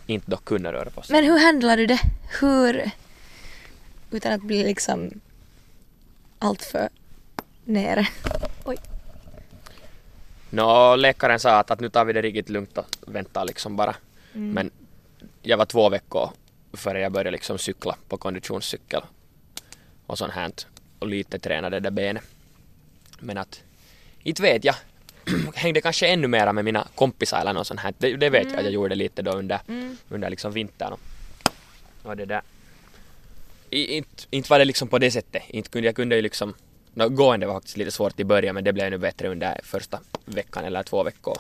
inte 0.07 0.31
då 0.31 0.37
kunna 0.37 0.73
röra 0.73 0.91
på 0.91 1.03
sig. 1.03 1.17
Men 1.17 1.25
hur 1.25 1.39
handlar 1.39 1.77
du 1.77 1.87
det? 1.87 2.01
Hur... 2.41 2.91
Utan 4.11 4.33
att 4.33 4.43
bli 4.43 4.65
liksom 4.65 5.21
allt 6.39 6.63
för 6.63 6.89
nere. 7.65 8.09
Oj. 8.65 8.77
Nå, 10.51 10.97
läkaren 10.97 11.41
sa 11.41 11.59
att, 11.59 11.71
att 11.71 11.81
nu 11.81 11.89
tar 11.89 12.05
vi 12.05 12.13
det 12.13 12.23
riktigt 12.23 12.49
lugnt 12.49 12.79
och 12.79 12.87
väntar 13.07 13.45
liksom 13.45 13.77
bara. 13.77 13.95
Mm. 14.35 14.53
Men 14.53 14.71
jag 15.47 15.57
var 15.57 15.65
två 15.65 15.89
veckor 15.89 16.31
före 16.73 17.01
jag 17.01 17.13
började 17.13 17.31
liksom 17.31 17.59
cykla 17.59 17.97
på 18.09 18.17
konditionscykel 18.17 19.03
och 20.07 20.19
sånt 20.19 20.33
här 20.33 20.53
och 20.99 21.09
lite 21.09 21.39
tränade 21.39 21.81
det 21.81 21.91
benet. 21.91 22.23
Men 23.19 23.39
att, 23.39 23.63
inte 24.23 24.43
vet 24.43 24.65
jag. 24.65 24.75
Hängde 25.55 25.81
kanske 25.81 26.07
ännu 26.09 26.29
mera 26.29 26.53
med 26.53 26.65
mina 26.65 26.89
kompisar 26.95 27.41
eller 27.41 27.53
något 27.53 27.67
sånt 27.67 27.81
här. 27.81 27.95
Det, 27.99 28.17
det 28.17 28.31
vet 28.31 28.51
jag 28.51 28.59
att 28.59 28.65
jag 28.65 28.73
gjorde 28.73 28.95
lite 28.95 29.23
då 29.23 29.31
under, 29.31 29.61
Mm. 29.69 29.97
under 30.09 30.31
liksom 30.31 30.53
vintern. 30.53 30.93
Och, 30.93 31.01
och 32.03 32.17
det 32.17 32.25
där. 32.25 32.43
I, 33.71 33.97
inte, 33.97 34.25
inte 34.31 34.51
var 34.51 34.59
det 34.59 34.65
liksom 34.65 34.89
på 34.89 34.99
det 34.99 35.11
sättet. 35.11 35.43
Inte 35.49 35.69
kunde, 35.69 35.89
jag 35.89 35.97
kunde 35.97 36.17
ju 36.17 36.23
liksom 36.23 36.55
no, 36.95 37.09
gående 37.09 37.47
var 37.47 37.55
faktiskt 37.55 37.77
lite 37.77 37.91
svårt 37.91 38.21
i 38.21 38.25
början 38.25 38.55
men 38.55 38.65
det 38.65 38.73
blev 38.73 38.91
nu 38.91 38.99
bättre 38.99 39.29
under 39.29 39.61
första 39.63 40.01
veckan 40.25 40.65
eller 40.65 40.83
två 40.83 41.03
veckor. 41.03 41.39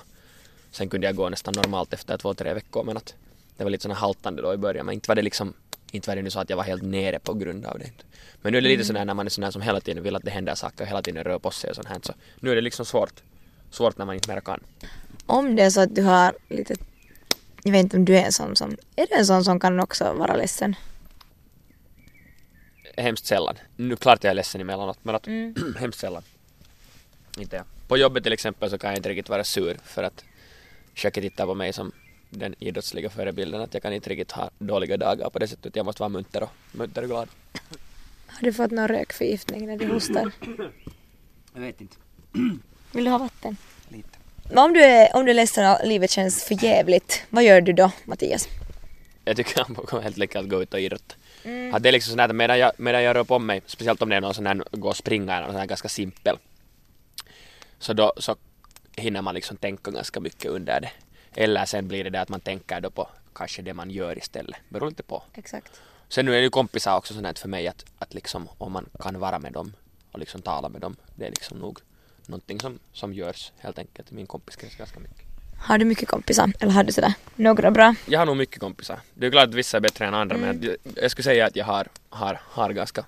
Sen 0.70 0.88
kunde 0.88 1.06
jag 1.06 1.16
gå 1.16 1.28
nästan 1.28 1.54
normalt 1.56 1.92
efter 1.92 2.18
två, 2.18 2.34
tre 2.34 2.54
veckor 2.54 2.84
men 2.84 2.96
att 2.96 3.14
det 3.56 3.64
var 3.64 3.70
lite 3.70 3.82
såna 3.82 3.94
haltande 3.94 4.42
då 4.42 4.54
i 4.54 4.56
början 4.56 4.86
men 4.86 4.92
inte 4.92 5.10
var 5.10 5.14
det 5.14 5.22
liksom 5.22 5.54
inte 5.92 6.10
var 6.10 6.16
det 6.16 6.22
nu 6.22 6.30
så 6.30 6.40
att 6.40 6.50
jag 6.50 6.56
var 6.56 6.64
helt 6.64 6.82
nere 6.82 7.18
på 7.18 7.34
grund 7.34 7.66
av 7.66 7.78
det. 7.78 7.90
Men 8.42 8.52
nu 8.52 8.58
är 8.58 8.62
det 8.62 8.68
lite 8.68 8.84
sådär 8.84 9.04
när 9.04 9.14
man 9.14 9.26
är 9.26 9.30
sån 9.30 9.42
där 9.42 9.50
som 9.50 9.62
hela 9.62 9.80
tiden 9.80 10.02
vill 10.02 10.16
att 10.16 10.22
det 10.22 10.30
händer 10.30 10.54
saker 10.54 10.84
och 10.84 10.88
hela 10.88 11.02
tiden 11.02 11.24
rör 11.24 11.38
på 11.38 11.50
sig 11.50 11.70
och 11.70 11.76
sånt 11.76 11.88
här 11.88 12.00
så 12.02 12.12
nu 12.40 12.50
är 12.50 12.54
det 12.54 12.60
liksom 12.60 12.86
svårt. 12.86 13.22
Svårt 13.70 13.98
när 13.98 14.06
man 14.06 14.14
inte 14.14 14.34
mer 14.34 14.40
kan. 14.40 14.60
Om 15.26 15.56
det 15.56 15.62
är 15.62 15.70
så 15.70 15.80
att 15.80 15.94
du 15.94 16.02
har 16.02 16.34
lite... 16.48 16.74
Jag 17.62 17.72
vet 17.72 17.80
inte 17.80 17.96
om 17.96 18.04
du 18.04 18.16
är 18.16 18.24
en 18.24 18.32
sån 18.32 18.56
som... 18.56 18.76
Är 18.96 19.06
du 19.06 19.14
en 19.14 19.26
sån 19.26 19.44
som 19.44 19.60
kan 19.60 19.80
också 19.80 20.12
vara 20.12 20.36
ledsen? 20.36 20.76
Hemskt 22.96 23.26
sällan. 23.26 23.56
Nu 23.76 23.96
klart 23.96 24.24
jag 24.24 24.30
är 24.30 24.34
ledsen 24.34 24.60
emellanåt 24.60 24.98
men 25.02 25.14
att 25.14 25.26
Mm. 25.26 25.54
hemskt 25.78 26.00
sällan. 26.00 26.22
Inte 27.38 27.56
jag. 27.56 27.64
På 27.88 27.96
jobbet 27.96 28.22
till 28.22 28.32
exempel 28.32 28.70
så 28.70 28.78
kan 28.78 28.90
jag 28.90 28.98
inte 28.98 29.08
riktigt 29.08 29.28
vara 29.28 29.44
sur 29.44 29.78
för 29.84 30.02
att 30.02 30.24
Jackie 30.94 31.22
tittar 31.22 31.46
på 31.46 31.54
mig 31.54 31.72
som 31.72 31.92
den 32.30 32.54
idrottsliga 32.58 33.10
förebilden 33.10 33.60
att 33.60 33.74
jag 33.74 33.82
kan 33.82 33.92
inte 33.92 34.10
riktigt 34.10 34.32
ha 34.32 34.50
dåliga 34.58 34.96
dagar 34.96 35.30
på 35.30 35.38
det 35.38 35.48
sättet. 35.48 35.76
Jag 35.76 35.86
måste 35.86 36.02
vara 36.02 36.08
munter 36.08 36.42
och, 36.42 36.50
munter 36.72 37.02
och 37.02 37.08
glad. 37.08 37.28
Har 38.26 38.42
du 38.42 38.52
fått 38.52 38.70
någon 38.70 38.88
rökförgiftning 38.88 39.66
när 39.66 39.76
du 39.76 39.86
hostar? 39.86 40.32
Jag 41.54 41.60
vet 41.60 41.80
inte. 41.80 41.96
Vill 42.92 43.04
du 43.04 43.10
ha 43.10 43.18
vatten? 43.18 43.56
Lite. 43.88 44.08
Men 44.48 44.58
om 44.58 44.72
du 44.72 44.80
är, 44.80 45.16
om 45.16 45.24
du 45.24 45.30
är 45.30 45.34
ledsen 45.34 45.70
och 45.72 45.86
livet 45.86 46.10
känns 46.10 46.44
för 46.44 46.64
jävligt, 46.64 47.22
vad 47.30 47.44
gör 47.44 47.60
du 47.60 47.72
då, 47.72 47.90
Mattias? 48.04 48.48
Jag 49.24 49.36
tycker 49.36 49.64
han 49.64 49.74
får 49.74 50.00
helt 50.00 50.20
enkelt 50.20 50.44
att 50.44 50.50
gå 50.50 50.62
ut 50.62 50.74
och 50.74 50.80
idrotta. 50.80 51.14
Mm. 51.44 51.74
Att 51.74 51.82
det 51.82 51.88
är 51.88 51.92
liksom 51.92 52.10
sådär 52.10 52.28
att 52.28 52.34
medan 52.34 52.58
jag, 52.58 52.72
medan 52.76 53.02
jag 53.02 53.16
rör 53.16 53.24
på 53.24 53.38
mig, 53.38 53.62
speciellt 53.66 54.02
om 54.02 54.08
det 54.08 54.16
är 54.16 54.20
någon 54.20 54.34
sån 54.34 54.46
här 54.46 54.62
gå 54.70 54.88
och 54.88 54.96
springa 54.96 55.32
eller 55.32 55.42
någon 55.42 55.52
sån 55.54 55.60
här 55.60 55.66
ganska 55.66 55.88
simpel. 55.88 56.38
Så 57.78 57.92
då 57.92 58.12
så 58.16 58.36
hinner 58.96 59.22
man 59.22 59.34
liksom 59.34 59.56
tänka 59.56 59.90
ganska 59.90 60.20
mycket 60.20 60.50
under 60.50 60.80
det. 60.80 60.90
Eller 61.36 61.64
sen 61.64 61.88
blir 61.88 62.04
det 62.04 62.10
det 62.10 62.20
att 62.20 62.28
man 62.28 62.40
tänker 62.40 62.80
då 62.80 62.90
på 62.90 63.08
kanske 63.34 63.62
det 63.62 63.74
man 63.74 63.90
gör 63.90 64.18
istället. 64.18 64.56
Beror 64.68 64.88
lite 64.88 65.02
på. 65.02 65.22
Exakt. 65.34 65.80
Sen 66.08 66.26
nu 66.26 66.34
är 66.34 66.40
ju 66.40 66.50
kompisar 66.50 66.96
också 66.96 67.14
sånt 67.14 67.38
för 67.38 67.48
mig 67.48 67.68
att, 67.68 67.84
att 67.98 68.14
liksom 68.14 68.48
om 68.58 68.72
man 68.72 68.86
kan 69.00 69.18
vara 69.18 69.38
med 69.38 69.52
dem 69.52 69.72
och 70.12 70.18
liksom 70.18 70.42
tala 70.42 70.68
med 70.68 70.80
dem. 70.80 70.96
Det 71.14 71.26
är 71.26 71.30
liksom 71.30 71.58
nog 71.58 71.78
någonting 72.26 72.60
som, 72.60 72.78
som 72.92 73.14
görs 73.14 73.52
helt 73.58 73.78
enkelt 73.78 74.12
i 74.12 74.14
min 74.14 74.26
kompiskrets 74.26 74.76
ganska 74.76 75.00
mycket. 75.00 75.26
Har 75.60 75.78
du 75.78 75.84
mycket 75.84 76.08
kompisar? 76.08 76.52
Eller 76.60 76.72
har 76.72 76.84
du 76.84 76.92
sådär 76.92 77.14
några 77.34 77.70
bra? 77.70 77.94
Jag 78.06 78.18
har 78.18 78.26
nog 78.26 78.36
mycket 78.36 78.60
kompisar. 78.60 79.00
Det 79.14 79.26
är 79.26 79.30
klart 79.30 79.48
att 79.48 79.54
vissa 79.54 79.76
är 79.76 79.80
bättre 79.80 80.06
än 80.06 80.14
andra 80.14 80.36
men 80.36 80.62
jag, 80.62 80.76
jag 81.02 81.10
skulle 81.10 81.24
säga 81.24 81.46
att 81.46 81.56
jag 81.56 81.64
har, 81.64 81.88
har, 82.08 82.40
har 82.42 82.72
ganska, 82.72 83.04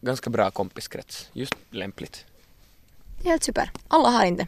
ganska 0.00 0.30
bra 0.30 0.50
kompiskrets. 0.50 1.30
Just 1.32 1.54
lämpligt. 1.70 2.24
Helt 3.24 3.42
super. 3.42 3.70
Alla 3.88 4.08
har 4.08 4.24
inte. 4.24 4.46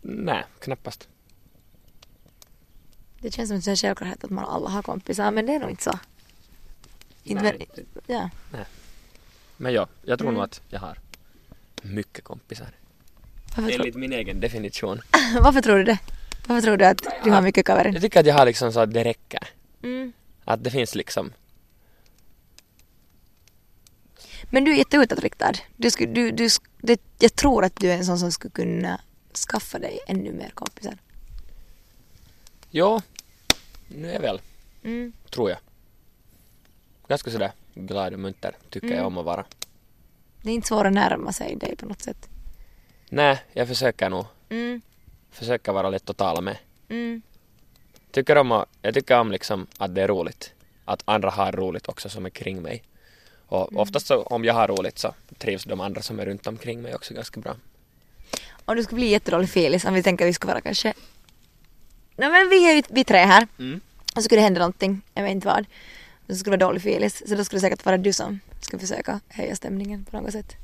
Nej, 0.00 0.44
knappast. 0.60 1.08
Det 3.24 3.30
känns 3.34 3.48
som 3.64 3.70
en 3.72 3.76
självklarhet 3.76 4.24
att 4.24 4.30
man 4.30 4.44
alla 4.44 4.70
har 4.70 4.82
kompisar 4.82 5.30
men 5.30 5.46
det 5.46 5.54
är 5.54 5.58
nog 5.58 5.70
inte 5.70 5.82
så. 5.82 5.98
Inte 7.22 7.42
Nej, 7.42 7.68
men, 7.76 7.86
ja. 8.06 8.30
Men 9.56 9.72
ja, 9.72 9.86
jag 10.02 10.18
tror 10.18 10.28
Mm. 10.28 10.34
nog 10.34 10.44
att 10.44 10.60
jag 10.68 10.80
har 10.80 10.98
mycket 11.82 12.24
kompisar. 12.24 12.68
Varför, 13.56 13.70
Enligt 13.72 13.94
min 13.94 14.12
egen 14.12 14.40
definition. 14.40 15.00
varför 15.40 15.60
tror 15.60 15.76
du 15.78 15.84
det? 15.84 15.98
Varför 16.46 16.62
tror 16.62 16.76
du 16.76 16.84
att 16.84 17.06
du 17.24 17.30
har 17.30 17.42
mycket 17.42 17.66
kaverin? 17.66 17.92
Jag 17.92 18.02
tycker 18.02 18.20
att 18.20 18.26
jag 18.26 18.34
har 18.34 18.46
liksom 18.46 18.72
så 18.72 18.80
att 18.80 18.92
det 18.94 19.04
räcker. 19.04 19.48
Mm. 19.82 20.12
Att 20.44 20.64
det 20.64 20.70
finns 20.70 20.94
liksom, 20.94 21.32
Men 24.50 24.64
du 24.64 24.72
är 24.72 24.76
jätteutåtriktad. 24.76 25.52
Du, 25.76 25.88
sku- 25.88 26.14
du, 26.14 26.30
du, 26.30 26.44
sk- 26.46 26.62
det, 26.78 27.00
jag 27.18 27.34
tror 27.34 27.64
att 27.64 27.76
du 27.76 27.90
är 27.92 27.96
en 27.96 28.04
sån 28.06 28.18
som 28.18 28.32
skulle 28.32 28.50
kunna 28.52 29.00
skaffa 29.48 29.78
dig 29.78 29.98
ännu 30.06 30.32
mer 30.32 30.50
kompisar. 30.54 30.98
jo, 32.70 33.00
nu 33.96 34.12
är 34.12 34.20
väl, 34.20 34.40
Mm. 34.84 35.12
tror 35.30 35.50
jag. 35.50 35.58
Ganska 37.08 37.30
sådär 37.30 37.52
glad 37.74 38.12
och 38.12 38.18
munter 38.20 38.56
tycker 38.70 38.86
Mm. 38.86 38.98
jag 38.98 39.06
om 39.06 39.18
att 39.18 39.24
vara. 39.24 39.44
Det 40.42 40.50
är 40.50 40.54
inte 40.54 40.68
svårt 40.68 40.86
att 40.86 40.92
närma 40.92 41.32
sig 41.32 41.56
dig 41.56 41.76
på 41.76 41.86
något 41.86 42.00
sätt. 42.02 42.28
Nej, 43.08 43.42
jag 43.52 43.68
försöker 43.68 44.10
nog, 44.10 44.24
Mm. 44.48 44.80
försöker 45.30 45.72
vara 45.72 45.90
lätt 45.90 46.10
att 46.10 46.16
tala 46.16 46.40
med. 46.40 46.56
Mm. 46.88 47.22
Tycker 48.10 48.36
om 48.36 48.52
att, 48.52 48.68
jag 48.82 48.94
tycker 48.94 49.18
om 49.18 49.32
liksom 49.32 49.66
att 49.78 49.94
det 49.94 50.02
är 50.02 50.08
roligt. 50.08 50.52
Att 50.84 51.02
andra 51.04 51.30
har 51.30 51.52
roligt 51.52 51.88
också 51.88 52.08
som 52.08 52.26
är 52.26 52.30
kring 52.30 52.62
mig. 52.62 52.82
Och 53.46 53.68
Mm. 53.68 53.80
oftast 53.80 54.06
så 54.06 54.22
om 54.22 54.44
jag 54.44 54.54
har 54.54 54.68
roligt 54.68 54.98
så 54.98 55.14
trivs 55.38 55.64
de 55.64 55.80
andra 55.80 56.02
som 56.02 56.20
är 56.20 56.26
runt 56.26 56.46
omkring 56.46 56.82
mig 56.82 56.94
också 56.94 57.14
ganska 57.14 57.40
bra. 57.40 57.56
Om 58.64 58.76
du 58.76 58.82
skulle 58.82 58.96
bli 58.98 59.08
jättedålig 59.10 59.48
filis, 59.50 59.84
om 59.84 59.94
vi 59.94 60.02
tänker 60.02 60.24
att 60.24 60.28
vi 60.28 60.32
ska 60.32 60.46
vara 60.48 60.60
kanske... 60.60 60.94
Nej 62.16 62.30
men 62.30 62.48
vi 62.50 62.70
är 62.70 62.74
ju 62.74 62.82
vi 62.88 63.04
tre 63.04 63.18
här. 63.18 63.48
Mm. 63.58 63.80
Och 64.14 64.22
så 64.22 64.22
skulle 64.22 64.40
det 64.40 64.44
hända 64.44 64.58
någonting, 64.58 65.02
jag 65.14 65.22
vet 65.22 65.32
inte 65.32 65.46
vad. 65.46 65.66
Så 66.28 66.36
skulle 66.36 66.56
det 66.56 66.64
vara 66.64 66.70
dålig 66.70 66.82
filis. 66.82 67.22
Så 67.28 67.34
då 67.34 67.44
skulle 67.44 67.56
det 67.56 67.60
säkert 67.60 67.84
vara 67.84 67.96
du 67.96 68.12
som 68.12 68.40
ska 68.60 68.78
försöka 68.78 69.20
höja 69.28 69.56
stämningen 69.56 70.04
på 70.04 70.20
något 70.20 70.32
sätt. 70.32 70.56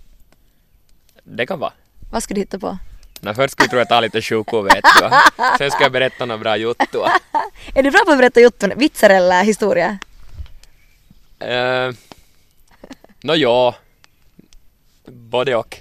Det 1.22 1.46
kan 1.46 1.58
vara. 1.58 1.72
Vad 2.10 2.22
ska 2.22 2.34
du 2.34 2.40
hitta 2.40 2.58
på? 2.58 2.78
Men 3.20 3.34
först 3.34 3.52
ska 3.52 3.62
jag 3.62 3.70
tro 3.70 3.80
att 3.80 3.88
ta 3.88 4.00
lite 4.00 4.22
sjuko 4.22 4.62
vet 4.62 4.84
du. 4.84 5.10
Sen 5.58 5.70
ska 5.70 5.82
jag 5.82 5.92
berätta 5.92 6.26
några 6.26 6.38
bra 6.38 6.56
juttua. 6.56 7.12
Är 7.74 7.82
du 7.82 7.90
bra 7.90 8.02
på 8.04 8.12
att 8.12 8.18
berätta 8.18 8.40
jutton? 8.40 8.72
Vitsar 8.76 9.10
eller 9.10 9.44
historia? 9.44 9.98
Uh, 11.44 11.94
Nå 13.22 13.34
ja, 13.34 13.74
både 15.06 15.56
och. 15.56 15.80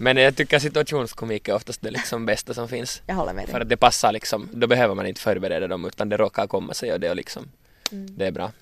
Men 0.00 0.16
jag 0.16 0.36
tycker 0.36 0.58
situationskomik 0.58 1.48
är 1.48 1.54
oftast 1.54 1.80
det 1.82 1.90
liksom 1.90 2.26
bästa 2.26 2.54
som 2.54 2.68
finns. 2.68 3.02
Jag 3.06 3.14
håller 3.14 3.32
med 3.32 3.46
För 3.46 3.52
dig. 3.52 3.62
att 3.62 3.68
det 3.68 3.76
passar 3.76 4.12
liksom, 4.12 4.48
då 4.52 4.66
behöver 4.66 4.94
man 4.94 5.06
inte 5.06 5.20
förbereda 5.20 5.66
dem 5.68 5.84
utan 5.84 6.08
det 6.08 6.16
råkar 6.16 6.46
komma 6.46 6.74
sig 6.74 6.92
och 6.92 7.00
det 7.00 7.08
är 7.08 7.14
liksom, 7.14 7.48
Mm. 7.92 8.16
det 8.18 8.26
är 8.26 8.30
bra. 8.30 8.52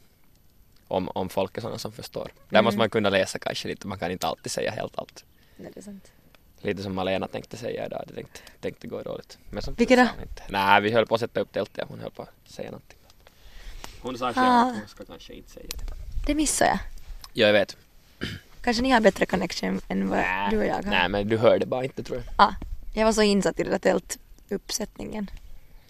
Om, 0.89 1.09
om 1.09 1.29
folk 1.29 1.57
är 1.57 1.61
sådana 1.61 1.79
som 1.79 1.93
förstår. 1.93 2.31
Där 2.49 2.63
måste 2.63 2.75
Mm. 2.75 2.79
man 2.79 2.91
kunna 2.91 3.11
läsa 3.11 3.39
kanske 3.39 3.69
lite, 3.69 3.87
man 3.87 3.99
kan 3.99 4.11
inte 4.11 4.27
alltid 4.27 4.53
säga 4.53 4.71
helt 4.71 4.99
allt. 4.99 5.25
Nej, 5.57 5.71
det 5.75 5.81
är 5.81 5.85
sant. 5.85 6.13
Lite 6.61 6.83
som 6.83 6.95
Malena 6.95 7.29
tänkte 7.29 7.57
säga 7.57 7.87
idag, 7.87 8.05
det 8.09 8.15
tänkte, 8.15 8.41
tänkte 8.61 8.87
gå 8.87 9.03
dåligt. 9.03 9.39
Men 9.51 9.63
som 9.63 9.75
Vilket 9.75 9.99
då? 9.99 10.23
inte. 10.23 10.43
Nej, 10.49 10.81
vi 10.81 10.91
höll 10.93 11.07
på 11.07 11.15
att 11.15 11.21
sätta 11.21 11.41
upp 11.41 11.53
tältet 11.53 11.85
och 11.85 11.91
hon 11.91 12.01
höll 12.01 12.11
på 12.11 12.23
att 12.23 12.51
säga 12.53 12.71
någonting. 12.71 12.99
Hon 14.01 14.19
sa 14.19 14.33
själv 14.33 14.47
Ah. 14.47 14.61
att 14.71 14.77
hon 14.79 14.89
ska 14.89 15.05
kanske 15.05 15.33
inte 15.35 15.51
säga 15.51 15.67
det. 15.69 15.85
Det 16.27 16.35
missar 16.35 16.67
jag. 16.67 16.79
Ja, 17.33 17.47
jag 17.47 17.53
vet. 17.53 17.77
Kanske 18.67 18.83
ni 18.83 18.91
har 18.91 19.01
bättre 19.01 19.27
connection 19.27 19.81
än 19.89 20.09
vad 20.09 20.25
du 20.51 20.59
och 20.59 20.67
jag 20.67 20.75
har. 20.75 20.83
Nej, 20.83 21.09
men 21.09 21.29
du 21.29 21.37
hörde 21.37 21.67
bara 21.67 21.85
inte 21.85 22.03
tror 22.03 22.19
jag. 22.19 22.47
Ah, 22.47 22.53
jag 22.95 23.05
var 23.05 23.13
så 23.13 23.23
insatt 23.23 23.61
i 23.61 23.63
den 23.63 23.73
där 23.73 23.79
tältuppsättningen. 24.49 25.31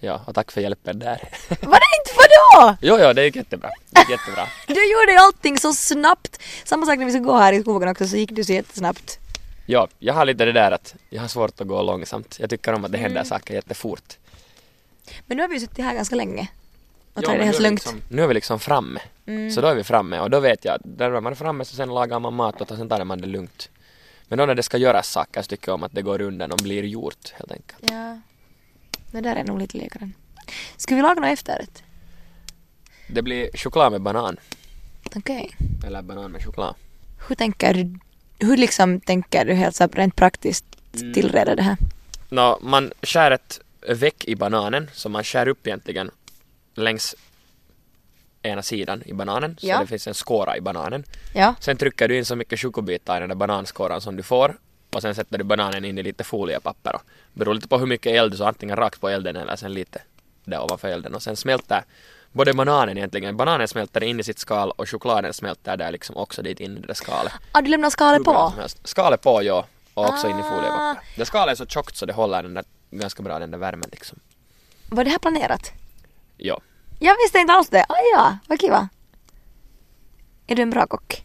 Ja, 0.00 0.20
och 0.26 0.34
tack 0.34 0.50
för 0.52 0.60
hjälpen 0.60 0.98
där. 0.98 1.16
Var 1.48 1.56
det 1.80 1.96
inte 1.98 2.12
vadå? 2.16 2.76
jo, 2.80 2.98
jo, 3.00 3.12
det 3.12 3.24
gick 3.24 3.36
jättebra. 3.36 3.70
Det 3.90 4.00
gick 4.00 4.10
jättebra. 4.10 4.46
Du 4.66 4.92
gjorde 4.92 5.12
ju 5.12 5.18
allting 5.18 5.58
så 5.58 5.72
snabbt. 5.74 6.42
Samma 6.64 6.86
sak 6.86 6.98
när 6.98 7.04
vi 7.06 7.10
skulle 7.12 7.24
gå 7.24 7.36
här 7.36 7.52
i 7.52 7.60
skogen 7.60 7.88
också 7.88 8.06
så 8.08 8.16
gick 8.16 8.30
du 8.30 8.44
så 8.44 8.52
jättesnabbt. 8.52 9.18
Ja, 9.66 9.88
jag 9.98 10.14
har 10.14 10.24
lite 10.24 10.44
det 10.44 10.52
där 10.52 10.70
att 10.70 10.94
jag 11.10 11.20
har 11.20 11.28
svårt 11.28 11.60
att 11.60 11.66
gå 11.68 11.82
långsamt. 11.82 12.36
Jag 12.40 12.50
tycker 12.50 12.72
om 12.72 12.84
att 12.84 12.92
det 12.92 12.98
händer 12.98 13.20
Mm. 13.20 13.28
saker 13.28 13.54
jättefort. 13.54 14.16
Men 15.26 15.36
nu 15.36 15.42
har 15.42 15.48
vi 15.48 15.60
suttit 15.60 15.84
här 15.84 15.94
ganska 15.94 16.16
länge. 16.16 16.48
Och 17.16 17.22
Ja, 17.22 17.26
tagit 17.26 17.40
det 17.40 17.44
helt 17.44 17.58
nu 17.60 17.64
är 17.66 17.68
vi 17.68 17.68
lugnt. 17.68 17.80
Liksom, 17.84 18.02
nu 18.08 18.22
är 18.22 18.26
vi 18.26 18.34
liksom 18.34 18.60
framme. 18.60 19.00
Mm. 19.26 19.50
Så 19.50 19.60
då 19.60 19.68
är 19.68 19.74
vi 19.74 19.84
framme 19.84 20.20
och 20.20 20.30
då 20.30 20.40
vet 20.40 20.64
jag 20.64 20.74
att 20.74 20.80
när 20.84 21.20
man 21.20 21.32
är 21.32 21.36
framme 21.36 21.64
så 21.64 21.76
sen 21.76 21.88
lagar 21.88 22.20
man 22.20 22.34
mat 22.34 22.60
och 22.60 22.68
sen 22.68 22.88
tar 22.88 23.04
man 23.04 23.20
det 23.20 23.26
lugnt. 23.26 23.68
Men 24.28 24.38
då 24.38 24.46
när 24.46 24.54
det 24.54 24.62
ska 24.62 24.76
göras 24.76 25.08
saker 25.08 25.42
så 25.42 25.48
tycker 25.48 25.68
jag 25.68 25.74
om 25.74 25.82
att 25.82 25.92
det 25.92 26.02
går 26.02 26.20
undan 26.20 26.52
och 26.52 26.58
blir 26.58 26.82
gjort 26.82 27.32
helt 27.38 27.52
enkelt. 27.52 27.78
Ja. 27.92 28.20
Det 29.10 29.20
där 29.20 29.36
är 29.36 29.44
nog 29.44 29.58
lite 29.58 29.76
likare. 29.78 30.10
Ska 30.76 30.94
vi 30.94 31.02
laga 31.02 31.20
något 31.20 31.30
efterrätt? 31.32 31.82
Det 33.08 33.22
blir 33.22 33.50
choklad 33.56 33.92
med 33.92 34.00
banan. 34.00 34.36
Okej. 35.16 35.56
Eller 35.86 36.02
banan 36.02 36.30
med 36.32 36.44
choklad. 36.44 36.74
Hur 37.28 37.34
tänker 37.36 37.74
du, 37.74 37.98
hur 38.46 38.56
liksom 38.56 39.00
tänker 39.00 39.44
du 39.44 39.54
helt 39.54 39.76
så 39.76 39.86
rent 39.86 40.16
praktiskt 40.16 40.64
Mm. 41.00 41.14
tillreda 41.14 41.54
det 41.54 41.62
här? 41.62 41.76
Nå, 42.28 42.58
man 42.62 42.92
skär 43.02 43.30
ett 43.30 43.60
veck 43.88 44.24
i 44.24 44.36
bananen 44.36 44.90
så 44.92 45.08
man 45.08 45.24
skär 45.24 45.48
upp 45.48 45.66
egentligen 45.66 46.10
längs 46.76 47.14
ena 48.42 48.62
sidan 48.62 49.02
i 49.06 49.12
bananen 49.12 49.56
så 49.60 49.66
Ja. 49.66 49.80
det 49.80 49.86
finns 49.86 50.06
en 50.06 50.14
skåra 50.14 50.56
i 50.56 50.60
bananen. 50.60 51.04
Ja. 51.34 51.54
Sen 51.60 51.76
trycker 51.76 52.08
du 52.08 52.16
in 52.16 52.24
så 52.24 52.36
mycket 52.36 52.60
chokobitar 52.60 53.16
i 53.16 53.20
den 53.20 53.28
där 53.28 53.36
bananskåran 53.36 54.00
som 54.00 54.16
du 54.16 54.22
får 54.22 54.56
och 54.94 55.02
sen 55.02 55.14
sätter 55.14 55.38
du 55.38 55.44
bananen 55.44 55.84
in 55.84 55.98
i 55.98 56.02
lite 56.02 56.24
foliepapper 56.24 56.94
och 56.96 57.02
beror 57.32 57.54
lite 57.54 57.68
på 57.68 57.78
hur 57.78 57.86
mycket 57.86 58.12
eld 58.12 58.36
så 58.36 58.44
antingen 58.44 58.76
rakt 58.76 59.00
på 59.00 59.08
elden 59.08 59.36
eller 59.36 59.56
sen 59.56 59.74
lite 59.74 60.02
där 60.44 60.62
ovanför 60.64 60.88
elden 60.88 61.14
och 61.14 61.22
sen 61.22 61.36
smälter 61.36 61.84
både 62.32 62.52
bananen 62.54 62.96
egentligen, 62.98 63.36
bananen 63.36 63.68
smälter 63.68 64.02
in 64.02 64.20
i 64.20 64.22
sitt 64.24 64.38
skal 64.38 64.70
och 64.70 64.88
chokladen 64.90 65.34
smälter 65.34 65.76
där 65.76 65.90
liksom 65.92 66.16
också 66.16 66.42
dit 66.42 66.60
in 66.60 66.76
i 66.76 66.80
det 66.80 66.86
där 66.86 66.94
skalet. 66.94 67.32
Ah, 67.52 67.60
du 67.60 67.68
lämnar 67.70 67.90
skalet 67.90 68.24
på? 68.24 68.52
Skalet 68.84 69.22
på 69.22 69.42
ja, 69.42 69.66
och 69.94 70.08
också 70.08 70.28
in 70.28 70.38
i 70.38 70.40
Ah. 70.40 70.50
foliepapper. 70.50 71.02
Det 71.16 71.24
skalet 71.26 71.52
är 71.52 71.56
så 71.56 71.66
tjockt 71.66 71.96
så 71.96 72.06
det 72.06 72.12
håller 72.12 72.42
den 72.42 72.54
där 72.54 72.64
ganska 72.90 73.22
bra 73.22 73.38
den 73.38 73.50
där 73.50 73.58
värmen 73.58 73.88
liksom. 73.92 74.18
Var 74.88 75.04
det 75.04 75.10
här 75.10 75.18
planerat? 75.18 75.72
Ja. 76.36 76.60
Jag 76.98 77.16
visste 77.24 77.38
inte 77.38 77.52
alls 77.52 77.68
det. 77.68 77.84
Ah, 77.88 77.94
ja, 78.14 78.36
vad 78.48 78.60
kiva. 78.60 78.88
Är 80.46 80.56
du 80.56 80.62
en 80.62 80.70
bra 80.70 80.86
kock? 80.86 81.22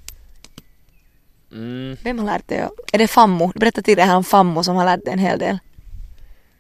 Mm, 1.52 1.98
Vem 2.04 2.20
har 2.20 2.26
lärt 2.26 2.48
dig? 2.48 2.68
Är 2.94 2.98
det 2.98 3.08
Fammo? 3.08 3.52
Berätta 3.56 3.82
till 3.82 3.98
det 3.98 4.04
här 4.04 4.16
om 4.16 4.24
Fammo 4.24 4.64
som 4.64 4.76
har 4.76 4.86
lärt 4.86 5.06
dig 5.06 5.14
en 5.14 5.20
hel 5.20 5.40
del. 5.40 5.60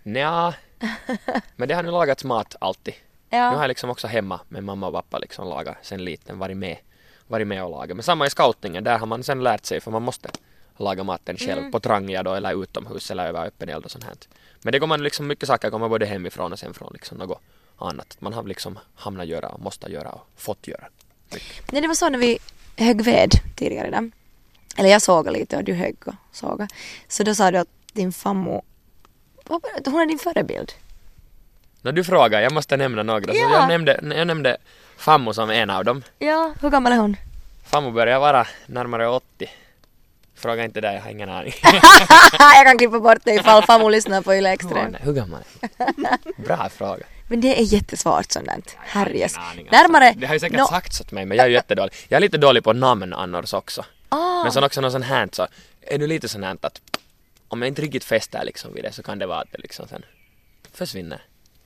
nja. 0.03 0.53
Men 1.55 1.67
det 1.67 1.73
har 1.75 1.83
nu 1.83 1.91
lagats 1.91 2.23
mat 2.23 2.55
alltid. 2.61 2.93
Nu 3.29 3.37
har 3.37 3.45
Ja. 3.53 3.61
jag 3.61 3.67
liksom 3.67 3.89
också 3.89 4.07
hemma 4.07 4.39
med 4.49 4.63
mamma 4.63 4.87
och 4.87 4.93
pappa 4.93 5.17
liksom 5.19 5.47
lagat 5.47 5.75
sen 5.81 6.05
liten, 6.05 6.39
varit 6.39 6.57
med, 6.57 6.77
varit 7.27 7.47
med 7.47 7.63
och 7.63 7.69
lagat. 7.71 7.97
Men 7.97 8.03
samma 8.03 8.25
i 8.25 8.29
scoutingen, 8.29 8.83
där 8.83 8.97
har 8.99 9.05
man 9.07 9.23
sen 9.23 9.43
lärt 9.43 9.65
sig 9.65 9.81
för 9.81 9.91
man 9.91 10.01
måste 10.01 10.29
laga 10.77 11.03
maten 11.03 11.37
själv 11.37 11.59
Mm. 11.59 11.71
på 11.71 11.79
trangia 11.79 12.23
då 12.23 12.33
eller 12.33 12.63
utomhus 12.63 13.11
eller 13.11 13.27
över 13.27 13.45
öppen 13.45 13.69
eld 13.69 13.85
och 13.85 13.91
sånt 13.91 14.03
här. 14.03 14.13
Men 14.61 14.71
det 14.71 14.79
går 14.79 14.87
man 14.87 15.03
liksom, 15.03 15.27
mycket 15.27 15.47
saker 15.47 15.69
kommer 15.69 15.89
både 15.89 16.05
hemifrån 16.05 16.51
och 16.53 16.59
sen 16.59 16.73
från 16.73 16.93
liksom 16.93 17.17
något 17.17 17.41
annat. 17.89 18.17
Man 18.19 18.33
har 18.33 18.43
liksom 18.43 18.79
hamnat 18.95 19.27
göra 19.27 19.47
och 19.49 19.59
måste 19.59 19.91
göra 19.91 20.09
och 20.09 20.27
fått 20.37 20.67
göra. 20.67 20.83
Nej, 21.71 21.81
det 21.81 21.87
var 21.87 21.95
så 21.95 22.09
när 22.09 22.19
vi 22.19 22.39
högg 22.77 23.01
ved 23.01 23.31
tidigare 23.55 23.87
idag. 23.87 24.11
Eller 24.77 24.89
jag 24.89 25.01
sågade 25.01 25.39
lite 25.39 25.57
och 25.57 25.63
du 25.63 25.73
högg 25.73 25.97
och 26.05 26.13
sågade. 26.31 26.67
Så 27.07 27.23
då 27.23 27.35
sa 27.35 27.51
du 27.51 27.57
att 27.57 27.67
din 27.93 28.11
Fammo, 28.13 28.63
hon 29.85 30.01
är 30.01 30.05
din 30.05 30.19
förebild. 30.19 30.71
När 31.81 31.91
du 31.91 32.03
frågar, 32.03 32.41
jag 32.41 32.53
måste 32.53 32.77
nämna 32.77 33.03
några. 33.03 33.34
Så 33.34 33.39
Ja. 33.39 33.51
jag 33.53 33.67
nämnde, 33.67 33.99
jag 34.15 34.27
nämnde 34.27 34.57
Fammo 34.97 35.34
som 35.34 35.49
en 35.49 35.69
av 35.69 35.86
dem. 35.86 36.03
Ja, 36.19 36.53
hur 36.61 36.69
gammal 36.69 36.93
är 36.93 36.97
hon? 36.97 37.15
Fammo 37.63 37.91
börjar 37.91 38.19
vara 38.19 38.47
närmare 38.65 39.07
80. 39.07 39.49
Fråga 40.36 40.63
inte 40.65 40.82
där, 40.82 40.93
jag 40.93 41.01
har 41.01 41.09
ingen 41.09 41.29
aning. 41.29 41.53
jag 42.39 42.65
kan 42.65 42.77
klippa 42.77 42.99
bort 42.99 43.17
det 43.23 43.34
ifall 43.34 43.63
Fammo 43.63 43.89
lyssnar 43.89 44.21
på 44.21 44.36
Yle 44.36 44.49
Extrem. 44.49 44.95
Hur 45.01 45.13
gammal 45.13 45.39
är 45.61 45.69
hon? 45.86 46.43
Bra 46.45 46.69
fråga. 46.69 47.03
Men 47.32 47.41
det 47.41 47.59
är 47.59 47.63
jättesvårt 47.63 48.32
sånt 48.32 48.45
där. 48.45 48.53
Alltså. 48.93 49.39
Närmare... 49.71 50.13
Det 50.17 50.27
har 50.27 50.34
ju 50.34 50.39
säkert 50.39 50.57
Nå- 50.57 50.67
sagts 50.67 51.01
åt 51.01 51.11
mig 51.11 51.25
men 51.25 51.38
jag 51.38 51.43
är 51.43 51.47
ju 51.49 51.53
jättedålig. 51.53 51.93
Jag 52.07 52.17
är 52.17 52.21
lite 52.21 52.38
dålig 52.38 52.63
på 52.63 52.73
namn 52.73 53.13
annars 53.13 53.53
också. 53.53 53.86
Ah, 54.09 54.43
Men 54.43 54.51
sen 54.51 54.63
också 54.63 54.82
något 54.82 54.91
sånt 54.91 55.05
här 55.05 55.29
så 55.32 55.47
är 55.82 55.97
det 55.97 56.07
lite 56.07 56.27
sånt 56.27 56.45
här 56.45 56.57
att 56.61 56.82
om 57.47 57.61
jag 57.61 57.67
inte 57.67 57.82
riktigt 57.82 58.03
fäster 58.03 58.43
liksom 58.43 58.73
vid 58.73 58.84
det 58.84 58.91
så 58.91 59.03
kan 59.03 59.19
det 59.19 59.25
vara 59.25 59.39
att 59.41 59.51
det 59.51 59.57
liksom 59.57 59.88
sen 59.88 60.05
försvinner. 60.73 61.21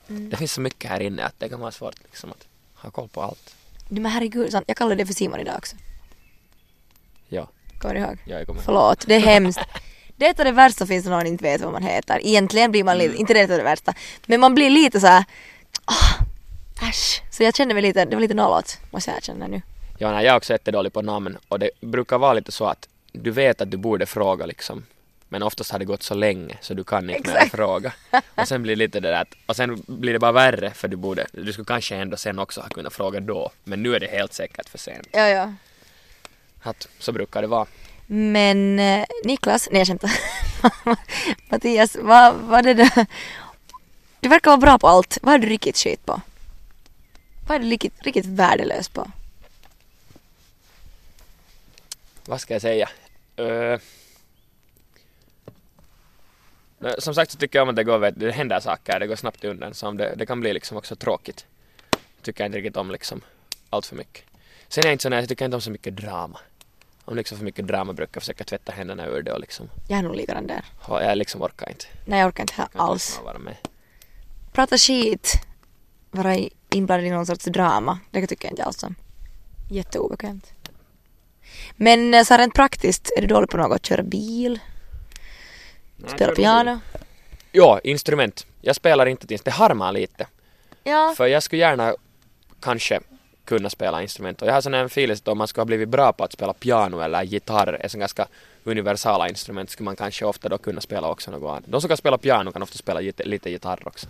Mm. 0.08 0.30
Det 0.30 0.36
finns 0.36 0.52
så 0.52 0.60
mycket 0.60 0.90
här 0.90 1.00
inne 1.00 1.24
att 1.24 1.34
det 1.38 1.48
kan 1.48 1.60
vara 1.60 1.72
svårt 1.72 1.98
liksom 2.04 2.30
att 2.30 2.46
ha 2.74 2.90
koll 2.90 3.08
på 3.08 3.22
allt. 3.22 3.54
du 3.88 4.00
men 4.00 4.12
herregud, 4.12 4.52
sant. 4.52 4.64
jag 4.68 4.76
kallade 4.76 4.94
det 4.94 5.06
för 5.06 5.14
Simon 5.14 5.40
idag 5.40 5.54
också. 5.56 5.76
Ja, 7.28 7.48
Kommer 7.78 7.94
du 7.94 8.00
ihåg? 8.00 8.18
jag 8.24 8.46
kommer 8.46 8.58
ihåg. 8.60 8.64
Förlåt, 8.64 9.06
det 9.06 9.14
är 9.14 9.20
hemskt. 9.20 9.60
Det 10.18 10.26
är 10.26 10.44
det 10.44 10.52
värsta 10.52 10.86
finns 10.86 11.04
det 11.04 11.10
någon 11.10 11.26
inte 11.26 11.44
vet 11.44 11.60
vad 11.60 11.72
man 11.72 11.82
heter. 11.82 12.20
Egentligen 12.26 12.70
blir 12.70 12.84
man 12.84 12.98
lite, 12.98 13.16
inte 13.16 13.34
det 13.34 13.40
är 13.40 13.48
det 13.48 13.62
värsta, 13.62 13.94
men 14.26 14.40
man 14.40 14.54
blir 14.54 14.70
lite 14.70 15.00
så 15.00 15.06
här. 15.06 15.24
"Ah, 15.84 16.14
äsch. 16.88 17.22
Så 17.30 17.42
jag 17.42 17.56
kände 17.56 17.74
mig 17.74 17.82
lite, 17.82 18.04
det 18.04 18.16
var 18.16 18.20
lite 18.20 18.34
nollåt 18.34 18.78
måste 18.90 19.10
jag 19.10 19.18
erkänna 19.18 19.46
nu. 19.46 19.62
Ja, 19.98 20.10
nej, 20.12 20.24
jag 20.24 20.32
är 20.32 20.36
också 20.36 20.52
jättedålig 20.52 20.92
på 20.92 21.02
namn 21.02 21.38
och 21.48 21.58
det 21.58 21.70
brukar 21.80 22.18
vara 22.18 22.32
lite 22.34 22.52
så 22.52 22.64
att 22.66 22.88
du 23.12 23.30
vet 23.30 23.60
att 23.60 23.70
du 23.70 23.76
borde 23.76 24.06
fråga 24.06 24.46
liksom. 24.46 24.86
Men 25.28 25.42
oftast 25.42 25.70
har 25.72 25.78
det 25.78 25.84
gått 25.84 26.02
så 26.02 26.14
länge 26.14 26.58
så 26.60 26.74
du 26.74 26.84
kan 26.84 27.10
inte 27.10 27.32
mer 27.32 27.48
fråga. 27.48 27.92
Och 28.34 28.48
sen 28.48 28.62
blir 28.62 28.76
det 28.76 28.84
lite 28.84 29.00
det 29.00 29.08
där 29.08 29.20
att, 29.22 29.34
och 29.46 29.56
sen 29.56 29.82
blir 29.86 30.12
det 30.12 30.18
bara 30.18 30.32
värre 30.32 30.70
för 30.70 30.88
du 30.88 30.96
borde, 30.96 31.26
du 31.32 31.52
skulle 31.52 31.64
kanske 31.64 31.96
ändå 31.96 32.16
sen 32.16 32.38
också 32.38 32.60
ha 32.60 32.68
kunnat 32.68 32.92
fråga 32.92 33.20
då. 33.20 33.50
Men 33.64 33.82
nu 33.82 33.94
är 33.94 34.00
det 34.00 34.06
helt 34.06 34.32
säkert 34.32 34.68
för 34.68 34.78
sent. 34.78 35.08
Ja, 35.12 35.28
ja. 35.28 35.52
Att 36.62 36.88
så 36.98 37.12
brukar 37.12 37.42
det 37.42 37.48
vara. 37.48 37.66
Men 38.06 38.78
eh, 38.78 39.04
Niklas, 39.24 39.68
nej 39.72 39.80
jag 39.80 39.86
skämtar. 39.86 40.10
Mattias, 41.50 41.96
vad 42.00 42.34
vad 42.34 42.64
det 42.64 42.74
där? 42.74 43.06
Du 44.26 44.30
verkar 44.30 44.50
vara 44.50 44.60
bra 44.60 44.78
på 44.78 44.88
allt. 44.88 45.18
Vad 45.22 45.34
är 45.34 45.38
du 45.38 45.46
riktigt 45.48 45.76
skit 45.76 46.06
på? 46.06 46.20
Vad 47.48 47.56
är 47.56 47.58
du 47.58 47.70
riktigt, 47.70 48.02
riktigt 48.02 48.26
värdelös 48.26 48.88
på? 48.88 49.10
Vad 52.24 52.40
ska 52.40 52.54
jag 52.54 52.62
säga? 52.62 52.88
Uh, 53.40 53.78
som 56.98 57.14
sagt 57.14 57.30
så 57.30 57.38
tycker 57.38 57.58
jag 57.58 57.62
om 57.62 57.68
att 57.68 57.76
det 57.76 57.84
går, 57.84 57.98
vet, 57.98 58.20
det 58.20 58.32
händer 58.32 58.60
saker, 58.60 59.00
det 59.00 59.06
går 59.06 59.16
snabbt 59.16 59.44
undan. 59.44 59.74
Så 59.74 59.92
det, 59.92 60.14
det 60.16 60.26
kan 60.26 60.40
bli 60.40 60.52
liksom 60.52 60.76
också 60.76 60.96
tråkigt. 60.96 61.46
Tycker 62.22 62.44
jag 62.44 62.48
inte 62.48 62.58
riktigt 62.58 62.76
om 62.76 62.90
liksom 62.90 63.20
allt 63.70 63.86
för 63.86 63.96
mycket. 63.96 64.24
Sen 64.68 64.84
är 64.84 64.86
jag 64.86 64.94
inte 64.94 65.02
så 65.02 65.08
jag 65.08 65.28
tycker 65.28 65.44
inte 65.44 65.54
om 65.54 65.60
så 65.60 65.70
mycket 65.70 65.96
drama. 65.96 66.38
Om 67.04 67.16
liksom 67.16 67.38
för 67.38 67.44
mycket 67.44 67.66
drama 67.66 67.92
brukar 67.92 68.16
jag 68.16 68.22
försöka 68.22 68.44
tvätta 68.44 68.72
händerna 68.72 69.06
ur 69.06 69.22
det 69.22 69.32
och 69.32 69.40
liksom, 69.40 69.68
Jag 69.88 69.98
är 69.98 70.02
nog 70.02 70.16
likadan 70.16 70.46
där. 70.46 70.64
jag 70.88 71.18
liksom 71.18 71.42
orkar 71.42 71.68
inte. 71.68 71.86
Nej 72.04 72.20
jag 72.20 72.28
orkar 72.28 72.42
inte 72.42 72.54
här 72.54 72.68
alls. 72.74 73.10
inte 73.10 73.24
vara 73.24 73.38
med. 73.38 73.56
Prata 74.56 74.78
skit, 74.78 75.32
vara 76.10 76.36
inblandad 76.70 77.06
i 77.06 77.10
någon 77.10 77.26
sorts 77.26 77.44
drama. 77.44 77.98
Det 78.10 78.26
tycker 78.26 78.44
jag 78.44 78.52
inte 78.52 78.64
alls 78.64 78.82
om. 78.82 78.94
Jätteobekvämt. 79.70 80.52
Men 81.76 82.14
eh, 82.14 82.24
så 82.24 82.34
här 82.34 82.38
rent 82.38 82.54
praktiskt, 82.54 83.12
är 83.16 83.20
du 83.20 83.26
dålig 83.26 83.50
på 83.50 83.56
något? 83.56 83.86
Köra 83.86 84.02
bil? 84.02 84.60
Spela 86.06 86.32
piano? 86.32 86.80
Ja, 87.52 87.80
instrument. 87.84 88.46
Jag 88.60 88.76
spelar 88.76 89.06
inte 89.06 89.24
ett 89.24 89.30
instrument, 89.30 89.44
det 89.44 89.64
harmar 89.64 89.92
lite. 89.92 90.26
Ja. 90.84 91.14
För 91.16 91.26
jag 91.26 91.42
skulle 91.42 91.60
gärna 91.62 91.94
kanske 92.60 93.00
kunna 93.44 93.70
spela 93.70 94.02
instrument. 94.02 94.42
Och 94.42 94.48
jag 94.48 94.54
har 94.54 94.60
sån 94.60 94.74
här 94.74 94.84
feeling 94.84 95.14
att 95.14 95.28
om 95.28 95.38
man 95.38 95.48
skulle 95.48 95.60
ha 95.60 95.66
blivit 95.66 95.88
bra 95.88 96.12
på 96.12 96.24
att 96.24 96.32
spela 96.32 96.52
piano 96.52 97.00
eller 97.00 97.22
gitarr, 97.22 97.78
är 97.80 97.88
så 97.88 97.98
ganska 97.98 98.28
universala 98.64 99.28
instrument, 99.28 99.70
skulle 99.70 99.84
man 99.84 99.96
kanske 99.96 100.24
ofta 100.24 100.48
då 100.48 100.58
kunna 100.58 100.80
spela 100.80 101.08
också 101.08 101.30
något 101.30 101.50
annat. 101.50 101.64
De 101.66 101.80
som 101.80 101.88
kan 101.88 101.96
spela 101.96 102.18
piano 102.18 102.52
kan 102.52 102.62
ofta 102.62 102.78
spela 102.78 103.00
lite 103.00 103.50
gitarr 103.50 103.88
också. 103.88 104.06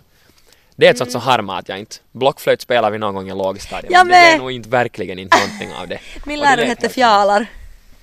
Det 0.79 0.87
är 0.87 0.91
ett 0.91 0.97
sånt 0.97 1.11
som 1.11 1.21
harmar 1.21 1.59
att 1.59 1.69
jag 1.69 1.79
inte... 1.79 1.95
Blockflöjt 2.11 2.61
spelar 2.61 2.91
vi 2.91 2.97
någon 2.97 3.15
gång 3.15 3.29
i 3.29 3.33
lågstadiet, 3.33 3.93
Jag 3.93 4.07
men 4.07 4.11
det 4.21 4.27
är 4.27 4.37
nog 4.37 4.51
inte 4.51 4.69
verkligen 4.69 5.19
inte 5.19 5.37
någonting 5.37 5.73
av 5.73 5.87
det. 5.87 5.99
Min 6.25 6.39
det 6.39 6.45
lärare 6.45 6.59
lät 6.59 6.67
hette 6.67 6.89
Fjalar. 6.89 7.45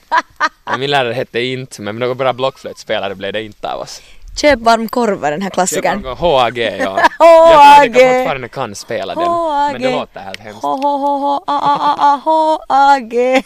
Ja, 0.65 0.77
Min 0.77 0.91
lärare 0.91 1.13
hette 1.13 1.41
inte, 1.41 1.83
men 1.83 1.97
någon 1.97 2.17
bra 2.17 2.33
blockflöjtspelare 2.33 3.15
blev 3.15 3.33
det 3.33 3.43
inte 3.43 3.73
av 3.73 3.81
oss. 3.81 4.03
Köp 4.41 4.61
varm 4.61 4.89
korv 4.89 5.19
var 5.19 5.31
den 5.31 5.43
här 5.43 5.51
klassikern. 5.51 6.05
HAG, 6.05 6.59
ja. 6.59 6.69
Jag 7.19 7.19
tror 7.19 7.57
HAG. 7.57 7.97
jag 7.97 8.19
fortfarande 8.19 8.49
kan 8.49 8.75
spela 8.75 9.15
den, 9.15 9.25
men 9.73 9.83
det 9.83 9.89
HAG. 9.89 10.01
låter 10.01 10.21
helt 10.21 10.41
hemskt. 10.41 10.63
H 10.63 10.77
H 10.83 10.97
H 10.99 11.19
H 11.19 11.45
A 11.47 11.59
A 11.59 11.77
A 11.81 11.97
A 11.99 12.21
H 12.25 12.59
A 12.69 12.99
G. 13.01 13.43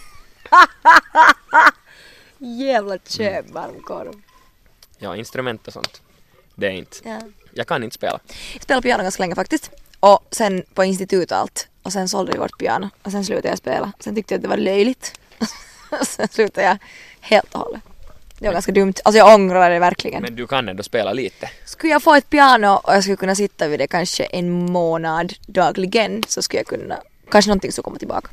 Jävla 2.38 2.98
köp 3.08 3.50
varm 3.50 3.82
korv. 3.82 4.12
Ja, 4.98 5.16
instrument 5.16 5.66
och 5.66 5.72
sånt. 5.72 6.02
Det 6.54 6.66
är 6.66 6.70
inte. 6.70 6.96
Ja. 7.58 7.60
Jag 7.60 7.66
kan 7.66 7.84
inte 7.84 7.94
spela. 7.94 8.20
Jag 8.52 8.62
spelade 8.62 8.82
piano 8.82 9.02
ganska 9.02 9.22
länge 9.22 9.34
faktiskt. 9.34 9.70
Och 10.00 10.26
sen 10.30 10.62
på 10.74 10.84
institut 10.84 11.32
och 11.32 11.38
allt. 11.38 11.68
Och 11.82 11.92
sen 11.92 12.08
sålde 12.08 12.32
vi 12.32 12.38
vårt 12.38 12.58
piano. 12.58 12.90
Och 13.02 13.12
sen 13.12 13.24
slutade 13.24 13.48
jag 13.48 13.58
spela. 13.58 13.92
Sen 14.00 14.14
tyckte 14.14 14.34
jag 14.34 14.38
att 14.38 14.42
det 14.42 14.48
var 14.48 14.56
löjligt. 14.56 15.20
och 16.00 16.06
sen 16.06 16.28
slutade 16.28 16.66
jag 16.66 16.78
helt 17.20 17.54
och 17.54 17.60
hållet. 17.60 17.82
Det 18.38 18.46
var 18.46 18.52
ganska 18.52 18.72
dumt. 18.72 18.94
Alltså 19.04 19.18
jag 19.18 19.34
ångrar 19.34 19.70
det 19.70 19.78
verkligen. 19.78 20.22
Men 20.22 20.36
du 20.36 20.46
kan 20.46 20.68
ändå 20.68 20.82
spela 20.82 21.12
lite. 21.12 21.50
Skulle 21.64 21.92
jag 21.92 22.02
få 22.02 22.14
ett 22.14 22.30
piano 22.30 22.80
och 22.84 22.94
jag 22.94 23.02
skulle 23.02 23.16
kunna 23.16 23.34
sitta 23.34 23.68
vid 23.68 23.80
det 23.80 23.86
kanske 23.86 24.24
en 24.24 24.72
månad 24.72 25.34
dagligen 25.46 26.22
så 26.28 26.42
skulle 26.42 26.60
jag 26.60 26.66
kunna, 26.66 26.98
kanske 27.30 27.48
någonting 27.48 27.72
skulle 27.72 27.82
komma 27.82 27.98
tillbaka. 27.98 28.28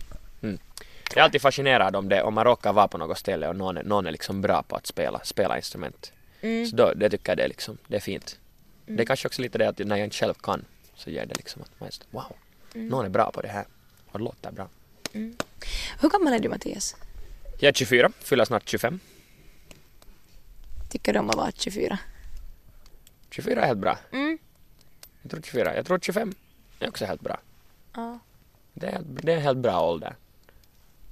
Jag 1.09 1.21
är 1.21 1.23
alltid 1.23 1.41
fascinerad 1.41 1.95
om 1.95 2.09
det, 2.09 2.23
om 2.23 2.33
man 2.33 2.43
råkar 2.43 2.73
vara 2.73 2.87
på 2.87 2.97
något 2.97 3.17
ställe 3.17 3.47
och 3.47 3.55
någon 3.55 3.77
är, 3.77 3.83
någon 3.83 4.07
är 4.07 4.11
liksom 4.11 4.41
bra 4.41 4.63
på 4.67 4.75
att 4.75 4.87
spela, 4.87 5.19
spela 5.23 5.57
instrument. 5.57 6.11
Mm. 6.41 6.65
Så 6.65 6.75
då, 6.75 6.93
det 6.95 7.09
tycker 7.09 7.31
jag 7.31 7.37
det 7.37 7.43
är 7.43 7.47
liksom, 7.47 7.77
det 7.87 7.95
är 7.95 8.01
fint. 8.01 8.37
Det 8.85 9.03
är 9.03 9.05
kanske 9.05 9.27
också 9.27 9.41
lite 9.41 9.57
det 9.57 9.69
att 9.69 9.77
när 9.79 9.95
jag 9.97 10.03
inte 10.05 10.15
själv 10.15 10.33
kan 10.33 10.65
så 10.95 11.09
ger 11.09 11.25
det 11.25 11.35
liksom 11.35 11.61
att 11.61 11.79
man 11.79 11.91
så, 11.91 12.03
wow, 12.11 12.35
Mm. 12.75 12.87
någon 12.87 13.05
är 13.05 13.09
bra 13.09 13.31
på 13.31 13.41
det 13.41 13.47
här. 13.47 13.65
Och 14.11 14.19
det 14.19 14.25
låter 14.25 14.51
bra. 14.51 14.67
Hur 15.99 16.09
gammal 16.09 16.33
är 16.33 16.39
du 16.39 16.49
Mattias? 16.49 16.95
Jag 17.59 17.69
är 17.69 17.73
24, 17.73 18.11
fyller 18.19 18.45
snart 18.45 18.69
25. 18.69 18.99
Tycker 20.89 21.13
du 21.13 21.19
om 21.19 21.29
att 21.29 21.35
vara 21.35 21.51
24? 21.51 21.99
24 23.29 23.61
är 23.61 23.67
helt 23.67 23.79
bra. 23.79 23.97
Mm. 24.11 24.37
Jag 25.21 25.31
tror 25.31 25.41
24, 25.41 25.75
jag 25.75 25.85
tror 25.85 25.99
25 25.99 26.33
är 26.79 26.87
också 26.89 27.05
helt 27.05 27.21
bra. 27.21 27.37
Ja. 27.93 28.19
Det 28.73 28.87
är, 28.87 29.01
det 29.05 29.31
är 29.33 29.35
en 29.37 29.43
helt 29.43 29.57
bra 29.57 29.81
ålder. 29.81 30.15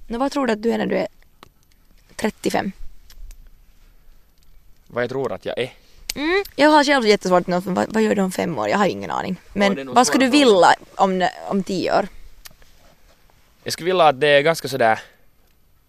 Men 0.08 0.20
vad 0.20 0.32
tror 0.32 0.46
du 0.46 0.52
att 0.52 0.62
du 0.62 0.72
är 0.72 0.78
när 0.78 0.86
du 0.86 0.96
är 0.96 1.08
35? 2.16 2.72
Vad 4.86 5.02
jag 5.02 5.10
tror 5.10 5.32
att 5.32 5.44
jag 5.46 5.58
är. 5.58 5.72
Mm. 6.14 6.44
Jag 6.56 6.70
har 6.70 6.84
själv 6.84 7.06
jättesvårt 7.06 7.46
med 7.46 7.62
vad, 7.62 7.92
vad 7.92 8.02
gör 8.02 8.14
du 8.14 8.22
om 8.22 8.32
fem 8.32 8.58
år? 8.58 8.68
Jag 8.68 8.78
har 8.78 8.86
ingen 8.86 9.10
aning. 9.10 9.40
Men 9.52 9.74
det 9.74 9.80
är 9.80 9.84
vad 9.84 10.06
skulle 10.06 10.24
du 10.24 10.30
vilja 10.30 10.74
om, 10.94 11.28
om 11.48 11.62
tio 11.62 11.98
år? 11.98 12.08
Jag 13.64 13.72
skulle 13.72 13.86
vilja 13.86 14.04
att 14.04 14.20
det 14.20 14.28
är 14.28 14.40
ganska 14.40 14.68
sådär, 14.68 14.98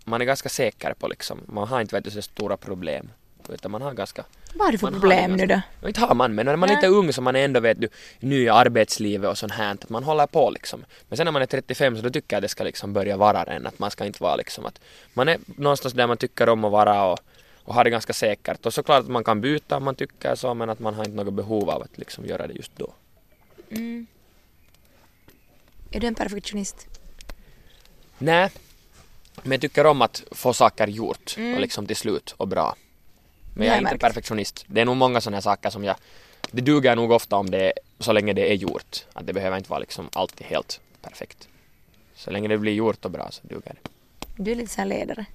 man 0.03 0.21
är 0.21 0.25
ganska 0.25 0.49
säker 0.49 0.93
på 0.93 1.07
liksom, 1.07 1.39
man 1.45 1.67
har 1.67 1.81
inte 1.81 1.95
vet 1.95 2.03
du, 2.03 2.11
så 2.11 2.21
stora 2.21 2.57
problem. 2.57 3.09
Utan 3.49 3.71
man 3.71 3.81
har 3.81 3.93
ganska, 3.93 4.23
Vad 4.53 4.67
har 4.67 4.71
du 4.71 4.77
för 4.77 4.91
problem 4.91 5.37
det 5.37 5.45
nu 5.45 5.53
då? 5.53 5.61
och 5.81 5.87
inte 5.87 6.01
har 6.01 6.15
man 6.15 6.35
men 6.35 6.45
när 6.45 6.55
man 6.55 6.69
är 6.69 6.75
lite 6.75 6.87
ung 6.87 7.13
så 7.13 7.21
man 7.21 7.35
är 7.35 7.45
ändå 7.45 7.59
vet 7.59 7.81
du, 7.81 7.89
ny 8.19 8.43
i 8.43 8.49
arbetslivet 8.49 9.29
och 9.29 9.37
sånt 9.37 9.51
här, 9.51 9.71
att 9.73 9.89
man 9.89 10.03
håller 10.03 10.27
på 10.27 10.49
liksom. 10.49 10.85
Men 11.09 11.17
sen 11.17 11.25
när 11.25 11.31
man 11.31 11.41
är 11.41 11.45
35 11.45 11.95
så 11.95 12.01
då 12.01 12.09
tycker 12.09 12.35
jag 12.35 12.37
att 12.37 12.41
det 12.41 12.47
ska 12.47 12.63
liksom 12.63 12.93
börja 12.93 13.17
vara 13.17 13.43
en, 13.43 13.67
att 13.67 13.79
man 13.79 13.91
ska 13.91 14.05
inte 14.05 14.23
vara 14.23 14.35
liksom 14.35 14.65
att 14.65 14.79
man 15.13 15.29
är 15.29 15.37
någonstans 15.45 15.93
där 15.93 16.07
man 16.07 16.17
tycker 16.17 16.49
om 16.49 16.65
att 16.65 16.71
vara 16.71 17.05
och, 17.05 17.19
och 17.65 17.73
har 17.73 17.83
det 17.83 17.89
ganska 17.89 18.13
säkert. 18.13 18.65
Och 18.65 18.73
såklart 18.73 18.99
att 19.03 19.09
man 19.09 19.23
kan 19.23 19.41
byta 19.41 19.77
om 19.77 19.83
man 19.83 19.95
tycker 19.95 20.35
så 20.35 20.53
men 20.53 20.69
att 20.69 20.79
man 20.79 20.93
har 20.93 21.03
inte 21.05 21.23
något 21.23 21.33
behov 21.33 21.69
av 21.69 21.81
att 21.81 21.97
liksom 21.97 22.25
göra 22.25 22.47
det 22.47 22.53
just 22.53 22.71
då. 22.77 22.93
Mm. 23.69 24.07
Är 25.91 25.99
du 25.99 26.07
en 26.07 26.15
perfektionist? 26.15 26.87
Nej, 28.17 28.49
men 29.43 29.51
jag 29.51 29.61
tycker 29.61 29.85
om 29.85 30.01
att 30.01 30.23
få 30.31 30.53
saker 30.53 30.87
gjort 30.87 31.35
Mm. 31.37 31.55
och 31.55 31.61
liksom 31.61 31.87
till 31.87 31.95
slut 31.95 32.33
och 32.37 32.47
bra. 32.47 32.75
Men 33.53 33.67
jag 33.67 33.75
är 33.75 33.81
inte 33.81 33.97
perfektionist. 33.97 34.65
Det 34.67 34.81
är 34.81 34.85
nog 34.85 34.97
många 34.97 35.21
sådana 35.21 35.37
här 35.37 35.41
saker 35.41 35.69
som 35.69 35.83
jag... 35.83 35.95
Det 36.51 36.61
duger 36.61 36.95
nog 36.95 37.11
ofta 37.11 37.35
om 37.35 37.49
det 37.51 37.73
så 37.99 38.11
länge 38.13 38.33
det 38.33 38.51
är 38.51 38.55
gjort. 38.55 39.05
Att 39.13 39.27
det 39.27 39.33
behöver 39.33 39.57
inte 39.57 39.69
vara 39.69 39.79
liksom 39.79 40.09
alltid 40.13 40.47
helt 40.47 40.79
perfekt. 41.01 41.47
Så 42.15 42.31
länge 42.31 42.47
det 42.47 42.57
blir 42.57 42.73
gjort 42.73 43.05
och 43.05 43.11
bra 43.11 43.31
så 43.31 43.47
duger 43.47 43.75
det. 43.81 43.89
Du 44.37 44.51
är 44.51 44.55
lite 44.55 44.73
sån 44.73 44.87
ledare. 44.89 45.25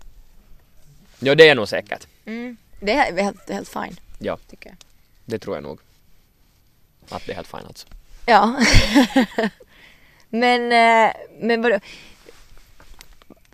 Ja, 1.21 1.35
det 1.35 1.49
är 1.49 1.55
nog 1.55 1.68
säkert. 1.68 2.07
Mm. 2.25 2.57
Det 2.81 2.93
är 2.93 3.23
helt, 3.23 3.47
det 3.47 3.53
är 3.53 3.55
helt 3.55 3.68
fine, 3.68 3.97
Ja, 4.18 4.39
tycker 4.51 4.68
jag. 4.68 4.77
det 5.25 5.39
tror 5.39 5.57
jag 5.57 5.62
nog. 5.62 5.81
Att 7.09 7.27
det 7.27 7.33
är 7.33 7.37
helt 7.37 7.49
fine 7.49 7.66
alltså. 7.66 7.87
Ja. 8.27 8.64
men, 10.29 10.73
eh, 10.73 11.12
men 11.41 11.62
vadå? 11.62 11.81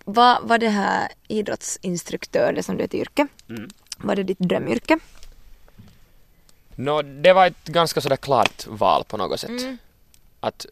Vad 0.03 0.47
var 0.47 0.57
det 0.57 0.69
här 0.69 1.07
idrottsinstruktör, 1.27 2.53
det 2.53 2.63
som 2.63 2.77
du 2.77 2.83
är 2.83 2.87
ett 2.87 2.93
yrke? 2.93 3.27
Mm. 3.49 3.69
Var 3.97 4.15
det 4.15 4.23
ditt 4.23 4.39
drömyrke? 4.39 4.99
Nå, 6.75 7.01
det 7.01 7.33
var 7.33 7.47
ett 7.47 7.65
ganska 7.65 8.01
sådär 8.01 8.15
klart 8.15 8.67
val 8.67 9.03
på 9.07 9.17
något 9.17 9.39
sätt. 9.39 9.49
Mm. 9.49 9.77
Att 10.39 10.65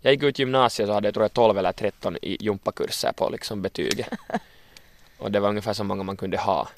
jag 0.00 0.12
gick 0.12 0.22
ut 0.22 0.38
gymnasiet 0.38 0.88
så 0.88 0.92
hade 0.92 1.06
jag 1.06 1.14
tror 1.14 1.24
jag 1.24 1.32
12 1.32 1.58
eller 1.58 1.72
13 1.72 2.16
i 2.22 2.36
gympakurser 2.44 3.12
på 3.12 3.28
liksom 3.28 3.62
betyget. 3.62 4.08
Och 5.22 5.30
det 5.30 5.40
var 5.40 5.48
ungefär 5.48 5.72
så 5.72 5.84
många 5.84 6.02
man 6.02 6.16
kunde 6.16 6.36
ha. 6.36 6.68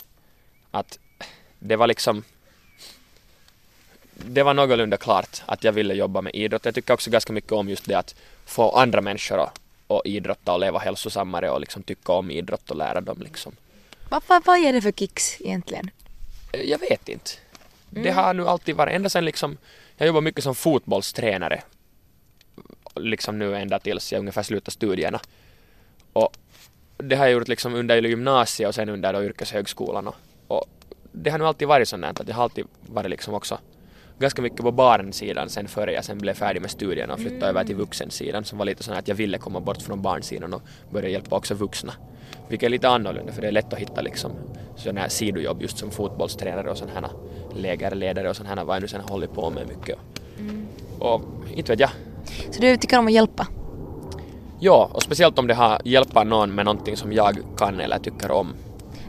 Att 0.70 0.98
det 1.58 1.76
var 1.76 1.86
liksom 1.86 2.24
det 4.14 4.42
var 4.42 4.54
någorlunda 4.54 4.96
klart 4.96 5.42
att 5.46 5.64
jag 5.64 5.72
ville 5.72 5.94
jobba 5.94 6.20
med 6.20 6.34
idrott. 6.34 6.64
Jag 6.64 6.74
tycker 6.74 6.94
också 6.94 7.10
ganska 7.10 7.32
mycket 7.32 7.52
om 7.52 7.68
just 7.68 7.88
det 7.88 7.94
att 7.94 8.14
få 8.44 8.70
andra 8.70 9.00
människor 9.00 9.40
att, 9.40 9.60
att 9.88 10.06
idrotta 10.06 10.52
och 10.52 10.60
leva 10.60 10.78
hälsosammare 10.78 11.50
och 11.50 11.60
liksom 11.60 11.82
tycka 11.82 12.12
om 12.12 12.30
idrott 12.30 12.70
och 12.70 12.76
lära 12.76 13.00
dem 13.00 13.20
liksom. 13.20 13.56
Vad, 14.08 14.22
vad, 14.26 14.44
vad 14.44 14.60
ger 14.60 14.72
det 14.72 14.82
för 14.82 14.92
kicks 14.92 15.40
egentligen? 15.40 15.90
Jag 16.52 16.78
vet 16.78 17.08
inte. 17.08 17.30
Det 17.90 18.10
har 18.10 18.34
nu 18.34 18.48
alltid 18.48 18.76
varit, 18.76 18.94
ända 18.94 19.08
sen 19.08 19.24
liksom, 19.24 19.56
jag 19.96 20.06
jobbar 20.06 20.20
mycket 20.20 20.44
som 20.44 20.54
fotbollstränare. 20.54 21.62
Liksom 22.96 23.38
nu 23.38 23.56
ända 23.56 23.78
tills 23.78 24.12
jag 24.12 24.18
ungefär 24.20 24.42
slutar 24.42 24.72
studierna. 24.72 25.20
Och 26.12 26.36
det 26.96 27.16
har 27.16 27.24
jag 27.24 27.32
gjort 27.32 27.48
liksom 27.48 27.74
under 27.74 28.02
gymnasiet 28.02 28.68
och 28.68 28.74
sen 28.74 28.88
under 28.88 29.12
då 29.12 29.24
yrkeshögskolan 29.24 30.06
och, 30.06 30.14
och 30.48 30.64
det 31.12 31.30
har 31.30 31.38
nu 31.38 31.46
alltid 31.46 31.68
varit 31.68 31.88
sånt 31.88 32.04
att 32.04 32.28
jag 32.28 32.34
har 32.34 32.42
alltid 32.42 32.64
varit 32.86 33.10
liksom 33.10 33.34
också 33.34 33.58
ganska 34.18 34.42
mycket 34.42 34.60
på 34.60 34.72
barnsidan 34.72 35.48
sen 35.48 35.68
före 35.68 35.92
jag 35.92 36.04
sen 36.04 36.18
blev 36.18 36.34
färdig 36.34 36.60
med 36.60 36.70
studierna 36.70 37.14
och 37.14 37.20
flyttade 37.20 37.46
över 37.46 37.64
till 37.64 37.76
vuxensidan 37.76 38.44
som 38.44 38.58
var 38.58 38.64
lite 38.64 38.82
sån 38.82 38.94
att 38.94 39.08
jag 39.08 39.14
ville 39.14 39.38
komma 39.38 39.60
bort 39.60 39.82
från 39.82 40.02
barnsidan 40.02 40.54
och 40.54 40.62
börja 40.90 41.08
hjälpa 41.08 41.36
också 41.36 41.54
vuxna. 41.54 41.92
Vilket 42.48 42.66
är 42.66 42.70
lite 42.70 42.88
annorlunda 42.88 43.32
för 43.32 43.42
det 43.42 43.48
är 43.48 43.52
lätt 43.52 43.72
att 43.72 43.78
hitta 43.78 44.00
liksom 44.00 44.32
sådana 44.76 45.00
här 45.00 45.08
sidojobb 45.08 45.62
just 45.62 45.78
som 45.78 45.90
fotbollstränare 45.90 46.70
och 46.70 46.78
sådana 46.78 47.00
här 47.00 47.10
lägerledare 47.54 48.30
och 48.30 48.36
sådana 48.36 48.54
här 48.54 48.64
vad 48.64 48.76
jag 48.76 48.82
nu 48.82 48.88
sen 48.88 49.00
hållit 49.00 49.32
på 49.32 49.50
med 49.50 49.68
mycket. 49.68 49.98
Och 50.98 51.22
inte 51.54 51.72
vet 51.72 51.80
jag. 51.80 51.90
Så 52.50 52.60
du 52.60 52.76
tycker 52.76 52.98
om 52.98 53.06
att 53.06 53.12
hjälpa? 53.12 53.46
Ja, 54.58 54.90
och 54.92 55.02
speciellt 55.02 55.38
om 55.38 55.46
det 55.46 55.54
har 55.54 55.80
hjälpt 55.84 56.14
någon 56.14 56.54
med 56.54 56.64
någonting 56.64 56.96
som 56.96 57.12
jag 57.12 57.38
kan 57.56 57.80
eller 57.80 57.98
tycker 57.98 58.30
om. 58.30 58.54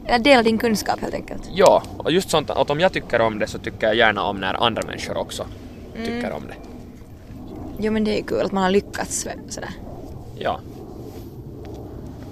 Eller 0.06 0.18
dela 0.18 0.42
din 0.42 0.58
kunskap 0.58 1.00
helt 1.00 1.14
enkelt? 1.14 1.50
Ja, 1.54 1.82
och 1.98 2.12
just 2.12 2.30
sånt 2.30 2.50
att 2.50 2.70
om 2.70 2.80
jag 2.80 2.92
tycker 2.92 3.20
om 3.20 3.38
det 3.38 3.46
så 3.46 3.58
tycker 3.58 3.86
jag 3.86 3.96
gärna 3.96 4.22
om 4.22 4.40
när 4.40 4.66
andra 4.66 4.82
människor 4.82 5.16
också 5.16 5.46
tycker 6.04 6.32
om 6.32 6.42
det. 6.48 6.54
Jo 7.78 7.92
men 7.92 8.04
det 8.04 8.10
är 8.10 8.16
ju 8.16 8.22
kul 8.22 8.46
att 8.46 8.52
man 8.52 8.62
har 8.62 8.70
lyckats 8.70 9.28
sådär. 9.48 9.70
Ja. 10.38 10.60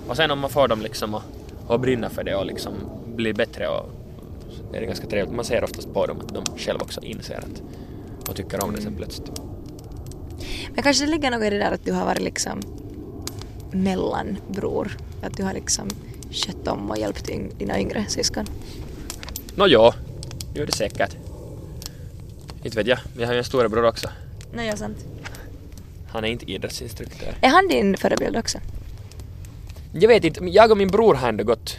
Och 0.09 0.17
sen 0.17 0.31
om 0.31 0.39
man 0.39 0.51
får 0.51 0.69
dem 0.69 0.81
liksom 0.83 1.15
att, 1.15 1.23
att 1.69 1.81
brinna 1.81 2.11
för 2.11 2.25
det 2.25 2.35
och 2.35 2.47
liksom 2.47 2.75
bli 3.07 3.33
bättre 3.33 3.69
och 3.69 3.91
det 4.71 4.77
är 4.77 4.81
det 4.81 4.87
ganska 4.87 5.07
trevligt. 5.07 5.35
Man 5.35 5.45
ser 5.45 5.65
oftast 5.65 5.93
på 5.93 6.07
dem 6.07 6.21
att 6.21 6.35
de 6.35 6.59
själva 6.59 6.83
också 6.83 7.01
inser 7.01 7.39
att 7.39 7.63
och 8.29 8.37
tycker 8.37 8.65
om 8.65 8.75
det 8.75 8.83
sen 8.83 8.97
plötsligt. 8.97 9.41
Men 10.75 10.83
kanske 10.83 11.05
det 11.05 11.11
ligger 11.11 11.31
något 11.31 11.43
i 11.43 11.51
det 11.51 11.59
där 11.59 11.73
att 11.73 11.85
du 11.85 11.93
har 11.93 12.05
varit 12.05 12.23
liksom 12.23 12.61
mellanbror. 13.75 14.97
Att 15.23 15.37
du 15.37 15.43
har 15.43 15.53
liksom 15.53 15.89
skött 16.31 16.69
om 16.69 16.91
och 16.91 16.99
hjälpt 16.99 17.31
dina 17.59 17.81
yngre 17.81 18.05
syskon. 18.09 18.47
Nå 19.55 19.67
ja, 19.67 19.95
gör 20.55 20.67
det 20.67 20.73
säkert. 20.73 21.17
Inte 22.65 22.77
vet 22.77 22.87
jag, 22.87 22.99
men 23.13 23.21
jag 23.21 23.29
har 23.29 23.35
ju 23.35 23.39
en 23.39 23.45
storebror 23.45 23.85
också. 23.85 24.09
Nej, 24.53 24.67
ja, 24.67 24.77
sant. 24.77 25.05
Han 26.09 26.25
är 26.25 26.29
inte 26.29 26.51
idrottsinstruktör. 26.51 27.35
Är 27.41 27.49
han 27.49 27.69
din 27.69 27.97
förebild 27.97 28.37
också? 28.37 28.59
Jag 29.93 30.09
vet 30.09 30.25
inte, 30.25 30.45
jag 30.45 30.71
och 30.71 30.77
min 30.77 30.89
bror 30.89 31.15
har 31.15 31.29
ändå 31.29 31.45
gått 31.45 31.77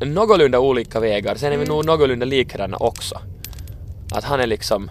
någorlunda 0.00 0.60
olika 0.60 1.00
vägar. 1.00 1.34
Sen 1.34 1.52
är 1.52 1.56
vi 1.56 1.64
nog 1.64 1.86
någorlunda 1.86 2.26
likadana 2.26 2.76
också. 2.76 3.20
Att 4.10 4.24
han 4.24 4.40
är 4.40 4.46
liksom 4.46 4.90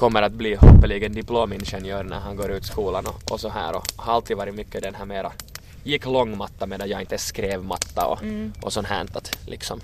kommer 0.00 0.22
att 0.22 0.32
bli 0.32 0.54
hoppeligen 0.54 1.12
diplomingenjör 1.12 2.04
när 2.04 2.20
han 2.20 2.36
går 2.36 2.50
ut 2.50 2.64
skolan 2.64 3.06
och, 3.06 3.32
och 3.32 3.40
så 3.40 3.48
här. 3.48 3.76
Och 3.76 3.84
har 3.96 4.12
alltid 4.12 4.36
varit 4.36 4.54
mycket 4.54 4.82
den 4.82 4.94
här 4.94 5.04
mera 5.04 5.32
gick 5.84 6.06
långmatta 6.06 6.66
medan 6.66 6.88
jag 6.88 7.00
inte 7.00 7.18
skrev 7.18 7.64
matta 7.64 8.06
och, 8.06 8.18
och 8.62 8.72
sånt 8.72 8.86
här. 8.86 9.06
Att 9.14 9.38
liksom 9.46 9.80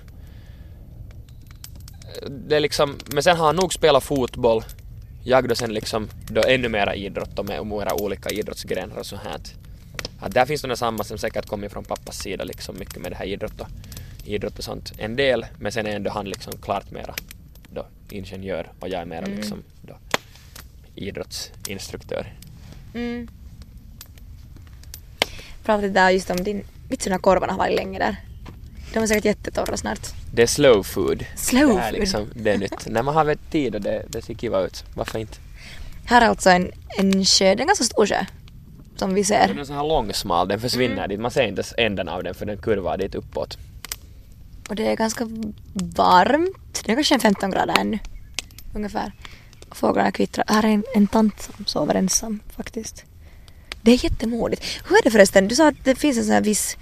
det 2.28 2.56
är 2.56 2.60
liksom, 2.60 2.98
men 3.12 3.22
sen 3.22 3.36
har 3.36 3.46
han 3.46 3.56
nog 3.56 3.74
spelat 3.74 4.04
fotboll. 4.04 4.64
Jag 5.24 5.48
då 5.48 5.54
sen 5.54 5.72
liksom 5.74 6.08
då 6.28 6.42
ännu 6.48 6.68
mera 6.68 6.94
idrott 6.94 7.38
och 7.38 7.46
med 7.46 7.66
mera 7.66 7.94
olika 7.94 8.30
idrottsgrenar 8.30 8.98
och 8.98 9.06
så 9.06 9.16
här. 9.16 9.40
Att, 10.20 10.34
där 10.34 10.46
finns 10.46 10.62
det 10.62 10.76
samma 10.76 11.04
som 11.04 11.18
säkert 11.18 11.46
kommer 11.46 11.68
från 11.68 11.84
pappas 11.84 12.18
sida 12.18 12.44
liksom 12.44 12.78
mycket 12.78 13.02
med 13.02 13.12
det 13.12 13.16
här 13.16 13.26
idrott 13.26 13.60
och, 13.60 13.68
idrott 14.24 14.58
och 14.58 14.64
sånt 14.64 14.92
en 14.98 15.16
del. 15.16 15.46
Men 15.58 15.72
sen 15.72 15.86
är 15.86 15.96
ändå 15.96 16.10
han 16.10 16.28
liksom 16.28 16.52
klart 16.56 16.90
mera 16.90 17.14
då 17.70 17.86
ingenjör 18.10 18.72
och 18.80 18.88
jag 18.88 19.00
är 19.00 19.06
mera 19.06 19.26
liksom 19.26 19.58
då 19.58 19.62
idrottsinstruktör. 20.96 22.32
Mm. 22.94 23.28
Pratade 25.64 25.88
där 25.90 26.10
just 26.10 26.30
om 26.30 26.36
din... 26.44 26.64
Vitsen 26.88 27.10
när 27.12 27.18
korvarna 27.18 27.52
har 27.52 27.58
varit 27.58 27.76
länge 27.76 27.98
där. 27.98 28.16
De 28.94 29.02
är 29.02 29.06
säkert 29.06 29.24
jättetorra 29.24 29.76
snart. 29.76 30.00
Det 30.32 30.42
är 30.42 30.46
slow 30.46 30.82
food. 30.82 31.24
Slow 31.36 31.68
det 31.76 31.80
är 31.82 31.90
food. 31.90 32.00
liksom, 32.00 32.28
det 32.34 32.50
är 32.50 32.58
nytt. 32.58 32.86
När 32.86 33.02
man 33.02 33.14
har 33.14 33.24
väl 33.24 33.38
tid 33.50 33.74
och 33.74 33.80
det, 33.80 34.04
det 34.08 34.22
ser 34.22 34.34
kiva 34.34 34.60
ut, 34.60 34.84
varför 34.94 35.18
inte? 35.18 35.38
Här 36.04 36.22
är 36.22 36.26
alltså 36.26 36.50
en, 36.50 36.72
en 36.98 37.24
sjö, 37.24 37.44
det 37.44 37.50
är 37.50 37.60
en 37.60 37.66
ganska 37.66 37.84
stor 37.84 38.06
sjö. 38.06 38.24
Som 38.96 39.14
vi 39.14 39.22
Den 39.22 39.40
är 39.50 39.54
ser. 39.54 39.64
så 39.64 39.72
här 39.72 39.82
långsmal, 39.88 40.48
den 40.48 40.60
försvinner 40.60 40.96
Mm. 40.96 41.08
dit. 41.08 41.20
Man 41.20 41.30
ser 41.30 41.42
inte 41.42 41.60
ens 41.60 41.74
änden 41.78 42.08
av 42.08 42.22
den 42.22 42.34
för 42.34 42.46
den 42.46 42.58
kurvar 42.58 42.96
dit 42.98 43.14
uppåt. 43.14 43.58
Och 44.68 44.76
det 44.76 44.86
är 44.92 44.96
ganska 44.96 45.24
varmt. 45.74 46.82
Det 46.84 46.92
är 46.92 46.96
kanske 46.96 47.14
en 47.14 47.20
15 47.20 47.50
grader 47.50 47.74
ännu. 47.80 47.98
Ungefär. 48.74 49.12
Fåglarna 49.70 50.12
kvittrar. 50.12 50.44
Här 50.48 50.64
är 50.64 50.68
en, 50.68 50.84
en 50.94 51.06
tant 51.06 51.42
som 51.42 51.66
sover 51.66 51.94
ensam 51.94 52.40
faktiskt. 52.56 53.04
Det 53.82 53.92
är 53.92 54.04
jättemodigt. 54.04 54.62
Hur 54.88 54.96
är 54.96 55.02
det 55.02 55.10
förresten? 55.10 55.48
Du 55.48 55.54
sa 55.54 55.68
att 55.68 55.84
det 55.84 55.94
finns 55.94 56.18
en 56.18 56.24
sån 56.24 56.32
här 56.32 56.40
viss... 56.40 56.76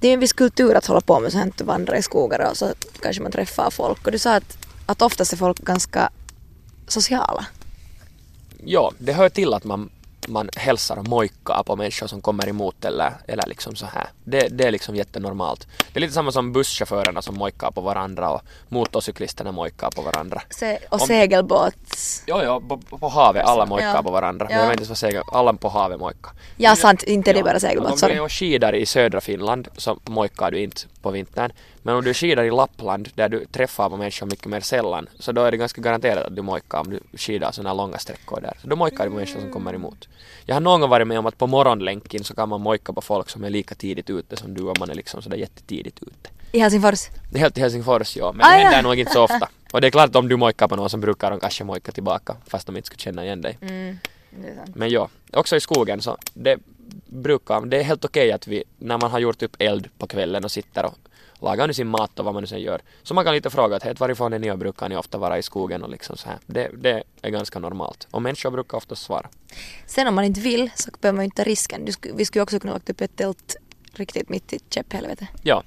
Det 0.00 0.08
är 0.08 0.14
en 0.14 0.20
viss 0.20 0.32
kultur 0.32 0.74
att 0.74 0.86
hålla 0.86 1.00
på 1.00 1.20
med 1.20 1.32
sånt 1.32 1.60
här, 1.60 1.66
vandra 1.66 1.98
i 1.98 2.02
skogar 2.02 2.50
och 2.50 2.56
så 2.56 2.72
kanske 3.02 3.22
man 3.22 3.32
träffar 3.32 3.70
folk. 3.70 4.06
Och 4.06 4.12
du 4.12 4.18
sa 4.18 4.34
att, 4.34 4.58
att 4.86 5.02
oftast 5.02 5.32
är 5.32 5.36
folk 5.36 5.58
ganska 5.58 6.10
sociala. 6.86 7.46
Ja, 8.64 8.92
det 8.98 9.12
hör 9.12 9.28
till 9.28 9.54
att 9.54 9.64
man, 9.64 9.90
man 10.28 10.50
hälsar 10.56 10.96
och 10.96 11.08
mojkar 11.08 11.62
på 11.62 11.76
människor 11.76 12.06
som 12.06 12.20
kommer 12.20 12.48
emot 12.48 12.84
eller, 12.84 13.12
eller 13.26 13.44
liksom 13.46 13.76
så 13.76 13.86
här. 13.86 14.08
Det, 14.24 14.48
det 14.48 14.64
är 14.64 14.70
liksom 14.70 14.96
jättenormalt. 14.96 15.66
Det 15.92 15.98
är 15.98 16.00
lite 16.00 16.12
samma 16.14 16.32
som 16.32 16.52
busschaufförerna 16.52 17.22
som 17.22 17.34
mojkar 17.34 17.70
på 17.70 17.80
varandra 17.80 18.30
och 18.30 18.42
motorcyklisterna 18.68 19.52
mojkar 19.52 19.90
på 19.90 20.02
varandra. 20.02 20.42
Se, 20.50 20.76
och 20.88 21.00
Om- 21.00 21.06
segelbåts... 21.06 22.22
Jo, 22.26 22.40
jo, 22.44 22.60
på, 22.60 22.98
på 22.98 23.08
havet, 23.08 23.44
alla 23.46 23.66
mojkar 23.66 23.94
Ja. 23.94 24.02
på 24.02 24.10
varandra. 24.10 24.46
Ja. 24.50 24.56
Jag 24.58 24.68
vet 24.68 24.76
inte 24.76 24.88
vad 24.88 24.98
säger, 24.98 25.22
alla 25.32 25.52
på 25.52 25.68
havet 25.68 26.00
mojkar. 26.00 26.32
Ja, 26.56 26.76
sant. 26.76 27.02
Inte 27.02 27.32
det 27.32 27.42
bara 27.42 27.54
Om 27.54 27.60
segelbåt. 27.60 27.92
du 27.92 27.98
Sorry. 27.98 28.14
är 28.14 28.22
och 28.22 28.32
skidar 28.32 28.74
i 28.74 28.86
södra 28.86 29.20
Finland 29.20 29.68
så 29.76 29.98
mojkar 30.04 30.50
du 30.50 30.60
inte 30.60 30.80
på 31.02 31.10
vintern. 31.10 31.52
Men 31.88 31.96
om 31.96 32.04
du 32.04 32.14
skidar 32.14 32.44
i 32.44 32.50
Lappland 32.50 33.08
där 33.14 33.28
du 33.28 33.44
träffar 33.44 33.90
på 33.90 33.96
människor 33.96 34.26
mycket 34.26 34.46
mer 34.46 34.60
sällan 34.60 35.08
så 35.18 35.32
då 35.32 35.44
är 35.44 35.50
det 35.50 35.56
ganska 35.56 35.80
garanterat 35.80 36.26
att 36.26 36.36
du 36.36 36.42
mojkar 36.42 36.80
om 36.80 36.90
du 36.90 37.00
skidar 37.18 37.52
sådana 37.52 37.74
långa 37.74 37.98
sträckor 37.98 38.40
där. 38.40 38.56
Så 38.62 38.68
då 38.68 38.76
mojkar 38.76 39.04
du 39.04 39.10
på 39.10 39.16
människor 39.16 39.40
som 39.40 39.52
kommer 39.52 39.74
emot. 39.74 40.08
Jag 40.46 40.54
har 40.54 40.60
någon 40.60 40.80
gång 40.80 40.90
varit 40.90 41.06
med 41.06 41.18
om 41.18 41.26
att 41.26 41.38
på 41.38 41.46
morgonlänken 41.46 42.24
så 42.24 42.34
kan 42.34 42.48
man 42.48 42.60
mojka 42.60 42.92
på 42.92 43.00
folk 43.00 43.30
som 43.30 43.44
är 43.44 43.50
lika 43.50 43.74
tidigt 43.74 44.10
ute 44.10 44.36
som 44.36 44.54
du 44.54 44.62
och 44.62 44.78
man 44.78 44.90
är 44.90 44.94
liksom 44.94 45.22
sådär 45.22 45.36
jättetidigt 45.36 46.02
ute. 46.02 46.30
I 46.52 46.58
Helsingfors. 46.58 47.08
Helt 47.34 47.58
i 47.58 47.60
Helsingfors 47.60 48.16
ja, 48.16 48.32
men 48.32 48.46
Ah, 48.46 48.50
det 48.50 48.56
händer 48.56 48.78
ja. 48.78 48.82
nog 48.82 48.98
inte 48.98 49.12
så 49.12 49.22
ofta. 49.22 49.48
Och 49.72 49.80
det 49.80 49.86
är 49.86 49.90
klart 49.90 50.08
att 50.08 50.16
om 50.16 50.28
du 50.28 50.36
mojkar 50.36 50.68
på 50.68 50.76
någon 50.76 50.90
så 50.90 50.96
brukar 50.96 51.30
de 51.30 51.40
kanske 51.40 51.64
mojka 51.64 51.92
tillbaka 51.92 52.36
fast 52.46 52.66
de 52.66 52.76
inte 52.76 52.86
skulle 52.86 53.00
känna 53.00 53.24
igen 53.24 53.42
dig. 53.42 53.58
Mm. 53.60 53.98
Men 54.74 54.90
ja, 54.90 55.08
också 55.32 55.56
i 55.56 55.60
skogen 55.60 56.02
så 56.02 56.16
det 56.34 56.58
brukar, 57.06 57.66
det 57.66 57.76
är 57.76 57.82
helt 57.82 58.04
okej 58.04 58.32
att 58.32 58.46
vi, 58.46 58.64
när 58.78 58.98
man 58.98 59.10
har 59.10 59.18
gjort 59.18 59.42
upp 59.42 59.56
eld 59.58 59.88
på 59.98 60.06
kvällen 60.06 60.44
och 60.44 60.50
sitter 60.50 60.84
och 60.84 60.98
lagar 61.40 61.66
nu 61.66 61.74
sin 61.74 61.88
mat 61.88 62.18
och 62.18 62.24
vad 62.24 62.34
man 62.34 62.42
nu 62.42 62.46
sen 62.46 62.60
gör. 62.60 62.82
Så 63.02 63.14
man 63.14 63.24
kan 63.24 63.34
lite 63.34 63.50
fråga 63.50 63.76
att 63.76 63.82
helt 63.82 64.00
varifrån 64.00 64.32
är 64.32 64.38
ni 64.38 64.50
och 64.50 64.58
brukar 64.58 64.88
ni 64.88 64.96
ofta 64.96 65.18
vara 65.18 65.38
i 65.38 65.42
skogen 65.42 65.82
och 65.82 65.90
liksom 65.90 66.16
så 66.16 66.28
här. 66.28 66.38
Det, 66.46 66.70
det 66.78 67.02
är 67.22 67.30
ganska 67.30 67.58
normalt. 67.58 68.08
Och 68.10 68.22
människor 68.22 68.50
brukar 68.50 68.78
ofta 68.78 68.94
svara. 68.94 69.28
Sen 69.86 70.08
om 70.08 70.14
man 70.14 70.24
inte 70.24 70.40
vill 70.40 70.70
så 70.74 70.90
behöver 71.00 71.16
man 71.16 71.22
ju 71.22 71.24
inte 71.24 71.42
ta 71.42 71.48
risken. 71.48 71.84
Du 71.84 71.92
vi 72.14 72.24
skulle 72.24 72.42
också 72.42 72.58
kunna 72.60 72.72
lagt 72.72 72.90
upp 72.90 73.00
ett 73.00 73.16
tält 73.16 73.56
riktigt 73.92 74.28
mitt 74.28 74.52
i 74.52 74.58
käpphelvete. 74.70 75.28
Ja, 75.42 75.62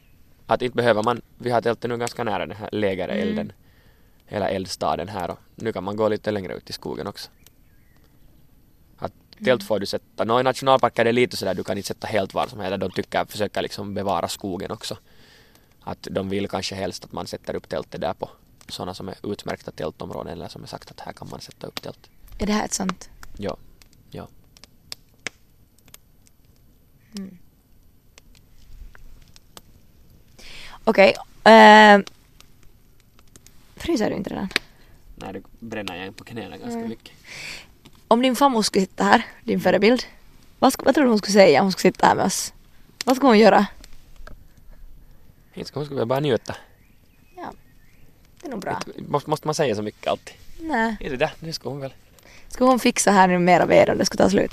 att 0.46 0.62
inte 0.62 0.76
behöver 0.76 1.04
man, 1.04 1.22
vi 1.38 1.52
har 1.52 1.62
tältet 1.62 1.90
nu 1.90 1.98
ganska 1.98 2.24
nära 2.24 2.46
den 2.46 2.58
här 2.58 2.70
lägerelden. 2.72 3.52
Hela 4.26 4.50
eldstaden 4.50 5.08
här 5.08 5.32
och 5.32 5.40
nu 5.56 5.74
kan 5.74 5.84
man 5.84 5.96
gå 5.96 6.10
lite 6.10 6.32
längre 6.32 6.54
ut 6.54 6.70
i 6.70 6.74
skogen 6.74 7.08
också. 7.08 7.30
Att 8.98 9.14
tält 9.46 9.64
får 9.64 9.80
du 9.80 9.86
sätta, 9.86 10.24
nå 10.24 10.40
i 10.40 10.44
nationalparker 10.44 11.02
är 11.02 11.06
det 11.06 11.12
lite 11.12 11.38
sådär 11.38 11.54
du 11.54 11.64
kan 11.64 11.78
inte 11.78 11.88
sätta 11.88 12.08
helt 12.08 12.34
var 12.34 12.48
som 12.48 12.60
helst, 12.60 12.80
de 12.80 12.92
tycker, 12.92 13.26
försöker 13.26 13.62
liksom 13.62 13.94
bevara 13.94 14.28
skogen 14.28 14.72
också. 14.72 14.98
Att 15.84 16.08
de 16.12 16.30
vill 16.30 16.48
kanske 16.48 16.76
helst 16.76 17.06
att 17.06 17.12
man 17.12 17.28
sätter 17.28 17.56
upp 17.56 17.70
tältet 17.70 18.02
där 18.02 18.14
på 18.14 18.30
sådana 18.68 18.94
som 18.94 19.10
är 19.10 19.16
utmärkta 19.24 19.72
tältområden 19.72 20.34
eller 20.34 20.48
som 20.48 20.64
är 20.64 20.68
sagt 20.68 20.92
att 20.92 21.00
här 21.00 21.14
kan 21.14 21.30
man 21.30 21.42
sätta 21.42 21.68
upp 21.68 21.82
tält. 21.82 22.10
Är 22.40 22.46
det 22.46 22.54
här 22.54 22.66
ett 22.66 22.74
sånt? 22.74 23.10
Ja, 23.38 23.58
ja. 24.12 24.28
Okej. 30.84 31.14
eh, 31.44 32.00
fryser 33.76 34.10
du 34.10 34.16
inte 34.16 34.30
redan? 34.30 34.50
Nej, 35.16 35.34
det 35.34 35.42
bränner 35.60 35.96
jag 35.96 36.08
in 36.08 36.14
på 36.14 36.24
knäna 36.24 36.58
ganska 36.58 36.80
mycket. 36.80 37.12
Om 38.08 38.22
din 38.22 38.36
farmor 38.36 38.62
skulle 38.62 38.86
sitta 38.86 39.04
här, 39.04 39.26
din 39.44 39.60
förebild. 39.60 40.04
Vad, 40.60 40.74
vad 40.84 40.96
tror 40.96 41.04
du 41.04 41.10
hon 41.10 41.18
skulle 41.18 41.34
säga 41.34 41.60
om 41.60 41.66
hon 41.66 41.72
skulle 41.72 41.94
sitta 41.94 42.08
här 42.08 42.16
med 42.16 42.26
oss? 42.26 42.54
Vad 43.06 43.16
skulle 43.16 43.30
hon 43.30 43.40
göra? 43.40 43.66
Inte 45.54 45.68
ska 45.68 45.80
hon 45.80 45.86
skulle 45.86 46.06
bara 46.06 46.20
njuta. 46.20 46.56
Ja, 47.36 47.54
det 48.42 48.48
är 48.48 48.52
nog 48.52 48.60
bra. 48.60 48.80
Måste, 49.08 49.30
måste 49.30 49.48
man 49.48 49.56
säga 49.56 49.76
så 49.76 49.82
mycket 49.82 50.08
alltid? 50.08 50.36
Nej. 50.60 50.98
Inte 51.00 51.16
det, 51.16 51.32
det 51.40 51.54
ska 51.54 51.70
hon 51.70 51.80
väl. 51.80 51.94
Skulle 52.48 52.70
hon 52.70 52.80
fixa 52.80 53.12
här 53.12 53.28
nu 53.28 53.40
mera 53.40 53.66
ved 53.66 53.90
om 53.90 53.98
det 53.98 54.06
skulle 54.06 54.24
ta 54.24 54.30
slut? 54.30 54.52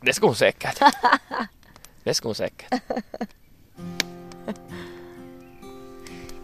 Det 0.00 0.12
ska 0.12 0.26
hon 0.26 0.36
säkert. 0.36 0.78
Det 2.04 2.14
ska 2.14 2.28
hon 2.28 2.34
säkert. 2.34 2.82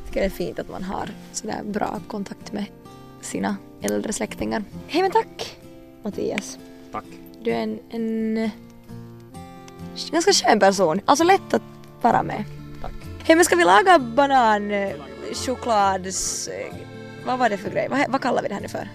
Jag 0.02 0.06
tycker 0.06 0.20
det 0.20 0.26
är 0.26 0.30
fint 0.30 0.58
att 0.58 0.68
man 0.68 0.82
har 0.82 1.08
sådär 1.32 1.62
bra 1.64 2.00
kontakt 2.08 2.52
med 2.52 2.64
sina 3.20 3.56
äldre 3.82 4.12
släktingar. 4.12 4.64
Hej 4.88 5.02
men 5.02 5.10
tack 5.10 5.56
Mattias. 6.02 6.58
Tack. 6.92 7.04
Du 7.40 7.50
är 7.50 7.62
en, 7.62 7.80
en 7.90 8.50
ganska 10.10 10.32
skön 10.32 10.60
person. 10.60 11.00
Alltså 11.04 11.24
lätt 11.24 11.54
att 11.54 11.62
vara 12.00 12.22
med. 12.22 12.44
Hej 13.24 13.36
men 13.36 13.44
ska 13.44 13.56
vi 13.56 13.64
laga 13.64 13.98
banan... 13.98 14.70
eh, 14.70 14.90
choklads... 15.46 16.48
Vad 17.26 17.38
var 17.38 17.48
det 17.48 17.56
för 17.56 17.70
grej? 17.70 17.88
Vad, 17.90 18.04
vad 18.08 18.20
kallar 18.22 18.42
vi 18.42 18.48
det 18.48 18.54
här 18.54 18.60
nu 18.62 18.68
för? 18.68 18.88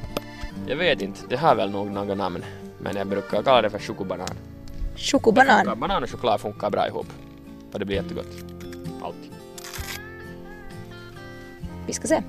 Jag 0.67 0.75
vet 0.75 1.01
inte, 1.01 1.19
det 1.29 1.35
har 1.37 1.55
väl 1.55 1.71
nog 1.71 1.91
något 1.91 2.17
namn. 2.17 2.43
Men 2.79 2.95
jag 2.95 3.07
brukar 3.07 3.43
kalla 3.43 3.61
det 3.61 3.69
för 3.69 3.79
chokobanan. 3.79 4.27
Chokobanan? 4.97 5.65
Funkar- 5.65 5.75
Banan 5.75 6.03
och 6.03 6.09
choklad 6.09 6.41
funkar 6.41 6.69
bra 6.69 6.87
ihop. 6.87 7.07
För 7.71 7.79
det 7.79 7.85
blir 7.85 7.95
jättegott. 7.95 8.27
Alltid. 9.03 9.31
Vi 11.87 11.93
ska 11.93 12.07
se. 12.07 12.21